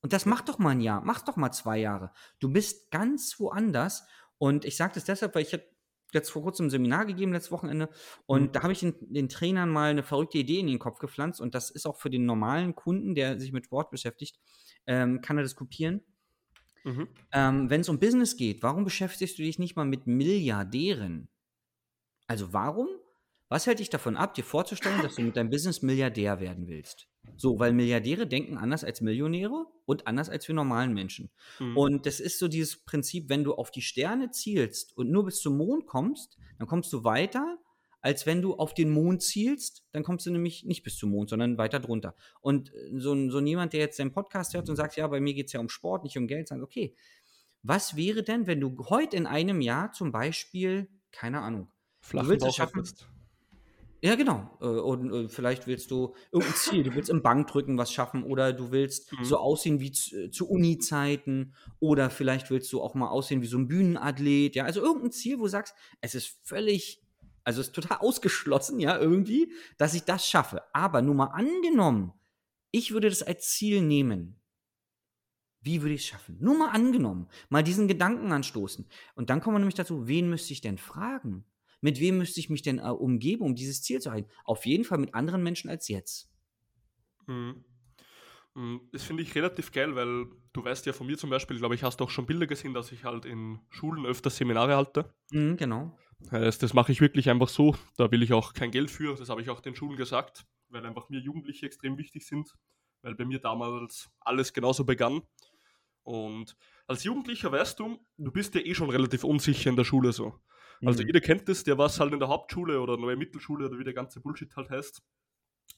Und 0.00 0.12
das 0.12 0.26
macht 0.26 0.48
doch 0.48 0.58
mal 0.58 0.70
ein 0.70 0.80
Jahr, 0.80 1.02
mach 1.02 1.22
doch 1.22 1.36
mal 1.36 1.52
zwei 1.52 1.78
Jahre. 1.78 2.10
Du 2.40 2.50
bist 2.50 2.90
ganz 2.90 3.38
woanders. 3.38 4.04
Und 4.38 4.64
ich 4.64 4.76
sage 4.76 4.94
das 4.94 5.04
deshalb, 5.04 5.34
weil 5.34 5.42
ich 5.42 5.52
habe 5.52 5.64
jetzt 6.12 6.30
vor 6.30 6.42
kurzem 6.42 6.66
ein 6.66 6.70
Seminar 6.70 7.06
gegeben, 7.06 7.32
letztes 7.32 7.52
Wochenende. 7.52 7.88
Und 8.26 8.42
mhm. 8.42 8.52
da 8.52 8.62
habe 8.62 8.72
ich 8.72 8.80
den, 8.80 8.94
den, 9.00 9.28
Trainern 9.28 9.70
mal 9.70 9.90
eine 9.90 10.02
verrückte 10.02 10.38
Idee 10.38 10.60
in 10.60 10.66
den 10.66 10.78
Kopf 10.78 10.98
gepflanzt. 10.98 11.40
Und 11.40 11.54
das 11.54 11.70
ist 11.70 11.86
auch 11.86 11.96
für 11.96 12.10
den 12.10 12.26
normalen 12.26 12.74
Kunden, 12.74 13.14
der 13.14 13.38
sich 13.38 13.52
mit 13.52 13.66
Sport 13.66 13.90
beschäftigt, 13.90 14.38
ähm, 14.86 15.20
kann 15.20 15.36
er 15.36 15.42
das 15.42 15.56
kopieren. 15.56 16.02
Mhm. 16.84 17.08
Ähm, 17.32 17.70
Wenn 17.70 17.80
es 17.80 17.88
um 17.88 17.98
Business 17.98 18.36
geht, 18.36 18.62
warum 18.62 18.84
beschäftigst 18.84 19.38
du 19.38 19.42
dich 19.42 19.58
nicht 19.58 19.76
mal 19.76 19.84
mit 19.84 20.06
Milliardären? 20.06 21.28
Also 22.26 22.52
warum 22.52 22.88
was 23.54 23.68
hält 23.68 23.78
dich 23.78 23.88
davon 23.88 24.16
ab, 24.16 24.34
dir 24.34 24.42
vorzustellen, 24.42 25.00
dass 25.00 25.14
du 25.14 25.22
mit 25.22 25.36
deinem 25.36 25.48
Business 25.48 25.80
Milliardär 25.80 26.40
werden 26.40 26.66
willst? 26.66 27.06
So, 27.36 27.60
weil 27.60 27.72
Milliardäre 27.72 28.26
denken 28.26 28.58
anders 28.58 28.82
als 28.82 29.00
Millionäre 29.00 29.66
und 29.86 30.08
anders 30.08 30.28
als 30.28 30.48
wir 30.48 30.56
normalen 30.56 30.92
Menschen. 30.92 31.30
Mhm. 31.60 31.76
Und 31.76 32.06
das 32.06 32.18
ist 32.18 32.40
so 32.40 32.48
dieses 32.48 32.84
Prinzip, 32.84 33.28
wenn 33.28 33.44
du 33.44 33.54
auf 33.54 33.70
die 33.70 33.80
Sterne 33.80 34.32
zielst 34.32 34.96
und 34.96 35.08
nur 35.08 35.26
bis 35.26 35.38
zum 35.38 35.56
Mond 35.56 35.86
kommst, 35.86 36.36
dann 36.58 36.66
kommst 36.66 36.92
du 36.92 37.04
weiter, 37.04 37.58
als 38.00 38.26
wenn 38.26 38.42
du 38.42 38.54
auf 38.54 38.74
den 38.74 38.90
Mond 38.90 39.22
zielst, 39.22 39.84
dann 39.92 40.02
kommst 40.02 40.26
du 40.26 40.32
nämlich 40.32 40.64
nicht 40.64 40.82
bis 40.82 40.96
zum 40.96 41.10
Mond, 41.10 41.30
sondern 41.30 41.56
weiter 41.56 41.78
drunter. 41.78 42.16
Und 42.40 42.72
so, 42.96 43.30
so 43.30 43.38
jemand, 43.38 43.72
der 43.72 43.78
jetzt 43.78 44.00
deinen 44.00 44.10
Podcast 44.10 44.54
hört 44.54 44.68
und 44.68 44.74
sagt, 44.74 44.96
ja, 44.96 45.06
bei 45.06 45.20
mir 45.20 45.32
geht 45.32 45.46
es 45.46 45.52
ja 45.52 45.60
um 45.60 45.68
Sport, 45.68 46.02
nicht 46.02 46.18
um 46.18 46.26
Geld, 46.26 46.48
sagt, 46.48 46.60
okay, 46.60 46.96
was 47.62 47.94
wäre 47.94 48.24
denn, 48.24 48.48
wenn 48.48 48.60
du 48.60 48.76
heute 48.88 49.16
in 49.16 49.28
einem 49.28 49.60
Jahr 49.60 49.92
zum 49.92 50.10
Beispiel, 50.10 50.88
keine 51.12 51.40
Ahnung, 51.40 51.70
Flachen 52.00 52.26
du 52.26 52.32
willst 52.32 52.46
es 52.48 52.56
schaffen, 52.56 52.80
hast. 52.80 53.08
Ja, 54.04 54.16
genau. 54.16 54.50
Äh, 54.60 54.66
und 54.66 55.10
äh, 55.10 55.28
vielleicht 55.30 55.66
willst 55.66 55.90
du 55.90 56.14
irgendein 56.30 56.56
Ziel, 56.56 56.82
du 56.82 56.94
willst 56.94 57.08
im 57.08 57.22
Bankdrücken 57.22 57.78
was 57.78 57.90
schaffen 57.90 58.22
oder 58.22 58.52
du 58.52 58.70
willst 58.70 59.10
mhm. 59.10 59.24
so 59.24 59.38
aussehen 59.38 59.80
wie 59.80 59.92
zu, 59.92 60.24
äh, 60.24 60.30
zu 60.30 60.46
Uni-Zeiten 60.46 61.54
oder 61.80 62.10
vielleicht 62.10 62.50
willst 62.50 62.70
du 62.74 62.82
auch 62.82 62.94
mal 62.94 63.08
aussehen 63.08 63.40
wie 63.40 63.46
so 63.46 63.56
ein 63.56 63.66
Bühnenathlet. 63.66 64.56
Ja, 64.56 64.64
also 64.64 64.82
irgendein 64.82 65.10
Ziel, 65.10 65.38
wo 65.38 65.44
du 65.44 65.48
sagst, 65.48 65.74
es 66.02 66.14
ist 66.14 66.38
völlig, 66.42 67.02
also 67.44 67.62
es 67.62 67.68
ist 67.68 67.72
total 67.74 67.96
ausgeschlossen, 67.96 68.78
ja, 68.78 68.98
irgendwie, 68.98 69.50
dass 69.78 69.94
ich 69.94 70.02
das 70.02 70.28
schaffe. 70.28 70.62
Aber 70.74 71.00
nur 71.00 71.14
mal 71.14 71.28
angenommen, 71.28 72.12
ich 72.72 72.92
würde 72.92 73.08
das 73.08 73.22
als 73.22 73.52
Ziel 73.52 73.80
nehmen. 73.80 74.38
Wie 75.62 75.80
würde 75.80 75.94
ich 75.94 76.02
es 76.02 76.08
schaffen? 76.08 76.36
Nur 76.40 76.58
mal 76.58 76.72
angenommen, 76.72 77.30
mal 77.48 77.62
diesen 77.62 77.88
Gedanken 77.88 78.32
anstoßen. 78.32 78.86
Und 79.14 79.30
dann 79.30 79.40
kommen 79.40 79.54
wir 79.54 79.60
nämlich 79.60 79.76
dazu, 79.76 80.06
wen 80.06 80.28
müsste 80.28 80.52
ich 80.52 80.60
denn 80.60 80.76
fragen? 80.76 81.46
Mit 81.84 82.00
wem 82.00 82.16
müsste 82.16 82.40
ich 82.40 82.48
mich 82.48 82.62
denn 82.62 82.78
äh, 82.78 82.88
umgeben, 82.88 83.42
um 83.42 83.54
dieses 83.54 83.82
Ziel 83.82 84.00
zu 84.00 84.08
erreichen? 84.08 84.30
Auf 84.46 84.64
jeden 84.64 84.84
Fall 84.84 84.96
mit 84.96 85.14
anderen 85.14 85.42
Menschen 85.42 85.68
als 85.68 85.88
jetzt. 85.88 86.30
Mhm. 87.26 87.62
mhm. 88.54 88.80
Das 88.90 89.02
finde 89.02 89.22
ich 89.22 89.34
relativ 89.34 89.70
geil, 89.70 89.94
weil 89.94 90.28
du 90.54 90.64
weißt 90.64 90.86
ja 90.86 90.94
von 90.94 91.06
mir 91.06 91.18
zum 91.18 91.28
Beispiel, 91.28 91.58
glaube 91.58 91.74
ich, 91.74 91.82
hast 91.82 92.00
du 92.00 92.04
auch 92.04 92.10
schon 92.10 92.24
Bilder 92.24 92.46
gesehen, 92.46 92.72
dass 92.72 92.90
ich 92.90 93.04
halt 93.04 93.26
in 93.26 93.60
Schulen 93.68 94.06
öfter 94.06 94.30
Seminare 94.30 94.76
halte. 94.76 95.14
Mhm, 95.30 95.58
genau. 95.58 95.94
Das, 96.30 96.56
das 96.56 96.72
mache 96.72 96.90
ich 96.90 97.02
wirklich 97.02 97.28
einfach 97.28 97.48
so. 97.48 97.76
Da 97.98 98.10
will 98.10 98.22
ich 98.22 98.32
auch 98.32 98.54
kein 98.54 98.70
Geld 98.70 98.90
für. 98.90 99.14
Das 99.14 99.28
habe 99.28 99.42
ich 99.42 99.50
auch 99.50 99.60
den 99.60 99.76
Schulen 99.76 99.98
gesagt, 99.98 100.46
weil 100.70 100.86
einfach 100.86 101.10
mir 101.10 101.20
Jugendliche 101.20 101.66
extrem 101.66 101.98
wichtig 101.98 102.26
sind, 102.26 102.50
weil 103.02 103.14
bei 103.14 103.26
mir 103.26 103.40
damals 103.40 104.08
alles 104.20 104.54
genauso 104.54 104.86
begann. 104.86 105.20
Und 106.02 106.56
als 106.86 107.04
Jugendlicher 107.04 107.52
weißt 107.52 107.78
du, 107.78 107.98
du 108.16 108.32
bist 108.32 108.54
ja 108.54 108.62
eh 108.62 108.74
schon 108.74 108.88
relativ 108.88 109.22
unsicher 109.22 109.68
in 109.68 109.76
der 109.76 109.84
Schule 109.84 110.14
so. 110.14 110.40
Also 110.82 111.02
mhm. 111.02 111.08
jeder 111.08 111.20
kennt 111.20 111.48
das, 111.48 111.64
der 111.64 111.78
was 111.78 112.00
halt 112.00 112.12
in 112.12 112.18
der 112.18 112.28
Hauptschule 112.28 112.80
oder 112.80 112.96
neue 112.96 113.16
Mittelschule 113.16 113.66
oder 113.66 113.78
wie 113.78 113.84
der 113.84 113.94
ganze 113.94 114.20
Bullshit 114.20 114.54
halt 114.56 114.70
heißt, 114.70 115.02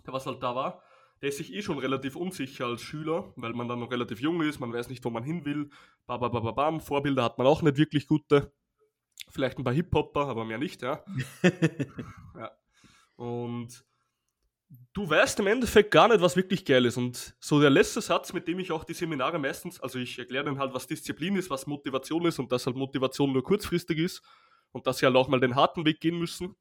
der 0.06 0.12
was 0.12 0.26
halt 0.26 0.42
da 0.42 0.54
war, 0.54 0.82
der 1.22 1.30
ist 1.30 1.38
sich 1.38 1.52
eh 1.52 1.62
schon 1.62 1.78
relativ 1.78 2.16
unsicher 2.16 2.66
als 2.66 2.82
Schüler, 2.82 3.32
weil 3.36 3.52
man 3.52 3.68
dann 3.68 3.80
noch 3.80 3.90
relativ 3.90 4.20
jung 4.20 4.42
ist, 4.42 4.60
man 4.60 4.72
weiß 4.72 4.88
nicht, 4.88 5.04
wo 5.04 5.10
man 5.10 5.24
hin 5.24 5.44
will. 5.44 5.70
Babababam, 6.06 6.80
Vorbilder 6.80 7.24
hat 7.24 7.38
man 7.38 7.46
auch 7.46 7.62
nicht 7.62 7.78
wirklich 7.78 8.06
gute. 8.06 8.52
Vielleicht 9.30 9.58
ein 9.58 9.64
paar 9.64 9.72
Hip-Hopper, 9.72 10.26
aber 10.26 10.44
mehr 10.44 10.58
nicht, 10.58 10.82
ja. 10.82 11.02
ja. 12.36 12.50
Und 13.16 13.84
du 14.92 15.08
weißt 15.08 15.40
im 15.40 15.46
Endeffekt 15.46 15.90
gar 15.90 16.08
nicht, 16.08 16.20
was 16.20 16.36
wirklich 16.36 16.64
geil 16.64 16.84
ist. 16.84 16.98
Und 16.98 17.34
so 17.40 17.60
der 17.60 17.70
letzte 17.70 18.02
Satz, 18.02 18.34
mit 18.34 18.46
dem 18.46 18.58
ich 18.58 18.70
auch 18.70 18.84
die 18.84 18.94
Seminare 18.94 19.38
meistens, 19.38 19.80
also 19.80 19.98
ich 19.98 20.18
erkläre 20.18 20.44
dann 20.44 20.58
halt, 20.58 20.74
was 20.74 20.86
Disziplin 20.86 21.36
ist, 21.36 21.48
was 21.48 21.66
Motivation 21.66 22.26
ist 22.26 22.38
und 22.38 22.52
dass 22.52 22.66
halt 22.66 22.76
Motivation 22.76 23.32
nur 23.32 23.42
kurzfristig 23.42 23.98
ist 23.98 24.22
und 24.76 24.86
dass 24.86 24.98
sie 24.98 25.06
halt 25.06 25.16
auch 25.16 25.28
mal 25.28 25.40
den 25.40 25.54
harten 25.54 25.86
Weg 25.86 26.00
gehen 26.00 26.18
müssen. 26.18 26.54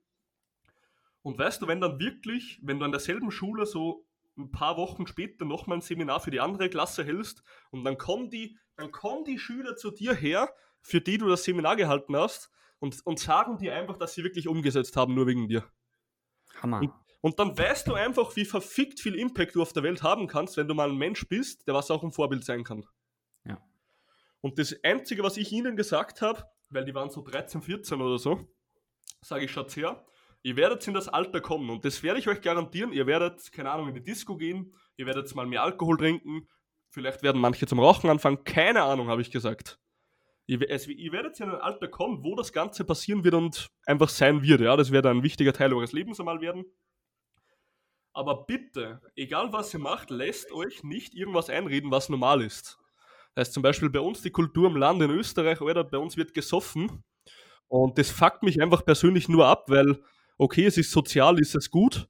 Und 1.22 1.38
weißt 1.38 1.62
du, 1.62 1.68
wenn 1.68 1.82
dann 1.82 2.00
wirklich, 2.00 2.62
wenn 2.62 2.80
du 2.80 2.86
an 2.86 2.92
derselben 2.92 3.30
Schule 3.30 3.66
so 3.66 4.06
ein 4.38 4.52
paar 4.52 4.78
Wochen 4.78 5.06
später 5.06 5.44
nochmal 5.44 5.80
ein 5.80 5.82
Seminar 5.82 6.22
für 6.22 6.32
die 6.32 6.40
andere 6.40 6.70
Klasse 6.70 7.04
hältst 7.04 7.44
und 7.72 7.84
dann 7.84 7.98
kommen 7.98 8.30
die, 8.30 8.58
dann 8.78 8.94
kommen 8.94 9.26
die 9.26 9.38
Schüler 9.38 9.76
zu 9.76 9.92
dir 9.92 10.14
her, 10.14 10.50
für 10.82 11.02
die 11.02 11.18
du 11.18 11.28
das 11.28 11.44
Seminar 11.44 11.76
gehalten 11.76 12.16
hast 12.16 12.50
und, 12.80 13.06
und 13.06 13.20
sagen 13.20 13.58
dir 13.58 13.76
einfach, 13.76 13.98
dass 13.98 14.14
sie 14.14 14.24
wirklich 14.24 14.48
umgesetzt 14.48 14.96
haben, 14.96 15.14
nur 15.14 15.28
wegen 15.28 15.50
dir. 15.50 15.66
Hammer. 16.62 16.80
Und, 16.80 16.94
und 17.20 17.38
dann 17.38 17.58
weißt 17.58 17.86
du 17.86 17.96
einfach, 17.96 18.34
wie 18.38 18.46
verfickt 18.46 19.02
viel 19.02 19.16
Impact 19.16 19.56
du 19.56 19.62
auf 19.62 19.74
der 19.74 19.84
Welt 19.84 20.04
haben 20.04 20.28
kannst, 20.28 20.56
wenn 20.56 20.70
du 20.70 20.74
mal 20.74 20.90
ein 20.90 20.98
Mensch 20.98 21.28
bist, 21.28 21.68
der 21.68 21.74
was 21.74 21.92
auch 21.92 22.02
ein 22.02 22.14
Vorbild 22.14 22.46
sein 22.46 22.64
kann. 22.64 22.86
Ja. 23.44 23.62
Und 24.40 24.58
das 24.58 24.74
Einzige, 24.84 25.22
was 25.22 25.36
ich 25.36 25.52
ihnen 25.52 25.76
gesagt 25.76 26.22
habe, 26.22 26.46
weil 26.70 26.86
die 26.86 26.94
waren 26.96 27.10
so 27.10 27.22
13, 27.22 27.62
14 27.62 28.02
oder 28.02 28.18
so, 28.18 28.48
sage 29.22 29.46
ich, 29.46 29.52
schaut 29.52 29.76
her, 29.76 30.06
ihr 30.44 30.56
werdet 30.56 30.88
in 30.88 30.94
das 30.94 31.08
Alter 31.08 31.42
kommen 31.42 31.70
und 31.70 31.86
das 31.86 32.04
werde 32.04 32.20
ich 32.20 32.28
euch 32.28 32.42
garantieren, 32.42 32.94
ihr 32.94 33.08
werdet, 33.08 33.52
keine 33.52 33.72
Ahnung, 33.72 33.90
in 33.90 33.96
die 33.96 34.04
Disco 34.04 34.38
gehen, 34.38 34.74
ihr 34.98 35.06
werdet 35.06 35.34
mal 35.36 35.46
mehr 35.46 35.64
Alkohol 35.64 35.98
trinken, 35.98 36.48
vielleicht 36.90 37.24
werden 37.24 37.42
manche 37.42 37.68
zum 37.68 37.80
Rauchen 37.80 38.10
anfangen, 38.10 38.44
keine 38.44 38.84
Ahnung, 38.84 39.08
habe 39.10 39.22
ich 39.22 39.32
gesagt. 39.32 39.80
Ihr, 40.48 40.70
es, 40.70 40.88
ihr 40.88 41.12
werdet 41.12 41.40
in 41.40 41.50
ein 41.50 41.60
Alter 41.60 41.88
kommen, 41.88 42.24
wo 42.24 42.36
das 42.36 42.54
Ganze 42.54 42.86
passieren 42.86 43.24
wird 43.24 43.34
und 43.34 43.68
einfach 43.86 44.10
sein 44.10 44.44
wird, 44.44 44.62
ja, 44.62 44.76
das 44.78 44.92
wird 44.92 45.06
ein 45.08 45.24
wichtiger 45.24 45.54
Teil 45.54 45.74
eures 45.74 45.92
Lebens 45.92 46.20
einmal 46.20 46.42
werden. 46.42 46.66
Aber 48.14 48.46
bitte, 48.46 49.02
egal 49.16 49.52
was 49.52 49.74
ihr 49.74 49.80
macht, 49.80 50.10
lasst 50.10 50.52
euch 50.54 50.84
nicht 50.84 51.16
irgendwas 51.16 51.50
einreden, 51.50 51.92
was 51.92 52.08
normal 52.08 52.42
ist. 52.42 52.80
Heißt 53.36 53.54
zum 53.54 53.64
Beispiel 53.64 53.90
bei 53.90 54.00
uns 54.00 54.22
die 54.22 54.32
Kultur 54.32 54.68
im 54.70 54.78
Land 54.78 55.02
in 55.02 55.12
Österreich, 55.12 55.62
oder 55.62 55.84
bei 55.84 55.98
uns 55.98 56.18
wird 56.18 56.34
gesoffen. 56.34 57.04
Und 57.68 57.98
das 57.98 58.10
fuckt 58.12 58.44
mich 58.44 58.62
einfach 58.62 58.86
persönlich 58.86 59.28
nur 59.28 59.48
ab, 59.48 59.66
weil, 59.68 60.00
okay, 60.38 60.66
es 60.66 60.78
ist 60.78 60.92
sozial, 60.92 61.40
ist 61.40 61.56
es 61.56 61.72
gut, 61.72 62.08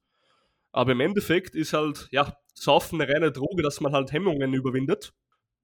aber 0.72 0.92
im 0.92 1.00
Endeffekt 1.00 1.54
ist 1.54 1.72
halt, 1.72 2.08
ja, 2.10 2.36
Saufen 2.54 3.00
eine 3.00 3.12
reine 3.12 3.32
Droge, 3.32 3.62
dass 3.62 3.80
man 3.80 3.92
halt 3.92 4.12
Hemmungen 4.12 4.54
überwindet. 4.54 5.12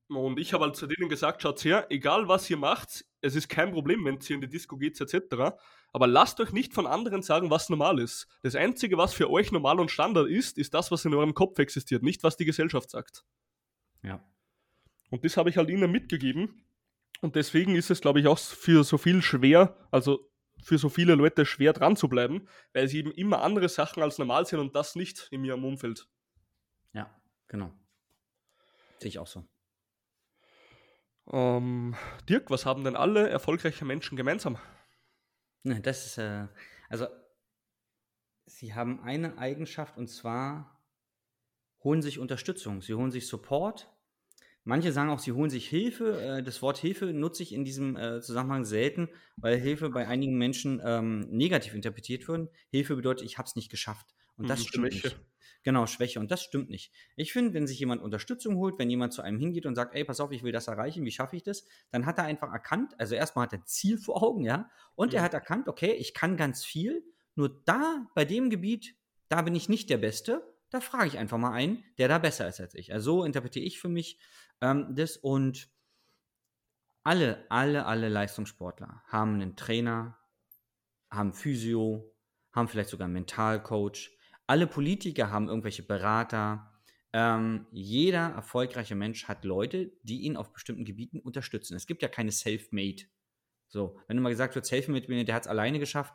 Und 0.09 0.38
ich 0.38 0.53
habe 0.53 0.64
halt 0.64 0.77
zu 0.77 0.87
denen 0.87 1.09
gesagt, 1.09 1.42
schaut 1.42 1.64
her, 1.64 1.87
egal 1.90 2.29
was 2.29 2.48
ihr 2.51 2.59
macht, 2.59 3.05
es 3.22 3.35
ist 3.35 3.48
kein 3.48 3.72
Problem, 3.72 4.05
wenn 4.05 4.18
ihr 4.20 4.35
in 4.35 4.40
die 4.42 4.48
Disco 4.48 4.77
geht, 4.77 5.01
etc. 5.01 5.55
Aber 5.92 6.07
lasst 6.07 6.40
euch 6.40 6.53
nicht 6.53 6.75
von 6.75 6.87
anderen 6.87 7.22
sagen, 7.22 7.51
was 7.51 7.70
normal 7.70 7.98
ist. 7.98 8.27
Das 8.42 8.55
Einzige, 8.55 8.98
was 8.98 9.14
für 9.14 9.31
euch 9.31 9.53
normal 9.53 9.81
und 9.81 9.90
Standard 9.90 10.29
ist, 10.29 10.59
ist 10.59 10.75
das, 10.75 10.90
was 10.90 11.05
in 11.05 11.14
eurem 11.14 11.35
Kopf 11.35 11.59
existiert, 11.59 12.03
nicht 12.03 12.22
was 12.22 12.37
die 12.37 12.44
Gesellschaft 12.44 12.90
sagt. 12.90 13.25
Ja. 14.03 14.22
Und 15.12 15.27
das 15.27 15.37
habe 15.37 15.51
ich 15.51 15.59
halt 15.59 15.68
ihnen 15.68 15.92
mitgegeben. 15.92 16.64
Und 17.20 17.37
deswegen 17.37 17.77
ist 17.77 17.90
es, 17.90 18.01
glaube 18.01 18.18
ich, 18.18 18.27
auch 18.27 18.38
für 18.38 18.83
so 18.83 18.96
viel 18.96 19.20
schwer, 19.20 19.77
also 19.90 20.27
für 20.62 20.79
so 20.79 20.88
viele 20.88 21.14
Leute 21.14 21.44
schwer 21.44 21.75
dran 21.75 21.96
zu 21.96 22.09
bleiben, 22.09 22.48
weil 22.72 22.88
sie 22.88 22.98
eben 22.98 23.12
immer 23.12 23.42
andere 23.42 23.68
Sachen 23.68 24.03
als 24.03 24.16
normal 24.18 24.46
sehen 24.46 24.59
und 24.59 24.75
das 24.75 24.96
nicht 24.96 25.29
in 25.31 25.44
ihrem 25.44 25.66
Umfeld. 25.66 26.09
Ja, 26.94 27.14
genau. 27.46 27.75
Sehe 29.01 29.11
ich 29.11 29.18
auch 29.18 29.27
so. 29.27 29.44
Ähm, 31.31 31.94
Dirk, 32.31 32.51
was 32.51 32.64
haben 32.64 32.83
denn 32.83 32.96
alle 32.96 33.29
erfolgreichen 33.29 33.87
Menschen 33.87 34.16
gemeinsam? 34.16 34.57
Ne, 35.62 35.83
das 35.83 36.07
ist, 36.07 36.18
äh, 36.18 36.48
also, 36.88 37.07
sie 38.46 38.75
haben 38.75 39.03
eine 39.03 39.37
Eigenschaft 39.37 39.98
und 39.98 40.09
zwar 40.09 40.83
holen 41.85 42.01
sich 42.01 42.18
Unterstützung, 42.18 42.81
sie 42.81 42.94
holen 42.94 43.11
sich 43.11 43.29
Support. 43.29 43.91
Manche 44.64 44.92
sagen 44.92 45.11
auch, 45.11 45.18
sie 45.18 45.33
holen 45.33 45.51
sich 45.51 45.68
Hilfe. 45.68 46.20
Äh, 46.20 46.42
das 46.42 46.62
Wort 46.62 46.79
Hilfe 46.79 47.07
nutze 47.07 47.42
ich 47.42 47.53
in 47.53 47.64
diesem 47.64 47.96
äh, 47.96 48.20
Zusammenhang 48.20 48.64
selten, 48.64 49.09
weil 49.37 49.59
Hilfe 49.59 49.90
bei 49.90 50.07
einigen 50.07 50.38
Menschen 50.38 50.81
ähm, 50.85 51.20
negativ 51.31 51.75
interpretiert 51.75 52.29
wird. 52.29 52.51
Hilfe 52.70 52.96
bedeutet, 52.96 53.27
ich 53.27 53.38
habe 53.38 53.46
es 53.46 53.57
nicht 53.57 53.70
geschafft. 53.70 54.14
Und 54.37 54.48
das 54.48 54.61
hm, 54.61 54.66
stimmt 54.66 54.92
Schwäche. 54.92 55.09
nicht. 55.09 55.20
Genau, 55.64 55.87
Schwäche. 55.87 56.18
Und 56.18 56.31
das 56.31 56.42
stimmt 56.42 56.70
nicht. 56.70 56.92
Ich 57.16 57.33
finde, 57.33 57.55
wenn 57.55 57.66
sich 57.66 57.79
jemand 57.79 58.03
Unterstützung 58.03 58.57
holt, 58.57 58.79
wenn 58.79 58.90
jemand 58.90 59.12
zu 59.12 59.22
einem 59.22 59.38
hingeht 59.38 59.66
und 59.66 59.75
sagt, 59.75 59.94
ey, 59.94 60.05
pass 60.05 60.20
auf, 60.20 60.33
ich 60.33 60.42
will 60.42 60.53
das 60.53 60.66
erreichen, 60.66 61.05
wie 61.05 61.12
schaffe 61.12 61.37
ich 61.37 61.42
das? 61.42 61.64
Dann 61.90 62.07
hat 62.07 62.18
er 62.18 62.25
einfach 62.25 62.53
erkannt, 62.53 62.94
also 62.98 63.14
erstmal 63.14 63.44
hat 63.46 63.53
er 63.53 63.61
ein 63.61 63.66
Ziel 63.66 63.98
vor 63.98 64.22
Augen, 64.22 64.44
ja, 64.44 64.70
und 64.96 65.12
ja. 65.12 65.20
er 65.20 65.25
hat 65.25 65.35
erkannt, 65.35 65.68
okay, 65.68 65.92
ich 65.92 66.14
kann 66.14 66.37
ganz 66.37 66.64
viel, 66.64 67.05
nur 67.35 67.62
da, 67.64 68.07
bei 68.14 68.25
dem 68.25 68.51
Gebiet, 68.51 68.96
da 69.29 69.42
bin 69.42 69.55
ich 69.55 69.68
nicht 69.68 69.88
der 69.88 69.98
Beste. 69.98 70.46
Da 70.70 70.81
frage 70.81 71.07
ich 71.07 71.18
einfach 71.18 71.38
mal 71.38 71.53
einen, 71.53 71.85
der 71.98 72.09
da 72.09 72.18
besser 72.18 72.48
ist 72.48 72.61
als 72.61 72.75
ich. 72.75 72.92
Also 72.92 73.18
so 73.18 73.25
interpretiere 73.25 73.64
ich 73.64 73.79
für 73.79 73.88
mich 73.88 74.18
ähm, 74.62 74.94
das 74.94 75.18
und 75.18 75.68
alle, 77.05 77.44
alle, 77.51 77.85
alle 77.85 78.09
Leistungssportler 78.09 79.03
haben 79.09 79.35
einen 79.35 79.57
Trainer, 79.57 80.16
haben 81.11 81.35
Physio, 81.35 82.14
haben 82.53 82.68
vielleicht 82.68 82.90
sogar 82.90 83.07
einen 83.07 83.14
Mentalcoach, 83.14 84.16
alle 84.46 84.66
Politiker 84.66 85.31
haben 85.31 85.48
irgendwelche 85.48 85.83
Berater. 85.83 86.70
Ähm, 87.12 87.66
jeder 87.72 88.31
erfolgreiche 88.31 88.94
Mensch 88.94 89.29
hat 89.29 89.44
Leute, 89.44 89.92
die 90.03 90.22
ihn 90.22 90.37
auf 90.37 90.53
bestimmten 90.53 90.85
Gebieten 90.85 91.20
unterstützen. 91.20 91.75
Es 91.75 91.87
gibt 91.87 92.03
ja 92.03 92.09
keine 92.09 92.33
Self-Made. 92.33 93.03
So, 93.68 93.98
wenn 94.07 94.16
immer 94.16 94.31
gesagt 94.31 94.55
wird, 94.55 94.64
Self-Made, 94.64 95.25
der 95.25 95.35
hat 95.35 95.42
es 95.42 95.48
alleine 95.48 95.79
geschafft, 95.79 96.14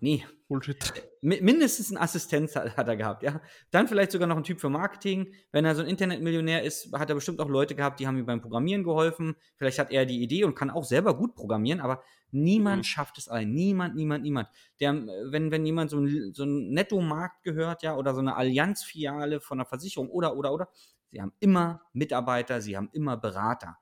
Nee. 0.00 0.26
Bullshit. 0.48 0.76
Mindestens 1.20 1.90
einen 1.90 2.02
Assistenz 2.02 2.56
hat, 2.56 2.88
er 2.88 2.96
gehabt, 2.96 3.22
ja. 3.22 3.40
Dann 3.70 3.86
vielleicht 3.86 4.10
sogar 4.10 4.26
noch 4.26 4.36
ein 4.36 4.42
Typ 4.42 4.60
für 4.60 4.70
Marketing. 4.70 5.32
Wenn 5.52 5.64
er 5.64 5.76
so 5.76 5.82
ein 5.82 5.88
Internetmillionär 5.88 6.64
ist, 6.64 6.92
hat 6.92 7.08
er 7.08 7.14
bestimmt 7.14 7.38
auch 7.40 7.48
Leute 7.48 7.76
gehabt, 7.76 8.00
die 8.00 8.06
haben 8.08 8.18
ihm 8.18 8.26
beim 8.26 8.40
Programmieren 8.40 8.82
geholfen. 8.82 9.36
Vielleicht 9.56 9.78
hat 9.78 9.92
er 9.92 10.06
die 10.06 10.22
Idee 10.22 10.42
und 10.44 10.56
kann 10.56 10.70
auch 10.70 10.82
selber 10.82 11.16
gut 11.16 11.36
programmieren, 11.36 11.80
aber 11.80 12.02
niemand 12.32 12.78
mhm. 12.78 12.84
schafft 12.84 13.18
es 13.18 13.28
allein. 13.28 13.52
Niemand, 13.52 13.94
niemand, 13.94 14.24
niemand. 14.24 14.48
Der, 14.80 14.94
wenn, 14.94 15.52
wenn 15.52 15.64
jemand 15.64 15.90
so 15.90 16.00
ein, 16.00 16.32
so 16.32 16.44
ein 16.44 16.70
Nettomarkt 16.70 17.44
gehört, 17.44 17.82
ja, 17.82 17.96
oder 17.96 18.14
so 18.14 18.20
eine 18.20 18.34
Allianzfiliale 18.34 19.40
von 19.40 19.60
einer 19.60 19.66
Versicherung 19.66 20.10
oder, 20.10 20.36
oder, 20.36 20.52
oder, 20.52 20.68
sie 21.12 21.20
haben 21.20 21.32
immer 21.38 21.82
Mitarbeiter, 21.92 22.60
sie 22.60 22.76
haben 22.76 22.88
immer 22.92 23.16
Berater. 23.16 23.76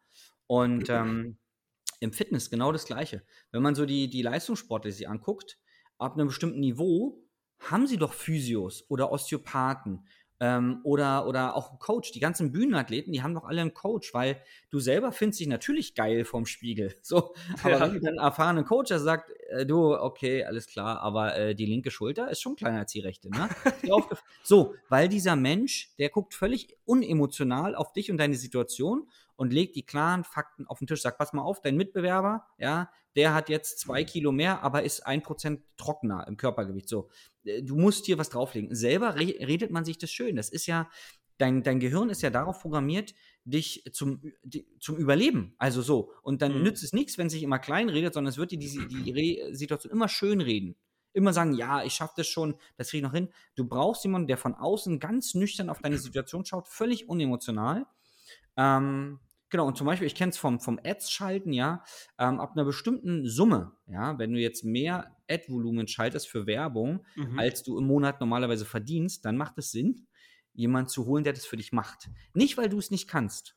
Und 0.46 0.90
ähm, 0.90 1.38
im 2.00 2.12
Fitness 2.12 2.50
genau 2.50 2.72
das 2.72 2.85
Gleiche. 2.85 3.22
Wenn 3.52 3.62
man 3.62 3.74
so 3.74 3.87
die, 3.87 4.11
die 4.11 4.22
Leistungssportler 4.22 4.92
sich 4.92 5.09
anguckt, 5.09 5.59
ab 5.98 6.14
einem 6.14 6.28
bestimmten 6.28 6.61
Niveau 6.61 7.22
haben 7.58 7.87
sie 7.87 7.96
doch 7.96 8.12
Physios 8.12 8.84
oder 8.88 9.11
Osteopathen 9.11 10.06
ähm, 10.40 10.80
oder, 10.84 11.26
oder 11.26 11.56
auch 11.56 11.70
einen 11.70 11.78
Coach. 11.78 12.12
Die 12.12 12.20
ganzen 12.20 12.52
Bühnenathleten, 12.52 13.12
die 13.12 13.22
haben 13.22 13.34
doch 13.34 13.44
alle 13.44 13.61
einen 13.61 13.74
Coach, 13.74 14.14
weil 14.14 14.40
du 14.70 14.78
selber 14.78 15.12
findest 15.12 15.40
dich 15.40 15.48
natürlich 15.48 15.94
geil 15.94 16.24
vorm 16.24 16.46
Spiegel. 16.46 16.94
So, 17.02 17.34
aber 17.62 17.70
ja. 17.70 17.80
wenn 17.80 17.94
du 17.94 18.00
dann 18.00 18.18
einen 18.18 18.26
erfahrenen 18.26 18.64
Coach 18.64 18.88
der 18.88 18.98
sagt, 18.98 19.30
äh, 19.48 19.64
du, 19.64 19.94
okay, 19.94 20.44
alles 20.44 20.66
klar, 20.66 21.00
aber 21.00 21.37
äh, 21.37 21.54
die 21.54 21.64
linke 21.64 21.90
Schulter 21.90 22.30
ist 22.30 22.42
schon 22.42 22.54
kleiner 22.54 22.80
als 22.80 22.92
die 22.92 23.00
rechte, 23.00 23.30
ne? 23.30 23.48
so, 24.42 24.74
weil 24.90 25.08
dieser 25.08 25.37
Mensch, 25.37 25.94
der 25.98 26.11
guckt 26.11 26.34
völlig 26.34 26.76
unemotional 26.84 27.74
auf 27.74 27.92
dich 27.92 28.11
und 28.11 28.18
deine 28.18 28.34
Situation 28.34 29.08
und 29.38 29.53
legt 29.53 29.77
die 29.77 29.87
klaren 29.87 30.24
Fakten 30.24 30.66
auf 30.66 30.79
den 30.81 30.88
Tisch. 30.88 31.01
Sagt, 31.01 31.16
pass 31.16 31.33
mal 31.33 31.42
auf, 31.42 31.61
dein 31.61 31.77
Mitbewerber, 31.77 32.44
ja, 32.59 32.90
der 33.14 33.35
hat 33.35 33.48
jetzt 33.48 33.79
zwei 33.79 34.03
Kilo 34.03 34.33
mehr, 34.33 34.64
aber 34.64 34.83
ist 34.83 35.07
ein 35.07 35.22
Prozent 35.22 35.62
trockener 35.77 36.27
im 36.27 36.37
Körpergewicht. 36.37 36.88
So, 36.88 37.09
äh, 37.44 37.62
du 37.62 37.77
musst 37.77 38.07
hier 38.07 38.18
was 38.18 38.31
drauflegen. 38.31 38.74
Selber 38.74 39.14
re 39.14 39.37
redet 39.38 39.70
man 39.70 39.85
sich 39.85 39.96
das 39.96 40.11
schön. 40.11 40.35
Das 40.35 40.48
ist 40.48 40.66
ja, 40.66 40.90
dein, 41.38 41.62
dein 41.62 41.79
Gehirn 41.79 42.11
ist 42.11 42.20
ja 42.20 42.31
darauf 42.31 42.61
programmiert, 42.61 43.14
dich 43.44 43.85
zum, 43.92 44.20
die, 44.42 44.66
zum 44.81 44.96
Überleben. 44.96 45.55
Also 45.57 45.83
so. 45.83 46.12
Und 46.22 46.42
dann 46.42 46.57
mhm. 46.59 46.64
nützt 46.64 46.83
es 46.83 46.92
nichts, 46.92 47.16
wenn 47.16 47.31
sich 47.31 47.44
immer 47.44 47.61
klein 47.61 47.88
redet, 47.88 48.14
sondern 48.14 48.31
es 48.31 48.38
wird 48.38 48.51
dir 48.51 48.59
die, 48.59 48.88
die 48.88 49.12
Re 49.12 49.55
Situation 49.55 49.92
immer 49.92 50.09
schön 50.09 50.40
reden. 50.40 50.74
Immer 51.12 51.33
sagen, 51.33 51.55
ja, 51.55 51.85
ich 51.85 51.94
schaffe 51.94 52.14
das 52.16 52.27
schon, 52.27 52.57
das 52.77 52.90
kriege 52.90 52.98
ich 52.98 53.05
noch 53.05 53.14
hin. 53.14 53.29
Du 53.55 53.68
brauchst 53.68 54.03
jemanden, 54.03 54.27
der 54.27 54.37
von 54.37 54.57
außen 54.57 54.98
ganz 54.98 55.35
nüchtern 55.35 55.70
auf 55.70 55.81
deine 55.81 55.98
Situation 55.98 56.44
schaut, 56.44 56.66
völlig 56.66 57.09
unemotional. 57.09 57.87
Ähm, 58.57 59.20
Genau, 59.50 59.66
und 59.66 59.76
zum 59.76 59.87
Beispiel, 59.87 60.06
ich 60.06 60.14
kenne 60.14 60.30
es 60.30 60.38
vom, 60.38 60.61
vom 60.61 60.78
Ads-Schalten, 60.82 61.52
ja, 61.52 61.82
ähm, 62.18 62.38
ab 62.38 62.52
einer 62.54 62.64
bestimmten 62.64 63.26
Summe, 63.26 63.72
ja, 63.87 64.18
wenn 64.18 64.32
du 64.32 64.38
jetzt 64.38 64.64
mehr 64.64 65.16
Ad-Volumen 65.30 65.88
schaltest 65.88 66.28
für 66.28 66.46
Werbung, 66.46 67.04
mhm. 67.16 67.38
als 67.38 67.62
du 67.62 67.78
im 67.78 67.87
Monat 67.87 68.20
normalerweise 68.20 68.66
verdienst, 68.66 69.24
dann 69.24 69.37
macht 69.37 69.56
es 69.58 69.70
Sinn, 69.70 70.06
jemanden 70.58 70.88
zu 70.88 71.06
holen, 71.06 71.24
der 71.24 71.32
das 71.32 71.46
für 71.46 71.56
dich 71.56 71.72
macht. 71.72 72.11
Nicht, 72.34 72.58
weil 72.58 72.68
du 72.68 72.78
es 72.78 72.90
nicht 72.90 73.08
kannst, 73.08 73.56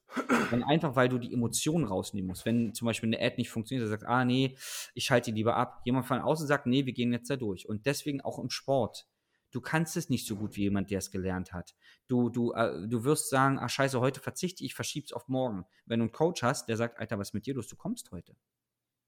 sondern 0.49 0.69
einfach, 0.69 0.95
weil 0.95 1.09
du 1.09 1.17
die 1.17 1.33
Emotionen 1.33 1.85
rausnehmen 1.85 2.27
musst. 2.27 2.45
Wenn 2.45 2.75
zum 2.75 2.85
Beispiel 2.85 3.09
eine 3.09 3.25
Ad 3.25 3.35
nicht 3.37 3.49
funktioniert, 3.49 3.85
dann 3.85 3.89
sagt, 3.89 4.05
ah 4.05 4.23
nee, 4.23 4.55
ich 4.93 5.05
schalte 5.05 5.31
die 5.31 5.37
lieber 5.37 5.55
ab. 5.55 5.81
Jemand 5.83 6.05
von 6.05 6.19
außen 6.19 6.45
sagt, 6.45 6.67
nee, 6.67 6.85
wir 6.85 6.93
gehen 6.93 7.11
jetzt 7.11 7.29
da 7.29 7.37
durch. 7.37 7.67
Und 7.67 7.87
deswegen 7.87 8.21
auch 8.21 8.37
im 8.37 8.51
Sport 8.51 9.07
du 9.51 9.61
kannst 9.61 9.97
es 9.97 10.09
nicht 10.09 10.25
so 10.25 10.35
gut 10.35 10.55
wie 10.55 10.61
jemand, 10.61 10.89
der 10.89 10.99
es 10.99 11.11
gelernt 11.11 11.53
hat. 11.53 11.75
Du, 12.07 12.29
du, 12.29 12.53
äh, 12.53 12.87
du 12.87 13.03
wirst 13.03 13.29
sagen, 13.29 13.59
ach 13.59 13.69
scheiße, 13.69 13.99
heute 13.99 14.19
verzichte 14.19 14.63
ich, 14.63 14.73
verschieb's 14.73 15.13
auf 15.13 15.27
morgen. 15.27 15.65
Wenn 15.85 15.99
du 15.99 16.05
einen 16.05 16.11
Coach 16.11 16.43
hast, 16.43 16.67
der 16.67 16.77
sagt, 16.77 16.99
Alter, 16.99 17.19
was 17.19 17.33
mit 17.33 17.45
dir 17.45 17.55
los, 17.55 17.67
du 17.67 17.75
kommst 17.75 18.11
heute. 18.11 18.35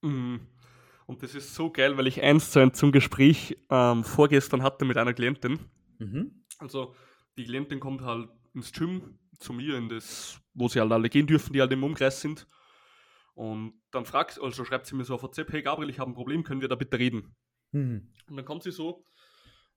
Mhm. 0.01 0.47
Und 1.05 1.23
das 1.23 1.35
ist 1.35 1.53
so 1.53 1.71
geil, 1.71 1.97
weil 1.97 2.07
ich 2.07 2.21
eins 2.21 2.51
zu 2.51 2.59
eins 2.59 2.77
zum 2.77 2.91
Gespräch 2.91 3.57
ähm, 3.69 4.03
vorgestern 4.03 4.63
hatte 4.63 4.85
mit 4.85 4.97
einer 4.97 5.13
Klientin. 5.13 5.59
Mhm. 5.99 6.45
Also 6.59 6.95
die 7.37 7.45
Klientin 7.45 7.79
kommt 7.79 8.01
halt 8.01 8.29
ins 8.53 8.71
Gym 8.71 9.19
zu 9.39 9.53
mir, 9.53 9.77
in 9.77 9.89
das, 9.89 10.39
wo 10.53 10.67
sie 10.67 10.79
halt 10.79 10.91
alle 10.91 11.09
gehen 11.09 11.27
dürfen, 11.27 11.53
die 11.53 11.61
halt 11.61 11.71
im 11.71 11.83
Umkreis 11.83 12.21
sind. 12.21 12.47
Und 13.33 13.81
dann 13.91 14.05
fragt, 14.05 14.39
also 14.39 14.63
schreibt 14.63 14.85
sie 14.85 14.95
mir 14.95 15.03
so 15.03 15.15
auf 15.15 15.23
WhatsApp, 15.23 15.51
hey 15.51 15.61
Gabriel, 15.61 15.89
ich 15.89 15.99
habe 15.99 16.11
ein 16.11 16.13
Problem, 16.13 16.43
können 16.43 16.61
wir 16.61 16.67
da 16.67 16.75
bitte 16.75 16.99
reden? 16.99 17.35
Mhm. 17.71 18.13
Und 18.27 18.37
dann 18.37 18.45
kommt 18.45 18.63
sie 18.63 18.71
so, 18.71 19.03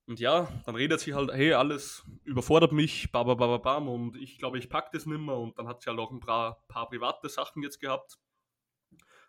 und 0.06 0.20
ja, 0.20 0.48
dann 0.64 0.76
redet 0.76 1.00
sie 1.00 1.14
halt, 1.14 1.32
hey, 1.32 1.52
alles 1.52 2.04
überfordert 2.24 2.72
mich, 2.72 3.10
babababam, 3.10 3.88
und 3.88 4.16
ich 4.16 4.38
glaube, 4.38 4.58
ich 4.58 4.68
packe 4.68 4.90
das 4.92 5.04
nicht 5.04 5.18
mehr. 5.18 5.36
Und 5.36 5.58
dann 5.58 5.66
hat 5.66 5.82
sie 5.82 5.90
halt 5.90 5.98
auch 5.98 6.12
ein 6.12 6.20
paar, 6.20 6.64
paar 6.68 6.88
private 6.88 7.28
Sachen 7.28 7.62
jetzt 7.62 7.80
gehabt. 7.80 8.18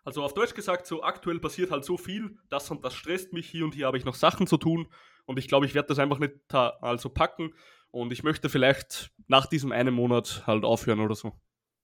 Also 0.04 0.22
auf 0.22 0.34
Deutsch 0.34 0.54
gesagt, 0.54 0.86
so 0.86 1.02
aktuell 1.02 1.40
passiert 1.40 1.70
halt 1.70 1.84
so 1.84 1.96
viel, 1.98 2.38
das 2.48 2.70
und 2.70 2.84
das 2.84 2.94
stresst 2.94 3.32
mich, 3.32 3.48
hier 3.48 3.64
und 3.64 3.74
hier 3.74 3.86
habe 3.86 3.98
ich 3.98 4.04
noch 4.04 4.14
Sachen 4.14 4.46
zu 4.46 4.56
tun 4.56 4.88
und 5.26 5.38
ich 5.38 5.48
glaube, 5.48 5.66
ich 5.66 5.74
werde 5.74 5.88
das 5.88 5.98
einfach 5.98 6.18
nicht 6.18 6.32
also 6.54 7.10
packen 7.10 7.52
und 7.90 8.12
ich 8.12 8.22
möchte 8.22 8.48
vielleicht 8.48 9.10
nach 9.26 9.46
diesem 9.46 9.72
einen 9.72 9.92
Monat 9.92 10.44
halt 10.46 10.64
aufhören 10.64 11.00
oder 11.00 11.14
so. 11.14 11.38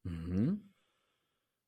Mhm. 0.05 0.73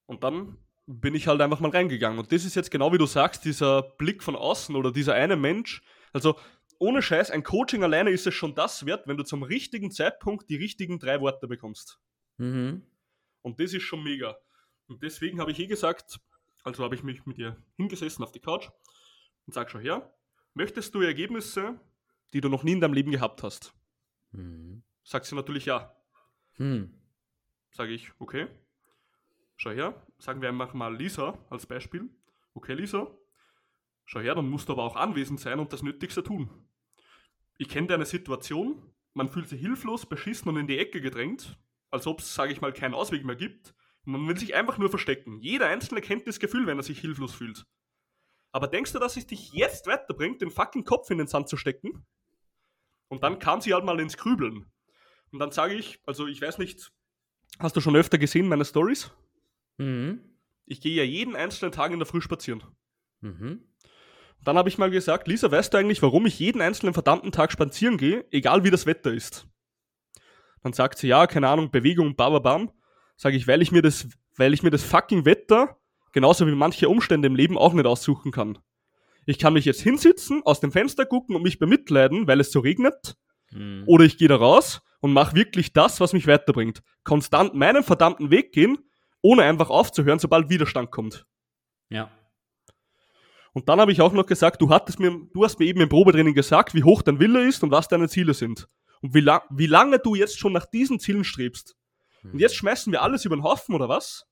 Und 0.06 0.24
dann 0.24 0.56
bin 0.86 1.14
ich 1.14 1.26
halt 1.26 1.40
einfach 1.40 1.60
mal 1.60 1.72
reingegangen. 1.72 2.18
Und 2.18 2.32
das 2.32 2.44
ist 2.44 2.54
jetzt 2.54 2.70
genau 2.70 2.92
wie 2.92 2.98
du 2.98 3.06
sagst, 3.06 3.44
dieser 3.44 3.82
Blick 3.82 4.22
von 4.22 4.36
außen 4.36 4.76
oder 4.76 4.92
dieser 4.92 5.14
eine 5.14 5.36
Mensch. 5.36 5.82
Also 6.12 6.36
ohne 6.78 7.02
Scheiß, 7.02 7.30
ein 7.30 7.42
Coaching 7.42 7.82
alleine 7.82 8.10
ist 8.10 8.26
es 8.26 8.34
schon 8.34 8.54
das 8.54 8.86
wert, 8.86 9.06
wenn 9.06 9.16
du 9.16 9.24
zum 9.24 9.42
richtigen 9.42 9.90
Zeitpunkt 9.90 10.48
die 10.48 10.56
richtigen 10.56 10.98
drei 10.98 11.20
Worte 11.20 11.48
bekommst. 11.48 12.00
Mhm. 12.38 12.82
Und 13.42 13.60
das 13.60 13.72
ist 13.72 13.82
schon 13.82 14.02
mega. 14.02 14.36
Und 14.88 15.02
deswegen 15.02 15.40
habe 15.40 15.50
ich 15.50 15.58
eh 15.58 15.66
gesagt, 15.66 16.18
also 16.64 16.84
habe 16.84 16.94
ich 16.94 17.02
mich 17.02 17.24
mit 17.26 17.38
ihr 17.38 17.56
hingesessen 17.76 18.24
auf 18.24 18.32
die 18.32 18.40
Couch 18.40 18.68
und 19.46 19.54
sag 19.54 19.70
schon 19.70 19.80
her, 19.80 20.12
möchtest 20.54 20.94
du 20.94 21.00
Ergebnisse, 21.00 21.80
die 22.32 22.40
du 22.40 22.48
noch 22.48 22.62
nie 22.62 22.72
in 22.72 22.80
deinem 22.80 22.94
Leben 22.94 23.10
gehabt 23.10 23.42
hast? 23.42 23.74
Mhm. 24.32 24.82
Sagt 25.04 25.26
sie 25.26 25.36
natürlich 25.36 25.66
ja. 25.66 25.94
Hm. 26.54 26.92
Sage 27.70 27.92
ich, 27.92 28.10
okay. 28.18 28.48
Schau 29.56 29.70
her, 29.70 30.02
sagen 30.18 30.42
wir 30.42 30.48
einfach 30.48 30.74
mal 30.74 30.94
Lisa 30.94 31.38
als 31.50 31.66
Beispiel. 31.66 32.10
Okay, 32.54 32.74
Lisa, 32.74 33.10
schau 34.06 34.20
her, 34.20 34.34
dann 34.34 34.48
musst 34.48 34.68
du 34.68 34.72
aber 34.72 34.84
auch 34.84 34.96
anwesend 34.96 35.40
sein 35.40 35.58
und 35.58 35.72
das 35.72 35.82
Nötigste 35.82 36.22
tun. 36.22 36.48
Ich 37.58 37.68
kenne 37.68 37.88
deine 37.88 38.06
Situation, 38.06 38.82
man 39.14 39.28
fühlt 39.28 39.48
sich 39.48 39.60
hilflos, 39.60 40.06
beschissen 40.06 40.48
und 40.48 40.56
in 40.56 40.66
die 40.66 40.78
Ecke 40.78 41.00
gedrängt, 41.00 41.58
als 41.90 42.06
ob 42.06 42.20
es, 42.20 42.34
sage 42.34 42.52
ich 42.52 42.60
mal, 42.60 42.72
keinen 42.72 42.94
Ausweg 42.94 43.24
mehr 43.24 43.36
gibt. 43.36 43.74
Man 44.04 44.26
will 44.28 44.38
sich 44.38 44.54
einfach 44.54 44.78
nur 44.78 44.90
verstecken. 44.90 45.40
Jeder 45.40 45.66
Einzelne 45.66 46.00
kennt 46.00 46.26
das 46.26 46.38
Gefühl, 46.38 46.66
wenn 46.66 46.78
er 46.78 46.82
sich 46.82 47.00
hilflos 47.00 47.34
fühlt. 47.34 47.66
Aber 48.52 48.68
denkst 48.68 48.92
du, 48.92 48.98
dass 48.98 49.16
es 49.16 49.26
dich 49.26 49.52
jetzt 49.52 49.86
weiterbringt, 49.86 50.40
den 50.40 50.50
fucking 50.50 50.84
Kopf 50.84 51.10
in 51.10 51.18
den 51.18 51.26
Sand 51.26 51.48
zu 51.48 51.56
stecken? 51.56 52.06
Und 53.08 53.22
dann 53.22 53.38
kam 53.38 53.60
sie 53.60 53.74
halt 53.74 53.84
mal 53.84 53.98
ins 54.00 54.16
Grübeln. 54.16 54.66
Und 55.32 55.38
dann 55.38 55.50
sage 55.50 55.74
ich, 55.74 56.00
also 56.06 56.26
ich 56.26 56.40
weiß 56.40 56.58
nicht, 56.58 56.92
hast 57.58 57.76
du 57.76 57.80
schon 57.80 57.96
öfter 57.96 58.18
gesehen 58.18 58.48
meine 58.48 58.64
Stories? 58.64 59.10
Mhm. 59.78 60.20
Ich 60.66 60.80
gehe 60.80 60.94
ja 60.94 61.02
jeden 61.02 61.36
einzelnen 61.36 61.72
Tag 61.72 61.92
in 61.92 61.98
der 61.98 62.06
Früh 62.06 62.20
spazieren. 62.20 62.62
Mhm. 63.20 63.62
Dann 64.44 64.56
habe 64.56 64.68
ich 64.68 64.78
mal 64.78 64.90
gesagt, 64.90 65.26
Lisa, 65.28 65.50
weißt 65.50 65.74
du 65.74 65.78
eigentlich, 65.78 66.02
warum 66.02 66.26
ich 66.26 66.38
jeden 66.38 66.60
einzelnen 66.60 66.94
verdammten 66.94 67.32
Tag 67.32 67.50
spazieren 67.50 67.98
gehe, 67.98 68.24
egal 68.30 68.64
wie 68.64 68.70
das 68.70 68.86
Wetter 68.86 69.12
ist? 69.12 69.46
Dann 70.62 70.72
sagt 70.72 70.98
sie, 70.98 71.08
ja, 71.08 71.26
keine 71.26 71.48
Ahnung, 71.48 71.70
Bewegung, 71.70 72.16
bababam. 72.16 72.70
Sage 73.16 73.36
ich, 73.36 73.48
weil 73.48 73.62
ich 73.62 73.72
mir 73.72 73.82
das, 73.82 74.08
weil 74.36 74.52
ich 74.52 74.62
mir 74.62 74.70
das 74.70 74.82
fucking 74.82 75.24
Wetter, 75.24 75.76
genauso 76.12 76.46
wie 76.46 76.54
manche 76.54 76.88
Umstände 76.88 77.26
im 77.26 77.34
Leben 77.34 77.58
auch 77.58 77.72
nicht 77.72 77.86
aussuchen 77.86 78.30
kann. 78.30 78.58
Ich 79.26 79.38
kann 79.38 79.54
mich 79.54 79.64
jetzt 79.64 79.80
hinsitzen, 79.80 80.42
aus 80.44 80.60
dem 80.60 80.72
Fenster 80.72 81.04
gucken 81.06 81.34
und 81.34 81.42
mich 81.42 81.58
bemitleiden, 81.58 82.26
weil 82.28 82.40
es 82.40 82.52
so 82.52 82.60
regnet. 82.60 83.16
Mhm. 83.50 83.84
Oder 83.86 84.04
ich 84.04 84.18
gehe 84.18 84.28
da 84.28 84.36
raus 84.36 84.82
und 85.00 85.12
mache 85.12 85.34
wirklich 85.34 85.72
das, 85.72 86.00
was 86.00 86.12
mich 86.12 86.26
weiterbringt. 86.26 86.82
Konstant 87.04 87.54
meinen 87.54 87.82
verdammten 87.82 88.30
Weg 88.30 88.52
gehen, 88.52 88.78
ohne 89.22 89.42
einfach 89.42 89.70
aufzuhören, 89.70 90.18
sobald 90.18 90.48
Widerstand 90.48 90.90
kommt. 90.90 91.26
Ja. 91.88 92.10
Und 93.56 93.70
dann 93.70 93.80
habe 93.80 93.90
ich 93.90 94.02
auch 94.02 94.12
noch 94.12 94.26
gesagt, 94.26 94.60
du, 94.60 94.68
hattest 94.68 95.00
mir, 95.00 95.18
du 95.32 95.42
hast 95.42 95.58
mir 95.58 95.64
eben 95.64 95.80
im 95.80 95.88
Probetraining 95.88 96.34
gesagt, 96.34 96.74
wie 96.74 96.84
hoch 96.84 97.00
dein 97.00 97.20
Wille 97.20 97.42
ist 97.48 97.62
und 97.62 97.70
was 97.70 97.88
deine 97.88 98.06
Ziele 98.06 98.34
sind. 98.34 98.68
Und 99.00 99.14
wie, 99.14 99.20
lang, 99.20 99.40
wie 99.48 99.64
lange 99.64 99.98
du 99.98 100.14
jetzt 100.14 100.38
schon 100.38 100.52
nach 100.52 100.66
diesen 100.66 101.00
Zielen 101.00 101.24
strebst. 101.24 101.74
Mhm. 102.22 102.32
Und 102.32 102.38
jetzt 102.40 102.54
schmeißen 102.54 102.92
wir 102.92 103.00
alles 103.00 103.24
über 103.24 103.34
den 103.34 103.44
Haufen, 103.44 103.74
oder 103.74 103.88
was? 103.88 104.26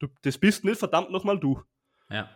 Du, 0.00 0.08
das 0.20 0.36
bist 0.36 0.64
nicht 0.64 0.78
verdammt 0.78 1.12
nochmal 1.12 1.40
du. 1.40 1.62
Ja. 2.10 2.28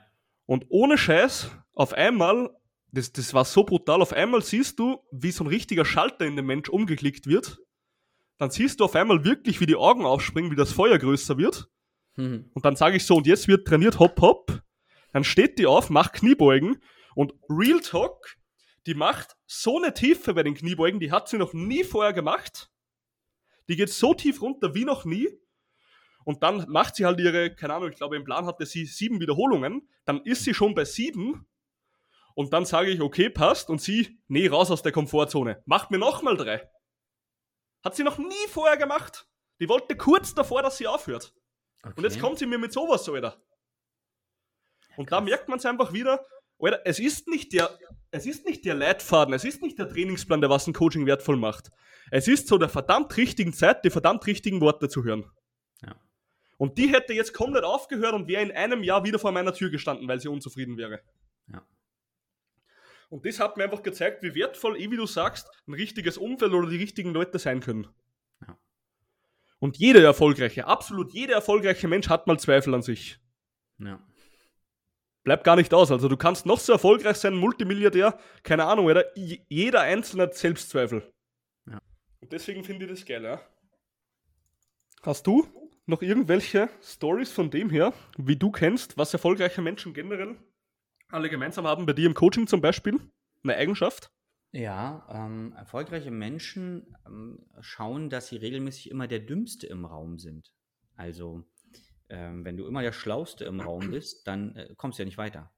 Und 0.46 0.64
ohne 0.70 0.96
Scheiß, 0.96 1.50
auf 1.74 1.92
einmal, 1.92 2.48
das, 2.90 3.12
das 3.12 3.34
war 3.34 3.44
so 3.44 3.62
brutal, 3.62 4.00
auf 4.00 4.14
einmal 4.14 4.40
siehst 4.40 4.78
du, 4.78 5.04
wie 5.12 5.32
so 5.32 5.44
ein 5.44 5.48
richtiger 5.48 5.84
Schalter 5.84 6.24
in 6.24 6.36
dem 6.36 6.46
Mensch 6.46 6.70
umgeklickt 6.70 7.26
wird. 7.26 7.58
Dann 8.38 8.50
siehst 8.50 8.80
du 8.80 8.84
auf 8.86 8.96
einmal 8.96 9.22
wirklich, 9.22 9.60
wie 9.60 9.66
die 9.66 9.76
Augen 9.76 10.06
aufspringen, 10.06 10.50
wie 10.50 10.56
das 10.56 10.72
Feuer 10.72 10.96
größer 10.96 11.36
wird. 11.36 11.68
Mhm. 12.16 12.50
Und 12.54 12.64
dann 12.64 12.74
sage 12.74 12.96
ich 12.96 13.04
so, 13.04 13.16
und 13.16 13.26
jetzt 13.26 13.48
wird 13.48 13.68
trainiert 13.68 13.98
hopp 13.98 14.18
hopp. 14.22 14.62
Dann 15.12 15.24
steht 15.24 15.58
die 15.58 15.66
auf, 15.66 15.90
macht 15.90 16.12
Kniebeugen 16.14 16.82
und 17.14 17.34
Real 17.48 17.80
Talk, 17.80 18.36
die 18.86 18.94
macht 18.94 19.36
so 19.46 19.78
eine 19.78 19.92
Tiefe 19.94 20.34
bei 20.34 20.42
den 20.42 20.54
Kniebeugen, 20.54 21.00
die 21.00 21.12
hat 21.12 21.28
sie 21.28 21.38
noch 21.38 21.52
nie 21.52 21.84
vorher 21.84 22.12
gemacht. 22.12 22.70
Die 23.68 23.76
geht 23.76 23.90
so 23.90 24.14
tief 24.14 24.40
runter 24.40 24.74
wie 24.74 24.84
noch 24.84 25.04
nie. 25.04 25.28
Und 26.24 26.42
dann 26.42 26.66
macht 26.68 26.96
sie 26.96 27.06
halt 27.06 27.20
ihre, 27.20 27.54
keine 27.54 27.74
Ahnung, 27.74 27.90
ich 27.90 27.96
glaube, 27.96 28.16
im 28.16 28.24
Plan 28.24 28.46
hatte 28.46 28.66
sie 28.66 28.84
sieben 28.86 29.20
Wiederholungen. 29.20 29.88
Dann 30.04 30.20
ist 30.22 30.44
sie 30.44 30.54
schon 30.54 30.74
bei 30.74 30.84
sieben. 30.84 31.46
Und 32.34 32.52
dann 32.52 32.64
sage 32.64 32.90
ich, 32.90 33.00
okay, 33.00 33.30
passt. 33.30 33.70
Und 33.70 33.80
sie, 33.80 34.20
nee, 34.28 34.46
raus 34.46 34.70
aus 34.70 34.82
der 34.82 34.92
Komfortzone. 34.92 35.62
Macht 35.66 35.90
mir 35.90 35.98
nochmal 35.98 36.36
drei. 36.36 36.68
Hat 37.82 37.96
sie 37.96 38.04
noch 38.04 38.18
nie 38.18 38.46
vorher 38.48 38.76
gemacht. 38.76 39.26
Die 39.60 39.68
wollte 39.68 39.96
kurz 39.96 40.34
davor, 40.34 40.62
dass 40.62 40.78
sie 40.78 40.86
aufhört. 40.86 41.34
Okay. 41.82 41.94
Und 41.96 42.04
jetzt 42.04 42.20
kommt 42.20 42.38
sie 42.38 42.46
mir 42.46 42.58
mit 42.58 42.72
sowas, 42.72 43.08
Alter. 43.08 43.42
Und 44.98 45.12
da 45.12 45.20
merkt 45.20 45.48
man 45.48 45.60
es 45.60 45.64
einfach 45.64 45.92
wieder, 45.92 46.26
Alter, 46.58 46.80
es 46.84 46.98
ist 46.98 47.28
nicht 47.28 47.52
der, 47.52 47.70
es 48.10 48.26
ist 48.26 48.44
nicht 48.44 48.64
der 48.64 48.74
Leitfaden, 48.74 49.32
es 49.32 49.44
ist 49.44 49.62
nicht 49.62 49.78
der 49.78 49.88
Trainingsplan, 49.88 50.40
der 50.40 50.50
was 50.50 50.66
ein 50.66 50.72
Coaching 50.72 51.06
wertvoll 51.06 51.36
macht. 51.36 51.70
Es 52.10 52.26
ist 52.26 52.48
so 52.48 52.58
der 52.58 52.68
verdammt 52.68 53.16
richtigen 53.16 53.52
Zeit, 53.52 53.84
die 53.84 53.90
verdammt 53.90 54.26
richtigen 54.26 54.60
Worte 54.60 54.88
zu 54.88 55.04
hören. 55.04 55.30
Ja. 55.82 55.94
Und 56.56 56.78
die 56.78 56.88
hätte 56.92 57.12
jetzt 57.12 57.32
komplett 57.32 57.62
aufgehört 57.62 58.12
und 58.12 58.26
wäre 58.26 58.42
in 58.42 58.50
einem 58.50 58.82
Jahr 58.82 59.04
wieder 59.04 59.20
vor 59.20 59.30
meiner 59.30 59.54
Tür 59.54 59.70
gestanden, 59.70 60.08
weil 60.08 60.18
sie 60.18 60.26
unzufrieden 60.26 60.76
wäre. 60.76 61.00
Ja. 61.46 61.64
Und 63.08 63.24
das 63.24 63.38
hat 63.38 63.56
mir 63.56 63.62
einfach 63.62 63.84
gezeigt, 63.84 64.24
wie 64.24 64.34
wertvoll, 64.34 64.80
eh 64.80 64.90
wie 64.90 64.96
du 64.96 65.06
sagst, 65.06 65.48
ein 65.68 65.74
richtiges 65.74 66.18
Umfeld 66.18 66.52
oder 66.52 66.68
die 66.68 66.76
richtigen 66.76 67.12
Leute 67.12 67.38
sein 67.38 67.60
können. 67.60 67.86
Ja. 68.44 68.58
Und 69.60 69.76
jeder 69.76 70.02
erfolgreiche, 70.02 70.66
absolut 70.66 71.12
jeder 71.12 71.34
erfolgreiche 71.34 71.86
Mensch 71.86 72.08
hat 72.08 72.26
mal 72.26 72.40
Zweifel 72.40 72.74
an 72.74 72.82
sich. 72.82 73.20
Ja. 73.78 74.02
Bleibt 75.28 75.44
gar 75.44 75.56
nicht 75.56 75.74
aus. 75.74 75.92
Also 75.92 76.08
du 76.08 76.16
kannst 76.16 76.46
noch 76.46 76.58
so 76.58 76.72
erfolgreich 76.72 77.18
sein, 77.18 77.34
Multimilliardär, 77.34 78.18
keine 78.42 78.64
Ahnung, 78.64 78.86
oder? 78.86 79.04
Jeder 79.14 79.82
Einzelne 79.82 80.22
hat 80.22 80.34
Selbstzweifel. 80.34 81.02
Ja. 81.70 81.78
Und 82.22 82.32
deswegen 82.32 82.64
finde 82.64 82.86
ich 82.86 82.92
das 82.92 83.04
geil, 83.04 83.24
ja. 83.24 83.38
Hast 85.02 85.26
du 85.26 85.46
noch 85.84 86.00
irgendwelche 86.00 86.70
Stories 86.80 87.30
von 87.30 87.50
dem 87.50 87.68
her, 87.68 87.92
wie 88.16 88.36
du 88.36 88.50
kennst, 88.50 88.96
was 88.96 89.12
erfolgreiche 89.12 89.60
Menschen 89.60 89.92
generell 89.92 90.38
alle 91.10 91.28
gemeinsam 91.28 91.66
haben, 91.66 91.84
bei 91.84 91.92
dir 91.92 92.06
im 92.06 92.14
Coaching 92.14 92.46
zum 92.46 92.62
Beispiel? 92.62 92.98
Eine 93.44 93.56
Eigenschaft? 93.56 94.10
Ja, 94.52 95.06
ähm, 95.12 95.52
erfolgreiche 95.58 96.10
Menschen 96.10 96.96
ähm, 97.06 97.44
schauen, 97.60 98.08
dass 98.08 98.28
sie 98.28 98.38
regelmäßig 98.38 98.90
immer 98.90 99.06
der 99.06 99.20
Dümmste 99.20 99.66
im 99.66 99.84
Raum 99.84 100.18
sind. 100.18 100.54
Also, 100.96 101.44
ähm, 102.08 102.44
wenn 102.44 102.56
du 102.56 102.66
immer 102.66 102.82
der 102.82 102.92
Schlauste 102.92 103.44
im 103.44 103.60
Raum 103.60 103.90
bist, 103.90 104.26
dann 104.26 104.56
äh, 104.56 104.74
kommst 104.76 104.98
du 104.98 105.02
ja 105.02 105.06
nicht 105.06 105.18
weiter. 105.18 105.52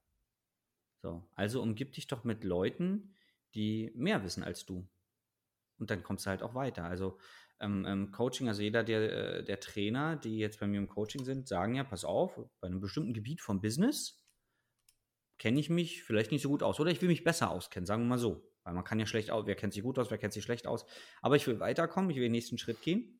So, 1.01 1.27
also 1.33 1.61
umgib 1.61 1.93
dich 1.93 2.07
doch 2.07 2.23
mit 2.23 2.43
Leuten, 2.43 3.15
die 3.55 3.91
mehr 3.95 4.23
wissen 4.23 4.43
als 4.43 4.65
du. 4.65 4.87
Und 5.77 5.89
dann 5.89 6.03
kommst 6.03 6.25
du 6.25 6.29
halt 6.29 6.43
auch 6.43 6.53
weiter. 6.53 6.83
Also 6.83 7.17
ähm, 7.59 7.85
ähm, 7.87 8.11
Coaching, 8.11 8.47
also 8.47 8.61
jeder 8.61 8.83
der, 8.83 9.39
äh, 9.39 9.43
der 9.43 9.59
Trainer, 9.59 10.15
die 10.15 10.37
jetzt 10.37 10.59
bei 10.59 10.67
mir 10.67 10.77
im 10.77 10.87
Coaching 10.87 11.25
sind, 11.25 11.47
sagen 11.47 11.75
ja, 11.75 11.83
pass 11.83 12.05
auf, 12.05 12.39
bei 12.59 12.67
einem 12.67 12.81
bestimmten 12.81 13.13
Gebiet 13.13 13.41
vom 13.41 13.61
Business 13.61 14.21
kenne 15.37 15.59
ich 15.59 15.71
mich 15.71 16.03
vielleicht 16.03 16.31
nicht 16.31 16.43
so 16.43 16.49
gut 16.49 16.61
aus 16.61 16.79
oder 16.79 16.91
ich 16.91 17.01
will 17.01 17.09
mich 17.09 17.23
besser 17.23 17.49
auskennen, 17.49 17.87
sagen 17.87 18.03
wir 18.03 18.09
mal 18.09 18.17
so. 18.19 18.47
Weil 18.63 18.75
man 18.75 18.83
kann 18.83 18.99
ja 18.99 19.07
schlecht 19.07 19.31
aus, 19.31 19.47
wer 19.47 19.55
kennt 19.55 19.73
sich 19.73 19.81
gut 19.81 19.97
aus, 19.97 20.11
wer 20.11 20.19
kennt 20.19 20.33
sich 20.33 20.43
schlecht 20.43 20.67
aus. 20.67 20.85
Aber 21.23 21.35
ich 21.35 21.47
will 21.47 21.59
weiterkommen, 21.59 22.11
ich 22.11 22.17
will 22.17 22.23
den 22.23 22.31
nächsten 22.31 22.59
Schritt 22.59 22.79
gehen. 22.83 23.19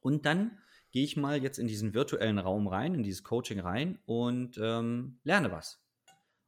Und 0.00 0.24
dann 0.24 0.58
gehe 0.96 1.04
ich 1.04 1.18
mal 1.18 1.42
jetzt 1.42 1.58
in 1.58 1.66
diesen 1.66 1.92
virtuellen 1.92 2.38
Raum 2.38 2.66
rein, 2.68 2.94
in 2.94 3.02
dieses 3.02 3.22
Coaching 3.22 3.60
rein 3.60 3.98
und 4.06 4.56
ähm, 4.56 5.20
lerne 5.24 5.52
was. 5.52 5.84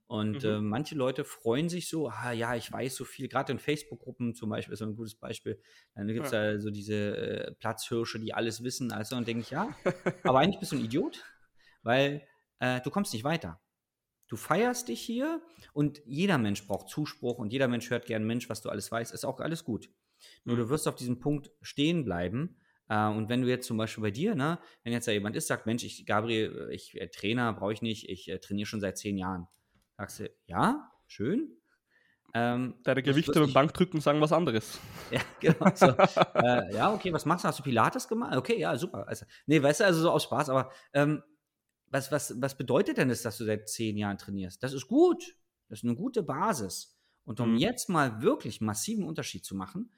Und 0.06 0.42
mhm. 0.42 0.48
äh, 0.48 0.60
manche 0.62 0.94
Leute 0.94 1.24
freuen 1.24 1.68
sich 1.68 1.86
so, 1.86 2.08
ah 2.08 2.32
ja, 2.32 2.54
ich 2.54 2.72
weiß 2.72 2.96
so 2.96 3.04
viel, 3.04 3.28
gerade 3.28 3.52
in 3.52 3.58
Facebook-Gruppen 3.58 4.34
zum 4.34 4.48
Beispiel 4.48 4.72
ist 4.72 4.78
so 4.78 4.86
ein 4.86 4.96
gutes 4.96 5.16
Beispiel. 5.16 5.60
Dann 5.94 6.06
gibt 6.06 6.24
es 6.24 6.32
ja. 6.32 6.54
da 6.54 6.60
so 6.60 6.70
diese 6.70 6.94
äh, 6.94 7.54
Platzhirsche, 7.56 8.18
die 8.20 8.32
alles 8.32 8.64
wissen. 8.64 8.90
Also, 8.90 9.16
und 9.16 9.28
denke 9.28 9.42
ich, 9.42 9.50
ja, 9.50 9.68
aber 10.24 10.38
eigentlich 10.38 10.60
bist 10.60 10.72
du 10.72 10.76
ein 10.76 10.84
Idiot, 10.86 11.22
weil 11.82 12.26
äh, 12.60 12.80
du 12.80 12.88
kommst 12.88 13.12
nicht 13.12 13.24
weiter. 13.24 13.60
Du 14.28 14.36
feierst 14.36 14.88
dich 14.88 15.02
hier 15.02 15.42
und 15.74 16.00
jeder 16.06 16.38
Mensch 16.38 16.66
braucht 16.66 16.88
Zuspruch 16.88 17.36
und 17.36 17.52
jeder 17.52 17.68
Mensch 17.68 17.90
hört 17.90 18.06
gern 18.06 18.24
Mensch, 18.24 18.48
was 18.48 18.62
du 18.62 18.70
alles 18.70 18.90
weißt, 18.90 19.12
ist 19.12 19.26
auch 19.26 19.40
alles 19.40 19.64
gut. 19.64 19.90
Nur 20.44 20.56
mhm. 20.56 20.60
du 20.60 20.68
wirst 20.70 20.88
auf 20.88 20.94
diesem 20.94 21.18
Punkt 21.18 21.50
stehen 21.60 22.06
bleiben. 22.06 22.56
Äh, 22.88 23.08
und 23.08 23.28
wenn 23.28 23.42
du 23.42 23.48
jetzt 23.48 23.66
zum 23.66 23.76
Beispiel 23.76 24.02
bei 24.02 24.10
dir, 24.10 24.34
ne, 24.34 24.58
wenn 24.82 24.92
jetzt 24.92 25.08
da 25.08 25.12
jemand 25.12 25.36
ist, 25.36 25.46
sagt, 25.46 25.66
Mensch, 25.66 25.84
ich, 25.84 26.06
Gabriel, 26.06 26.68
ich 26.72 27.00
äh, 27.00 27.08
Trainer 27.08 27.52
brauche 27.52 27.72
ich 27.72 27.82
nicht, 27.82 28.08
ich 28.08 28.28
äh, 28.28 28.38
trainiere 28.38 28.66
schon 28.66 28.80
seit 28.80 28.98
zehn 28.98 29.16
Jahren. 29.16 29.46
Sagst 29.96 30.20
du, 30.20 30.30
ja, 30.46 30.90
schön. 31.06 31.54
Ähm, 32.34 32.74
Deine 32.84 33.02
Gewichte 33.02 33.32
beim 33.32 33.52
Bankdrücken 33.52 34.00
sagen 34.00 34.20
was 34.20 34.32
anderes. 34.32 34.78
Ja, 35.10 35.20
genau. 35.40 35.70
So. 35.74 35.86
äh, 36.34 36.74
ja, 36.74 36.92
okay, 36.92 37.10
was 37.12 37.24
machst 37.24 37.44
du? 37.44 37.48
Hast 37.48 37.58
du 37.58 37.62
Pilates 37.62 38.06
gemacht? 38.06 38.36
Okay, 38.36 38.58
ja, 38.58 38.76
super. 38.76 39.08
Also, 39.08 39.24
nee, 39.46 39.62
weißt 39.62 39.80
du, 39.80 39.84
also 39.86 40.02
so 40.02 40.10
aus 40.10 40.24
Spaß, 40.24 40.50
aber 40.50 40.70
ähm, 40.92 41.22
was, 41.86 42.12
was, 42.12 42.34
was 42.40 42.56
bedeutet 42.58 42.98
denn 42.98 43.08
das, 43.08 43.22
dass 43.22 43.38
du 43.38 43.44
seit 43.44 43.68
zehn 43.68 43.96
Jahren 43.96 44.18
trainierst? 44.18 44.62
Das 44.62 44.74
ist 44.74 44.86
gut. 44.86 45.34
Das 45.68 45.80
ist 45.80 45.84
eine 45.84 45.96
gute 45.96 46.22
Basis. 46.22 46.98
Und 47.24 47.40
um 47.40 47.52
mhm. 47.52 47.58
jetzt 47.58 47.88
mal 47.88 48.22
wirklich 48.22 48.60
massiven 48.60 49.04
Unterschied 49.04 49.44
zu 49.44 49.54
machen, 49.54 49.90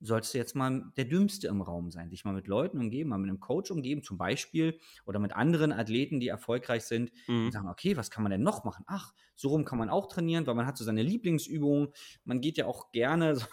sollst 0.00 0.32
du 0.32 0.38
jetzt 0.38 0.54
mal 0.54 0.84
der 0.96 1.04
Dümmste 1.04 1.48
im 1.48 1.60
Raum 1.60 1.90
sein. 1.90 2.10
Dich 2.10 2.24
mal 2.24 2.34
mit 2.34 2.46
Leuten 2.46 2.78
umgeben, 2.78 3.10
mal 3.10 3.18
mit 3.18 3.28
einem 3.28 3.40
Coach 3.40 3.70
umgeben, 3.70 4.02
zum 4.02 4.16
Beispiel, 4.16 4.78
oder 5.06 5.18
mit 5.18 5.34
anderen 5.34 5.72
Athleten, 5.72 6.20
die 6.20 6.28
erfolgreich 6.28 6.84
sind, 6.84 7.10
mhm. 7.26 7.46
und 7.46 7.52
sagen, 7.52 7.68
okay, 7.68 7.96
was 7.96 8.10
kann 8.10 8.22
man 8.22 8.30
denn 8.30 8.42
noch 8.42 8.64
machen? 8.64 8.84
Ach, 8.86 9.12
so 9.34 9.48
rum 9.48 9.64
kann 9.64 9.78
man 9.78 9.88
auch 9.88 10.08
trainieren, 10.08 10.46
weil 10.46 10.54
man 10.54 10.66
hat 10.66 10.76
so 10.76 10.84
seine 10.84 11.02
Lieblingsübungen. 11.02 11.88
Man 12.24 12.40
geht 12.40 12.56
ja 12.56 12.66
auch 12.66 12.90
gerne 12.92 13.36
so 13.36 13.46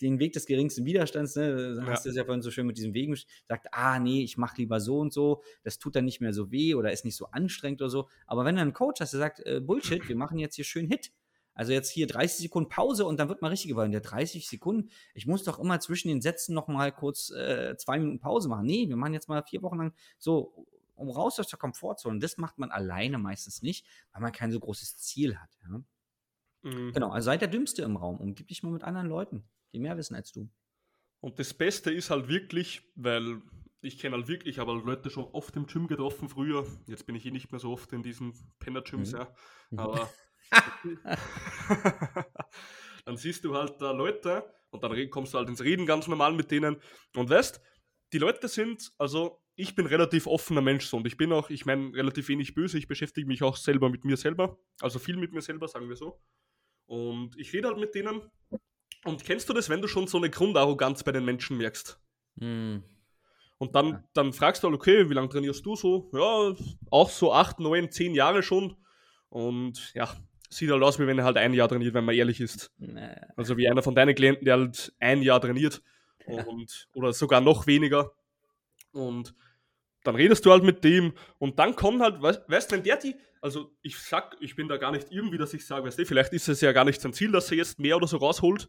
den 0.00 0.18
Weg 0.18 0.32
des 0.32 0.46
geringsten 0.46 0.84
Widerstands, 0.84 1.36
ne? 1.36 1.74
Du 1.74 1.86
hast 1.86 2.06
es 2.06 2.16
ja 2.16 2.24
vorhin 2.24 2.42
so 2.42 2.50
schön 2.50 2.66
mit 2.66 2.76
diesem 2.76 2.94
Wegen, 2.94 3.16
sagt, 3.46 3.68
ah, 3.72 3.98
nee, 3.98 4.22
ich 4.22 4.36
mache 4.36 4.56
lieber 4.58 4.80
so 4.80 4.98
und 4.98 5.12
so, 5.12 5.42
das 5.62 5.78
tut 5.78 5.96
dann 5.96 6.04
nicht 6.04 6.20
mehr 6.20 6.32
so 6.32 6.50
weh 6.50 6.74
oder 6.74 6.92
ist 6.92 7.04
nicht 7.04 7.16
so 7.16 7.26
anstrengend 7.26 7.82
oder 7.82 7.90
so. 7.90 8.08
Aber 8.26 8.44
wenn 8.44 8.54
du 8.54 8.62
einen 8.62 8.72
Coach 8.72 9.00
hast, 9.00 9.12
der 9.12 9.20
sagt, 9.20 9.40
äh, 9.40 9.60
Bullshit, 9.60 10.08
wir 10.08 10.16
machen 10.16 10.38
jetzt 10.38 10.54
hier 10.54 10.64
schön 10.64 10.86
Hit, 10.86 11.12
also 11.54 11.72
jetzt 11.72 11.90
hier 11.90 12.06
30 12.06 12.44
Sekunden 12.44 12.68
Pause 12.68 13.04
und 13.04 13.18
dann 13.18 13.28
wird 13.28 13.42
mal 13.42 13.48
richtig 13.48 13.68
geworden. 13.68 13.92
Der 13.92 14.00
30 14.00 14.48
Sekunden, 14.48 14.90
ich 15.14 15.26
muss 15.26 15.44
doch 15.44 15.58
immer 15.58 15.80
zwischen 15.80 16.08
den 16.08 16.20
Sätzen 16.20 16.54
noch 16.54 16.68
mal 16.68 16.92
kurz 16.92 17.30
äh, 17.30 17.76
zwei 17.76 17.98
Minuten 17.98 18.20
Pause 18.20 18.48
machen. 18.48 18.66
Nee, 18.66 18.88
wir 18.88 18.96
machen 18.96 19.14
jetzt 19.14 19.28
mal 19.28 19.42
vier 19.42 19.62
Wochen 19.62 19.78
lang 19.78 19.94
so, 20.18 20.66
um 20.94 21.10
raus 21.10 21.38
aus 21.38 21.48
der 21.48 21.58
Komfortzone. 21.58 22.18
Das 22.18 22.38
macht 22.38 22.58
man 22.58 22.70
alleine 22.70 23.18
meistens 23.18 23.62
nicht, 23.62 23.86
weil 24.12 24.22
man 24.22 24.32
kein 24.32 24.52
so 24.52 24.60
großes 24.60 24.96
Ziel 24.98 25.36
hat. 25.38 25.50
Ja? 25.62 25.82
Mhm. 26.62 26.92
Genau, 26.92 27.10
also 27.10 27.26
seid 27.26 27.40
der 27.40 27.48
Dümmste 27.48 27.82
im 27.82 27.96
Raum. 27.96 28.18
Umgib 28.18 28.48
dich 28.48 28.62
mal 28.62 28.72
mit 28.72 28.84
anderen 28.84 29.08
Leuten, 29.08 29.44
die 29.72 29.78
mehr 29.78 29.96
wissen 29.96 30.14
als 30.14 30.32
du. 30.32 30.48
Und 31.20 31.38
das 31.38 31.54
Beste 31.54 31.92
ist 31.92 32.10
halt 32.10 32.28
wirklich, 32.28 32.82
weil 32.94 33.42
ich 33.80 33.98
kenne 33.98 34.16
halt 34.16 34.28
wirklich, 34.28 34.60
aber 34.60 34.74
Leute 34.74 35.10
schon 35.10 35.24
oft 35.24 35.54
im 35.56 35.66
Gym 35.66 35.86
getroffen 35.86 36.28
früher. 36.28 36.66
Jetzt 36.86 37.06
bin 37.06 37.14
ich 37.14 37.26
eh 37.26 37.30
nicht 37.30 37.50
mehr 37.52 37.60
so 37.60 37.72
oft 37.72 37.92
in 37.92 38.02
diesen 38.02 38.32
Penner-Gyms, 38.60 39.12
mhm. 39.12 39.18
ja. 39.18 39.34
Mhm. 39.70 39.78
Aber 39.78 40.10
dann 43.04 43.16
siehst 43.16 43.44
du 43.44 43.56
halt 43.56 43.80
da 43.80 43.92
Leute 43.92 44.44
und 44.70 44.82
dann 44.82 45.10
kommst 45.10 45.34
du 45.34 45.38
halt 45.38 45.48
ins 45.48 45.62
Reden 45.62 45.86
ganz 45.86 46.08
normal 46.08 46.32
mit 46.32 46.50
denen. 46.50 46.76
Und 47.16 47.30
weißt, 47.30 47.60
die 48.12 48.18
Leute 48.18 48.48
sind, 48.48 48.92
also 48.98 49.42
ich 49.54 49.74
bin 49.74 49.86
relativ 49.86 50.26
offener 50.26 50.60
Mensch 50.60 50.86
so 50.86 50.96
und 50.96 51.06
ich 51.06 51.16
bin 51.16 51.32
auch, 51.32 51.50
ich 51.50 51.66
meine, 51.66 51.94
relativ 51.94 52.28
wenig 52.28 52.54
böse. 52.54 52.78
Ich 52.78 52.88
beschäftige 52.88 53.26
mich 53.26 53.42
auch 53.42 53.56
selber 53.56 53.90
mit 53.90 54.04
mir 54.04 54.16
selber, 54.16 54.58
also 54.80 54.98
viel 54.98 55.16
mit 55.16 55.32
mir 55.32 55.42
selber, 55.42 55.68
sagen 55.68 55.88
wir 55.88 55.96
so. 55.96 56.20
Und 56.86 57.38
ich 57.38 57.52
rede 57.52 57.68
halt 57.68 57.78
mit 57.78 57.94
denen. 57.94 58.22
Und 59.04 59.24
kennst 59.24 59.48
du 59.48 59.52
das, 59.52 59.68
wenn 59.68 59.82
du 59.82 59.88
schon 59.88 60.06
so 60.06 60.18
eine 60.18 60.30
Grundarroganz 60.30 61.04
bei 61.04 61.12
den 61.12 61.24
Menschen 61.24 61.58
merkst? 61.58 62.00
Hm. 62.38 62.82
Und 63.58 63.74
dann, 63.74 64.04
dann 64.14 64.32
fragst 64.32 64.62
du 64.62 64.68
halt, 64.68 64.74
okay, 64.74 65.08
wie 65.08 65.14
lange 65.14 65.28
trainierst 65.28 65.64
du 65.64 65.76
so? 65.76 66.10
Ja, 66.12 66.54
auch 66.90 67.10
so 67.10 67.32
acht, 67.32 67.60
neun, 67.60 67.90
zehn 67.90 68.14
Jahre 68.14 68.42
schon. 68.42 68.76
Und 69.28 69.92
ja, 69.94 70.12
sieht 70.52 70.70
halt 70.70 70.82
aus, 70.82 70.98
wie 70.98 71.06
wenn 71.06 71.18
er 71.18 71.24
halt 71.24 71.36
ein 71.36 71.54
Jahr 71.54 71.68
trainiert, 71.68 71.94
wenn 71.94 72.04
man 72.04 72.14
ehrlich 72.14 72.40
ist. 72.40 72.70
Nee. 72.78 73.14
Also 73.36 73.56
wie 73.56 73.68
einer 73.68 73.82
von 73.82 73.94
deinen 73.94 74.14
Klienten, 74.14 74.44
der 74.44 74.58
halt 74.58 74.92
ein 75.00 75.22
Jahr 75.22 75.40
trainiert 75.40 75.82
und, 76.26 76.88
oder 76.94 77.12
sogar 77.12 77.40
noch 77.40 77.66
weniger. 77.66 78.12
Und 78.92 79.34
dann 80.04 80.16
redest 80.16 80.44
du 80.44 80.50
halt 80.50 80.64
mit 80.64 80.84
dem 80.84 81.14
und 81.38 81.58
dann 81.58 81.76
kommt 81.76 82.02
halt, 82.02 82.20
weißt, 82.20 82.42
weißt 82.48 82.72
wenn 82.72 82.82
der 82.82 82.96
die, 82.96 83.14
also 83.40 83.70
ich 83.82 83.98
sag, 83.98 84.36
ich 84.40 84.56
bin 84.56 84.68
da 84.68 84.76
gar 84.76 84.92
nicht 84.92 85.08
irgendwie, 85.10 85.38
dass 85.38 85.54
ich 85.54 85.66
sage, 85.66 85.86
weißt 85.86 85.98
du, 85.98 86.06
vielleicht 86.06 86.32
ist 86.32 86.48
es 86.48 86.60
ja 86.60 86.72
gar 86.72 86.84
nicht 86.84 87.00
sein 87.00 87.12
Ziel, 87.12 87.32
dass 87.32 87.50
er 87.50 87.56
jetzt 87.56 87.78
mehr 87.78 87.96
oder 87.96 88.06
so 88.06 88.16
rausholt. 88.16 88.68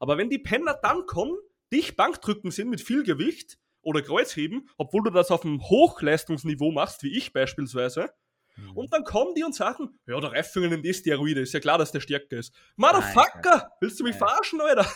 Aber 0.00 0.16
wenn 0.18 0.30
die 0.30 0.38
Penner 0.38 0.78
dann 0.80 1.06
kommen, 1.06 1.36
dich 1.72 1.96
Bankdrücken 1.96 2.50
sind 2.50 2.70
mit 2.70 2.80
viel 2.80 3.02
Gewicht 3.02 3.58
oder 3.82 4.02
Kreuzheben, 4.02 4.68
obwohl 4.76 5.02
du 5.04 5.10
das 5.10 5.30
auf 5.30 5.44
einem 5.44 5.60
Hochleistungsniveau 5.60 6.70
machst, 6.72 7.02
wie 7.02 7.16
ich 7.16 7.32
beispielsweise, 7.32 8.10
Mhm. 8.58 8.70
Und 8.72 8.92
dann 8.92 9.04
kommen 9.04 9.34
die 9.34 9.44
und 9.44 9.54
sagen, 9.54 9.98
ja, 10.06 10.20
der 10.20 10.32
Reifungen 10.32 10.72
in 10.72 10.82
die 10.82 10.92
Steroide, 10.92 11.40
ist 11.40 11.52
ja 11.52 11.60
klar, 11.60 11.78
dass 11.78 11.92
der 11.92 12.00
stärker 12.00 12.36
ist. 12.36 12.54
Motherfucker, 12.76 13.52
Alter. 13.52 13.72
willst 13.80 14.00
du 14.00 14.04
mich 14.04 14.14
Alter. 14.14 14.26
verarschen, 14.26 14.60
Alter? 14.60 14.86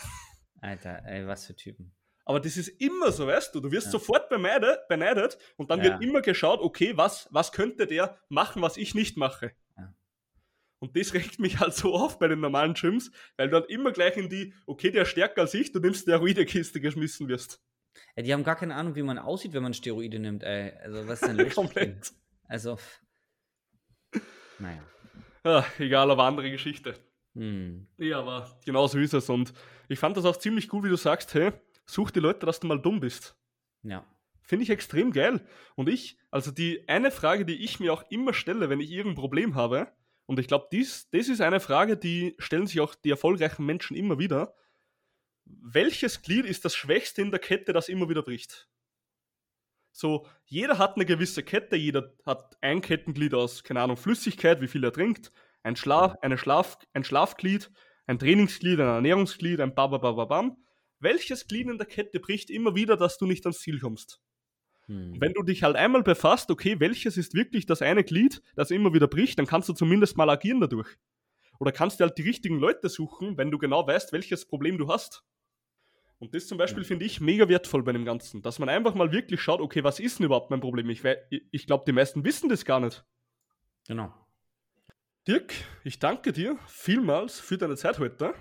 Alter, 0.61 1.03
ey, 1.07 1.27
was 1.27 1.47
für 1.47 1.57
Typen. 1.57 1.93
Aber 2.25 2.41
das 2.41 2.57
ist 2.57 2.69
immer 2.81 3.11
so, 3.11 3.27
weißt 3.27 3.55
du, 3.55 3.61
du 3.61 3.71
wirst 3.73 3.87
ja. 3.87 3.93
sofort 3.93 4.29
beneidet, 4.29 4.87
beneidet 4.89 5.39
und 5.57 5.71
dann 5.71 5.81
ja. 5.81 5.87
wird 5.87 6.03
immer 6.03 6.23
geschaut, 6.23 6.61
okay, 6.61 6.97
was, 6.97 7.29
was 7.31 7.53
könnte 7.53 7.87
der 7.87 8.19
machen, 8.29 8.63
was 8.63 8.77
ich 8.77 8.95
nicht 8.95 9.17
mache. 9.17 9.53
Ja. 9.77 9.93
Und 10.79 10.97
das 10.97 11.15
regt 11.15 11.41
mich 11.41 11.59
halt 11.59 11.75
so 11.75 11.95
auf 11.95 12.19
bei 12.19 12.29
den 12.29 12.41
normalen 12.41 12.75
Gyms, 12.75 13.11
weil 13.37 13.49
du 13.49 13.61
dann 13.61 13.69
immer 13.69 13.93
gleich 13.93 14.17
in 14.17 14.29
die, 14.29 14.55
okay, 14.67 14.91
der 14.91 15.03
ist 15.03 15.09
stärker 15.09 15.43
als 15.43 15.55
ich, 15.55 15.73
du 15.73 15.81
nimmst 15.81 16.03
Steroide-Kiste 16.03 16.81
geschmissen 16.81 17.29
wirst. 17.29 17.61
Ja, 18.17 18.23
die 18.23 18.33
haben 18.33 18.45
gar 18.45 18.57
keine 18.57 18.75
Ahnung, 18.75 18.95
wie 18.95 19.03
man 19.03 19.19
aussieht, 19.19 19.53
wenn 19.53 19.63
man 19.63 19.75
Steroide 19.75 20.19
nimmt, 20.19 20.43
ey. 20.45 20.73
Also, 20.83 21.07
was 21.07 21.23
ist 21.23 21.29
denn 21.29 21.37
los? 21.37 21.55
Komplett. 21.55 22.13
Also, 22.45 22.79
naja. 24.59 24.83
Ja, 25.45 25.67
egal, 25.79 26.11
aber 26.11 26.25
andere 26.25 26.51
Geschichte. 26.51 26.95
Hm. 27.35 27.87
Ja, 27.99 28.21
aber 28.21 28.61
genau 28.65 28.87
so 28.87 28.99
ist 28.99 29.15
es. 29.15 29.29
Und 29.29 29.53
ich 29.89 29.99
fand 29.99 30.17
das 30.17 30.25
auch 30.25 30.37
ziemlich 30.37 30.69
gut, 30.69 30.85
wie 30.85 30.89
du 30.89 30.97
sagst, 30.97 31.35
hey, 31.35 31.53
such 31.87 32.11
die 32.11 32.21
Leute, 32.21 32.47
dass 32.47 32.61
du 32.61 32.67
mal 32.67 32.81
dumm 32.81 33.01
bist. 33.01 33.37
Ja. 33.83 34.05
Finde 34.43 34.65
ich 34.65 34.71
extrem 34.71 35.13
geil. 35.13 35.47
Und 35.75 35.89
ich, 35.89 36.19
also 36.31 36.51
die 36.51 36.89
eine 36.89 37.11
Frage, 37.11 37.45
die 37.45 37.65
ich 37.65 37.81
mir 37.81 37.93
auch 37.93 38.05
immer 38.11 38.35
stelle, 38.35 38.69
wenn 38.69 38.81
ich 38.81 38.91
irgendein 38.91 39.21
Problem 39.21 39.55
habe, 39.55 39.93
und 40.27 40.39
ich 40.39 40.47
glaube, 40.47 40.69
dies, 40.71 41.11
das 41.11 41.29
ist 41.29 41.41
eine 41.41 41.61
Frage, 41.61 41.97
die 41.97 42.35
stellen 42.39 42.67
sich 42.67 42.81
auch 42.81 42.95
die 42.95 43.11
erfolgreichen 43.11 43.67
Menschen 43.67 43.97
immer 43.97 44.19
wieder. 44.19 44.55
Welches 45.45 46.23
Glied 46.23 46.47
ist 46.47 46.65
das 46.65 46.75
Schwächste 46.77 47.23
in 47.23 47.31
der 47.31 47.41
Kette, 47.41 47.73
das 47.73 47.89
immer 47.89 48.09
wieder 48.09 48.23
bricht? 48.23 48.69
So, 49.93 50.27
jeder 50.47 50.79
hat 50.79 50.97
eine 50.97 51.05
gewisse 51.05 51.43
Kette, 51.43 51.77
jeder 51.77 52.15
hat 52.25 52.57
ein 52.63 52.81
Kettenglied 52.81 53.35
aus, 53.35 53.63
keine 53.63 53.83
Ahnung, 53.83 53.97
Flüssigkeit, 53.97 54.61
wie 54.61 54.69
viel 54.69 54.83
er 54.83 54.93
trinkt, 54.93 55.33
ein, 55.63 55.77
Schlaf, 55.77 56.17
eine 56.23 56.39
Schlaf, 56.39 56.79
ein 56.95 57.05
Schlafglied, 57.05 57.71
ein 58.07 58.19
Trainingsglied, 58.19 58.81
ein 58.81 58.89
Ernährungsglied, 58.89 59.61
ein 59.61 59.75
Bababababam. 59.75 60.57
Welches 60.99 61.47
Glied 61.47 61.69
in 61.69 61.79
der 61.79 61.87
Kette 61.87 62.21
bricht 62.21 62.51
immer 62.51 62.75
wieder, 62.75 62.97
dass 62.97 63.19
du 63.19 63.27
nicht 63.27 63.45
ans 63.45 63.61
Ziel 63.61 63.81
kommst? 63.81 64.21
Hm. 64.87 65.21
Wenn 65.21 65.35
du 65.35 65.43
dich 65.43 65.63
halt 65.63 65.77
einmal 65.77 66.03
befasst, 66.03 66.51
okay, 66.51 66.81
welches 66.81 67.17
ist 67.17 67.35
wirklich 67.35 67.67
das 67.67 67.83
eine 67.83 68.03
Glied, 68.03 68.43
das 68.57 68.71
immer 68.71 68.93
wieder 68.95 69.09
bricht, 69.09 69.39
dann 69.39 69.47
kannst 69.47 69.69
du 69.69 69.73
zumindest 69.73 70.17
mal 70.17 70.31
agieren 70.31 70.61
dadurch. 70.61 70.89
Oder 71.59 71.71
kannst 71.71 72.01
du 72.01 72.05
halt 72.05 72.19
die 72.19 72.23
richtigen 72.23 72.59
Leute 72.59 72.89
suchen, 72.89 73.37
wenn 73.37 73.51
du 73.51 73.59
genau 73.59 73.87
weißt, 73.87 74.13
welches 74.13 74.47
Problem 74.47 74.79
du 74.79 74.89
hast. 74.89 75.23
Und 76.23 76.37
das 76.37 76.47
zum 76.47 76.57
Beispiel 76.57 76.85
finde 76.85 77.05
ich 77.05 77.21
mega 77.21 77.49
wertvoll 77.49 77.83
bei 77.83 77.91
dem 77.91 78.05
Ganzen, 78.05 78.43
dass 78.43 78.61
man 78.61 78.69
einfach 78.69 78.95
mal 78.95 79.11
wirklich 79.11 79.41
schaut, 79.41 79.61
okay, 79.61 79.83
was 79.83 79.99
ist 79.99 80.21
denn 80.21 80.27
überhaupt 80.27 80.53
mein 80.53 80.61
Problem? 80.61 80.89
Ich, 80.89 81.03
ich 81.51 81.67
glaube, 81.67 81.83
die 81.85 81.91
meisten 81.91 82.23
wissen 82.23 82.49
das 82.49 82.65
gar 82.65 82.79
nicht. 82.79 83.05
Genau. 83.89 84.15
Dirk, 85.27 85.53
ich 85.83 85.99
danke 85.99 86.33
dir 86.33 86.57
vielmals 86.69 87.41
für 87.41 87.59
deine 87.59 87.75
Zeit 87.75 87.99
heute. 87.99 88.35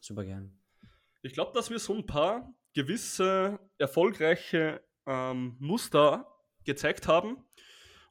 Super 0.00 0.24
gern. 0.24 0.58
Ich 1.20 1.34
glaube, 1.34 1.52
dass 1.52 1.68
wir 1.68 1.78
so 1.78 1.92
ein 1.92 2.06
paar 2.06 2.50
gewisse 2.72 3.60
erfolgreiche 3.76 4.82
ähm, 5.04 5.56
Muster 5.58 6.26
gezeigt 6.64 7.08
haben, 7.08 7.44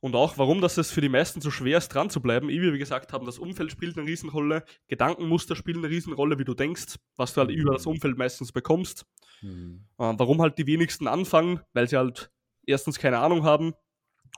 und 0.01 0.15
auch, 0.15 0.37
warum 0.39 0.61
das 0.61 0.77
es 0.77 0.91
für 0.91 0.99
die 0.99 1.09
meisten 1.09 1.41
so 1.41 1.51
schwer 1.51 1.77
ist, 1.77 1.89
dran 1.89 2.09
zu 2.09 2.21
bleiben. 2.21 2.49
Wie 2.49 2.59
wir 2.59 2.77
gesagt 2.77 3.13
haben, 3.13 3.25
das 3.25 3.37
Umfeld 3.37 3.71
spielt 3.71 3.97
eine 3.97 4.07
Riesenrolle, 4.07 4.65
Gedankenmuster 4.87 5.55
spielen 5.55 5.77
eine 5.77 5.89
Riesenrolle, 5.89 6.39
wie 6.39 6.43
du 6.43 6.55
denkst, 6.55 6.95
was 7.15 7.33
du 7.33 7.41
halt 7.41 7.51
über 7.51 7.73
das 7.73 7.85
Umfeld 7.85 8.17
meistens 8.17 8.51
bekommst. 8.51 9.05
Mhm. 9.41 9.85
Äh, 9.99 10.13
warum 10.17 10.41
halt 10.41 10.57
die 10.57 10.65
wenigsten 10.65 11.07
anfangen, 11.07 11.61
weil 11.73 11.87
sie 11.87 11.97
halt 11.97 12.31
erstens 12.65 12.97
keine 12.97 13.19
Ahnung 13.19 13.43
haben 13.43 13.73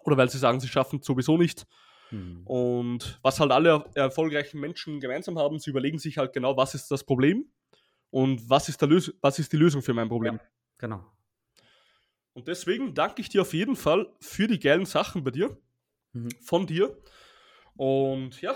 oder 0.03 0.17
weil 0.17 0.29
sie 0.29 0.37
sagen, 0.37 0.59
sie 0.59 0.67
schaffen 0.67 0.99
es 0.99 1.05
sowieso 1.05 1.37
nicht. 1.37 1.65
Mhm. 2.11 2.41
Und 2.45 3.19
was 3.21 3.39
halt 3.39 3.51
alle 3.51 3.85
erfolgreichen 3.95 4.59
Menschen 4.59 4.99
gemeinsam 4.99 5.39
haben, 5.39 5.59
sie 5.59 5.69
überlegen 5.69 5.97
sich 5.97 6.17
halt 6.17 6.33
genau, 6.33 6.57
was 6.57 6.75
ist 6.75 6.91
das 6.91 7.05
Problem 7.05 7.45
und 8.09 8.49
was 8.49 8.67
ist, 8.67 8.81
der 8.81 8.89
Lös 8.89 9.13
was 9.21 9.39
ist 9.39 9.53
die 9.53 9.57
Lösung 9.57 9.81
für 9.81 9.93
mein 9.93 10.09
Problem. 10.09 10.35
Ja, 10.35 10.47
genau. 10.77 11.12
Und 12.33 12.47
deswegen 12.47 12.93
danke 12.93 13.21
ich 13.21 13.29
dir 13.29 13.41
auf 13.41 13.53
jeden 13.53 13.75
Fall 13.75 14.11
für 14.19 14.47
die 14.47 14.59
geilen 14.59 14.85
Sachen 14.85 15.23
bei 15.23 15.31
dir, 15.31 15.57
mhm. 16.13 16.31
von 16.41 16.67
dir. 16.67 16.97
Und 17.75 18.41
ja, 18.41 18.55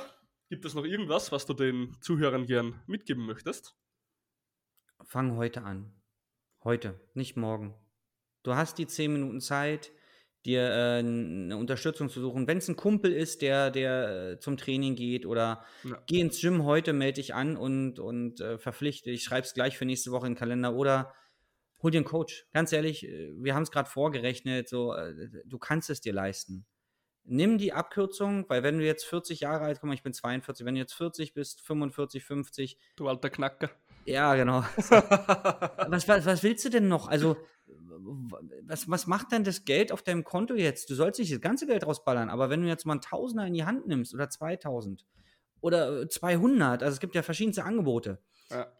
gibt 0.49 0.65
es 0.65 0.73
noch 0.73 0.85
irgendwas, 0.85 1.31
was 1.31 1.45
du 1.45 1.53
den 1.53 1.95
Zuhörern 2.01 2.45
gern 2.45 2.81
mitgeben 2.87 3.25
möchtest? 3.25 3.75
Fang 5.03 5.37
heute 5.37 5.63
an. 5.63 5.93
Heute, 6.63 6.99
nicht 7.13 7.37
morgen. 7.37 7.75
Du 8.43 8.55
hast 8.55 8.77
die 8.77 8.87
10 8.87 9.13
Minuten 9.13 9.41
Zeit, 9.41 9.91
dir 10.45 10.61
äh, 10.61 10.99
eine 10.99 11.57
Unterstützung 11.57 12.09
zu 12.09 12.19
suchen. 12.19 12.47
Wenn 12.47 12.57
es 12.57 12.67
ein 12.67 12.75
Kumpel 12.75 13.11
ist, 13.11 13.41
der, 13.41 13.69
der 13.69 14.31
äh, 14.31 14.39
zum 14.39 14.57
Training 14.57 14.95
geht 14.95 15.25
oder 15.25 15.63
ja. 15.83 16.01
geh 16.07 16.19
ins 16.19 16.41
Gym 16.41 16.63
heute, 16.63 16.93
melde 16.93 17.21
dich 17.21 17.35
an 17.35 17.57
und, 17.57 17.99
und 17.99 18.39
äh, 18.39 18.57
verpflichte 18.57 19.11
dich, 19.11 19.23
schreib 19.23 19.43
es 19.43 19.53
gleich 19.53 19.77
für 19.77 19.85
nächste 19.85 20.11
Woche 20.11 20.25
in 20.25 20.33
den 20.33 20.39
Kalender 20.39 20.73
oder 20.73 21.13
hol 21.81 21.91
dir 21.91 21.99
einen 21.99 22.05
Coach. 22.05 22.45
Ganz 22.53 22.71
ehrlich, 22.71 23.07
äh, 23.07 23.31
wir 23.37 23.55
haben 23.55 23.63
es 23.63 23.71
gerade 23.71 23.89
vorgerechnet, 23.89 24.69
so, 24.69 24.93
äh, 24.93 25.29
du 25.45 25.57
kannst 25.57 25.89
es 25.89 26.01
dir 26.01 26.13
leisten. 26.13 26.65
Nimm 27.29 27.57
die 27.57 27.73
Abkürzung, 27.73 28.45
weil 28.47 28.63
wenn 28.63 28.77
du 28.77 28.85
jetzt 28.85 29.03
40 29.05 29.41
Jahre 29.41 29.65
alt, 29.65 29.79
guck 29.81 29.87
mal, 29.87 29.93
ich 29.93 30.03
bin 30.03 30.13
42, 30.13 30.65
wenn 30.65 30.75
du 30.75 30.79
jetzt 30.79 30.93
40 30.93 31.33
bist, 31.33 31.61
45, 31.61 32.23
50. 32.23 32.77
Du 32.95 33.09
alter 33.09 33.29
Knacker. 33.29 33.69
Ja, 34.05 34.35
genau. 34.35 34.61
was, 34.77 36.07
was, 36.07 36.25
was 36.25 36.43
willst 36.43 36.63
du 36.63 36.69
denn 36.69 36.87
noch? 36.87 37.09
Also, 37.09 37.35
was, 38.63 38.89
was 38.89 39.07
macht 39.07 39.33
denn 39.33 39.43
das 39.43 39.65
Geld 39.65 39.91
auf 39.91 40.01
deinem 40.01 40.23
Konto 40.23 40.55
jetzt? 40.55 40.89
Du 40.89 40.95
sollst 40.95 41.19
nicht 41.19 41.33
das 41.33 41.41
ganze 41.41 41.67
Geld 41.67 41.85
rausballern, 41.85 42.29
aber 42.29 42.49
wenn 42.49 42.61
du 42.61 42.67
jetzt 42.69 42.85
mal 42.85 42.95
ein 42.95 43.01
Tausender 43.01 43.45
in 43.45 43.53
die 43.53 43.65
Hand 43.65 43.87
nimmst 43.87 44.13
oder 44.13 44.29
2000 44.29 45.05
oder 45.59 46.07
200, 46.07 46.83
also 46.83 46.93
es 46.93 46.99
gibt 47.01 47.15
ja 47.15 47.23
verschiedenste 47.23 47.65
Angebote. 47.65 48.21
Ja. 48.49 48.71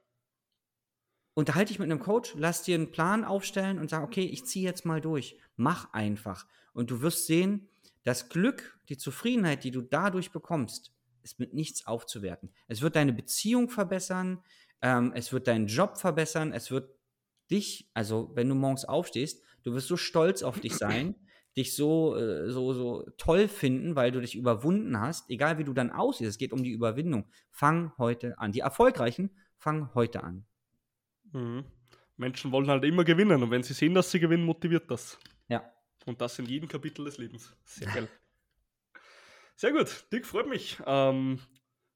Unterhalte 1.38 1.68
dich 1.68 1.78
mit 1.78 1.92
einem 1.92 2.00
Coach, 2.00 2.34
lass 2.36 2.64
dir 2.64 2.74
einen 2.74 2.90
Plan 2.90 3.24
aufstellen 3.24 3.78
und 3.78 3.92
sag, 3.92 4.02
okay, 4.02 4.26
ich 4.26 4.46
ziehe 4.46 4.66
jetzt 4.66 4.86
mal 4.86 5.02
durch. 5.02 5.38
Mach 5.56 5.94
einfach. 5.94 6.48
Und 6.74 6.90
du 6.90 7.02
wirst 7.02 7.28
sehen, 7.28 7.70
das 8.02 8.30
Glück, 8.30 8.80
die 8.90 8.98
Zufriedenheit, 8.98 9.64
die 9.64 9.70
du 9.70 9.84
dadurch 9.84 10.32
bekommst, 10.32 10.96
ist 11.22 11.38
mit 11.38 11.54
nichts 11.54 11.86
aufzuwerten. 11.86 12.50
Es 12.68 12.82
wird 12.82 12.96
deine 12.96 13.14
Beziehung 13.14 13.70
verbessern, 13.70 14.40
ähm, 14.82 15.12
es 15.14 15.32
wird 15.32 15.46
deinen 15.48 15.68
Job 15.68 16.00
verbessern, 16.00 16.54
es 16.54 16.72
wird 16.72 16.90
dich, 17.52 17.88
also 17.94 18.32
wenn 18.34 18.50
du 18.50 18.56
morgens 18.56 18.86
aufstehst, 18.86 19.44
du 19.62 19.74
wirst 19.74 19.90
so 19.90 19.96
stolz 19.96 20.42
auf 20.42 20.60
dich 20.60 20.74
sein, 20.74 21.14
dich 21.56 21.76
so, 21.76 22.16
äh, 22.16 22.50
so, 22.50 22.74
so 22.74 23.08
toll 23.20 23.48
finden, 23.48 23.96
weil 23.96 24.12
du 24.12 24.22
dich 24.22 24.36
überwunden 24.36 25.00
hast, 25.00 25.30
egal 25.30 25.60
wie 25.60 25.66
du 25.66 25.74
dann 25.74 25.92
aussiehst, 25.92 26.32
es 26.32 26.40
geht 26.40 26.52
um 26.52 26.64
die 26.64 26.72
Überwindung. 26.72 27.28
Fang 27.52 27.92
heute 28.00 28.40
an. 28.40 28.54
Die 28.54 28.62
Erfolgreichen 28.62 29.30
fangen 29.56 29.94
heute 29.94 30.24
an. 30.24 30.48
Mhm. 31.34 31.66
Menschen 32.18 32.52
wollen 32.52 32.70
halt 32.70 32.84
immer 32.84 33.04
gewinnen 33.04 33.44
und 33.44 33.52
wenn 33.52 33.64
sie 33.64 33.74
sehen, 33.74 33.94
dass 33.94 34.12
sie 34.12 34.20
gewinnen, 34.20 34.44
motiviert 34.44 34.90
das. 34.90 35.20
Ja. 35.48 35.72
Und 36.06 36.22
das 36.22 36.40
in 36.40 36.46
jedem 36.46 36.68
Kapitel 36.68 37.06
des 37.06 37.18
Lebens. 37.18 37.56
Sehr 37.64 37.88
geil. 37.88 38.10
Sehr 39.56 39.72
gut, 39.72 40.06
Dick, 40.12 40.26
freut 40.26 40.48
mich. 40.48 40.78
Ähm, 40.86 41.40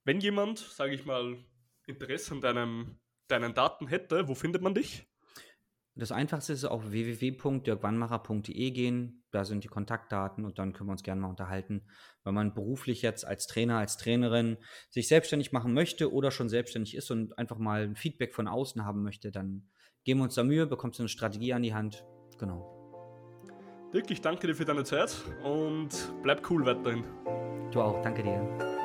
wenn 0.04 0.20
jemand, 0.20 0.60
sage 0.60 0.94
ich 0.94 1.06
mal, 1.06 1.38
Interesse 1.86 2.34
an 2.34 2.42
deinem, 2.42 3.00
deinen 3.28 3.54
Daten 3.54 3.88
hätte, 3.88 4.28
wo 4.28 4.36
findet 4.36 4.62
man 4.62 4.74
dich? 4.74 5.08
Das 5.96 6.12
einfachste 6.12 6.54
ist 6.54 6.64
auf 6.64 6.92
www.dirkwannmacher.de 6.92 8.72
gehen. 8.72 9.24
Da 9.32 9.44
sind 9.44 9.64
die 9.64 9.68
Kontaktdaten 9.68 10.46
und 10.46 10.58
dann 10.58 10.74
können 10.74 10.88
wir 10.90 10.94
uns 10.94 11.04
gerne 11.04 11.22
mal 11.22 11.30
unterhalten. 11.30 11.86
Wenn 12.24 12.34
man 12.34 12.54
beruflich 12.54 13.02
jetzt 13.02 13.26
als 13.26 13.46
Trainer, 13.48 13.78
als 13.78 13.98
Trainerin 13.98 14.58
sich 14.90 15.08
selbstständig 15.08 15.52
machen 15.52 15.74
möchte 15.74 16.12
oder 16.12 16.32
schon 16.32 16.50
selbstständig 16.50 16.96
ist 16.96 17.12
und 17.12 17.38
einfach 17.38 17.58
mal 17.58 17.84
ein 17.84 17.96
Feedback 17.96 18.34
von 18.34 18.48
außen 18.48 18.86
haben 18.86 19.04
möchte, 19.04 19.32
dann 19.32 19.70
geben 20.04 20.22
wir 20.22 20.26
uns 20.26 20.36
da 20.36 20.44
Mühe, 20.44 20.66
bekommst 20.66 21.00
du 21.00 21.04
eine 21.04 21.10
Strategie 21.10 21.54
an 21.54 21.64
die 21.64 21.74
Hand. 21.74 22.06
Genau. 22.40 22.78
Dirk, 23.94 24.10
ich 24.10 24.22
danke 24.22 24.48
dir 24.48 24.56
für 24.56 24.66
deine 24.66 24.86
Zeit 24.86 25.14
und 25.44 25.90
bleib 26.24 26.50
cool 26.50 26.66
weiterhin. 26.66 27.04
Du 27.72 27.82
auch, 27.82 28.02
danke 28.02 28.24
dir. 28.24 28.81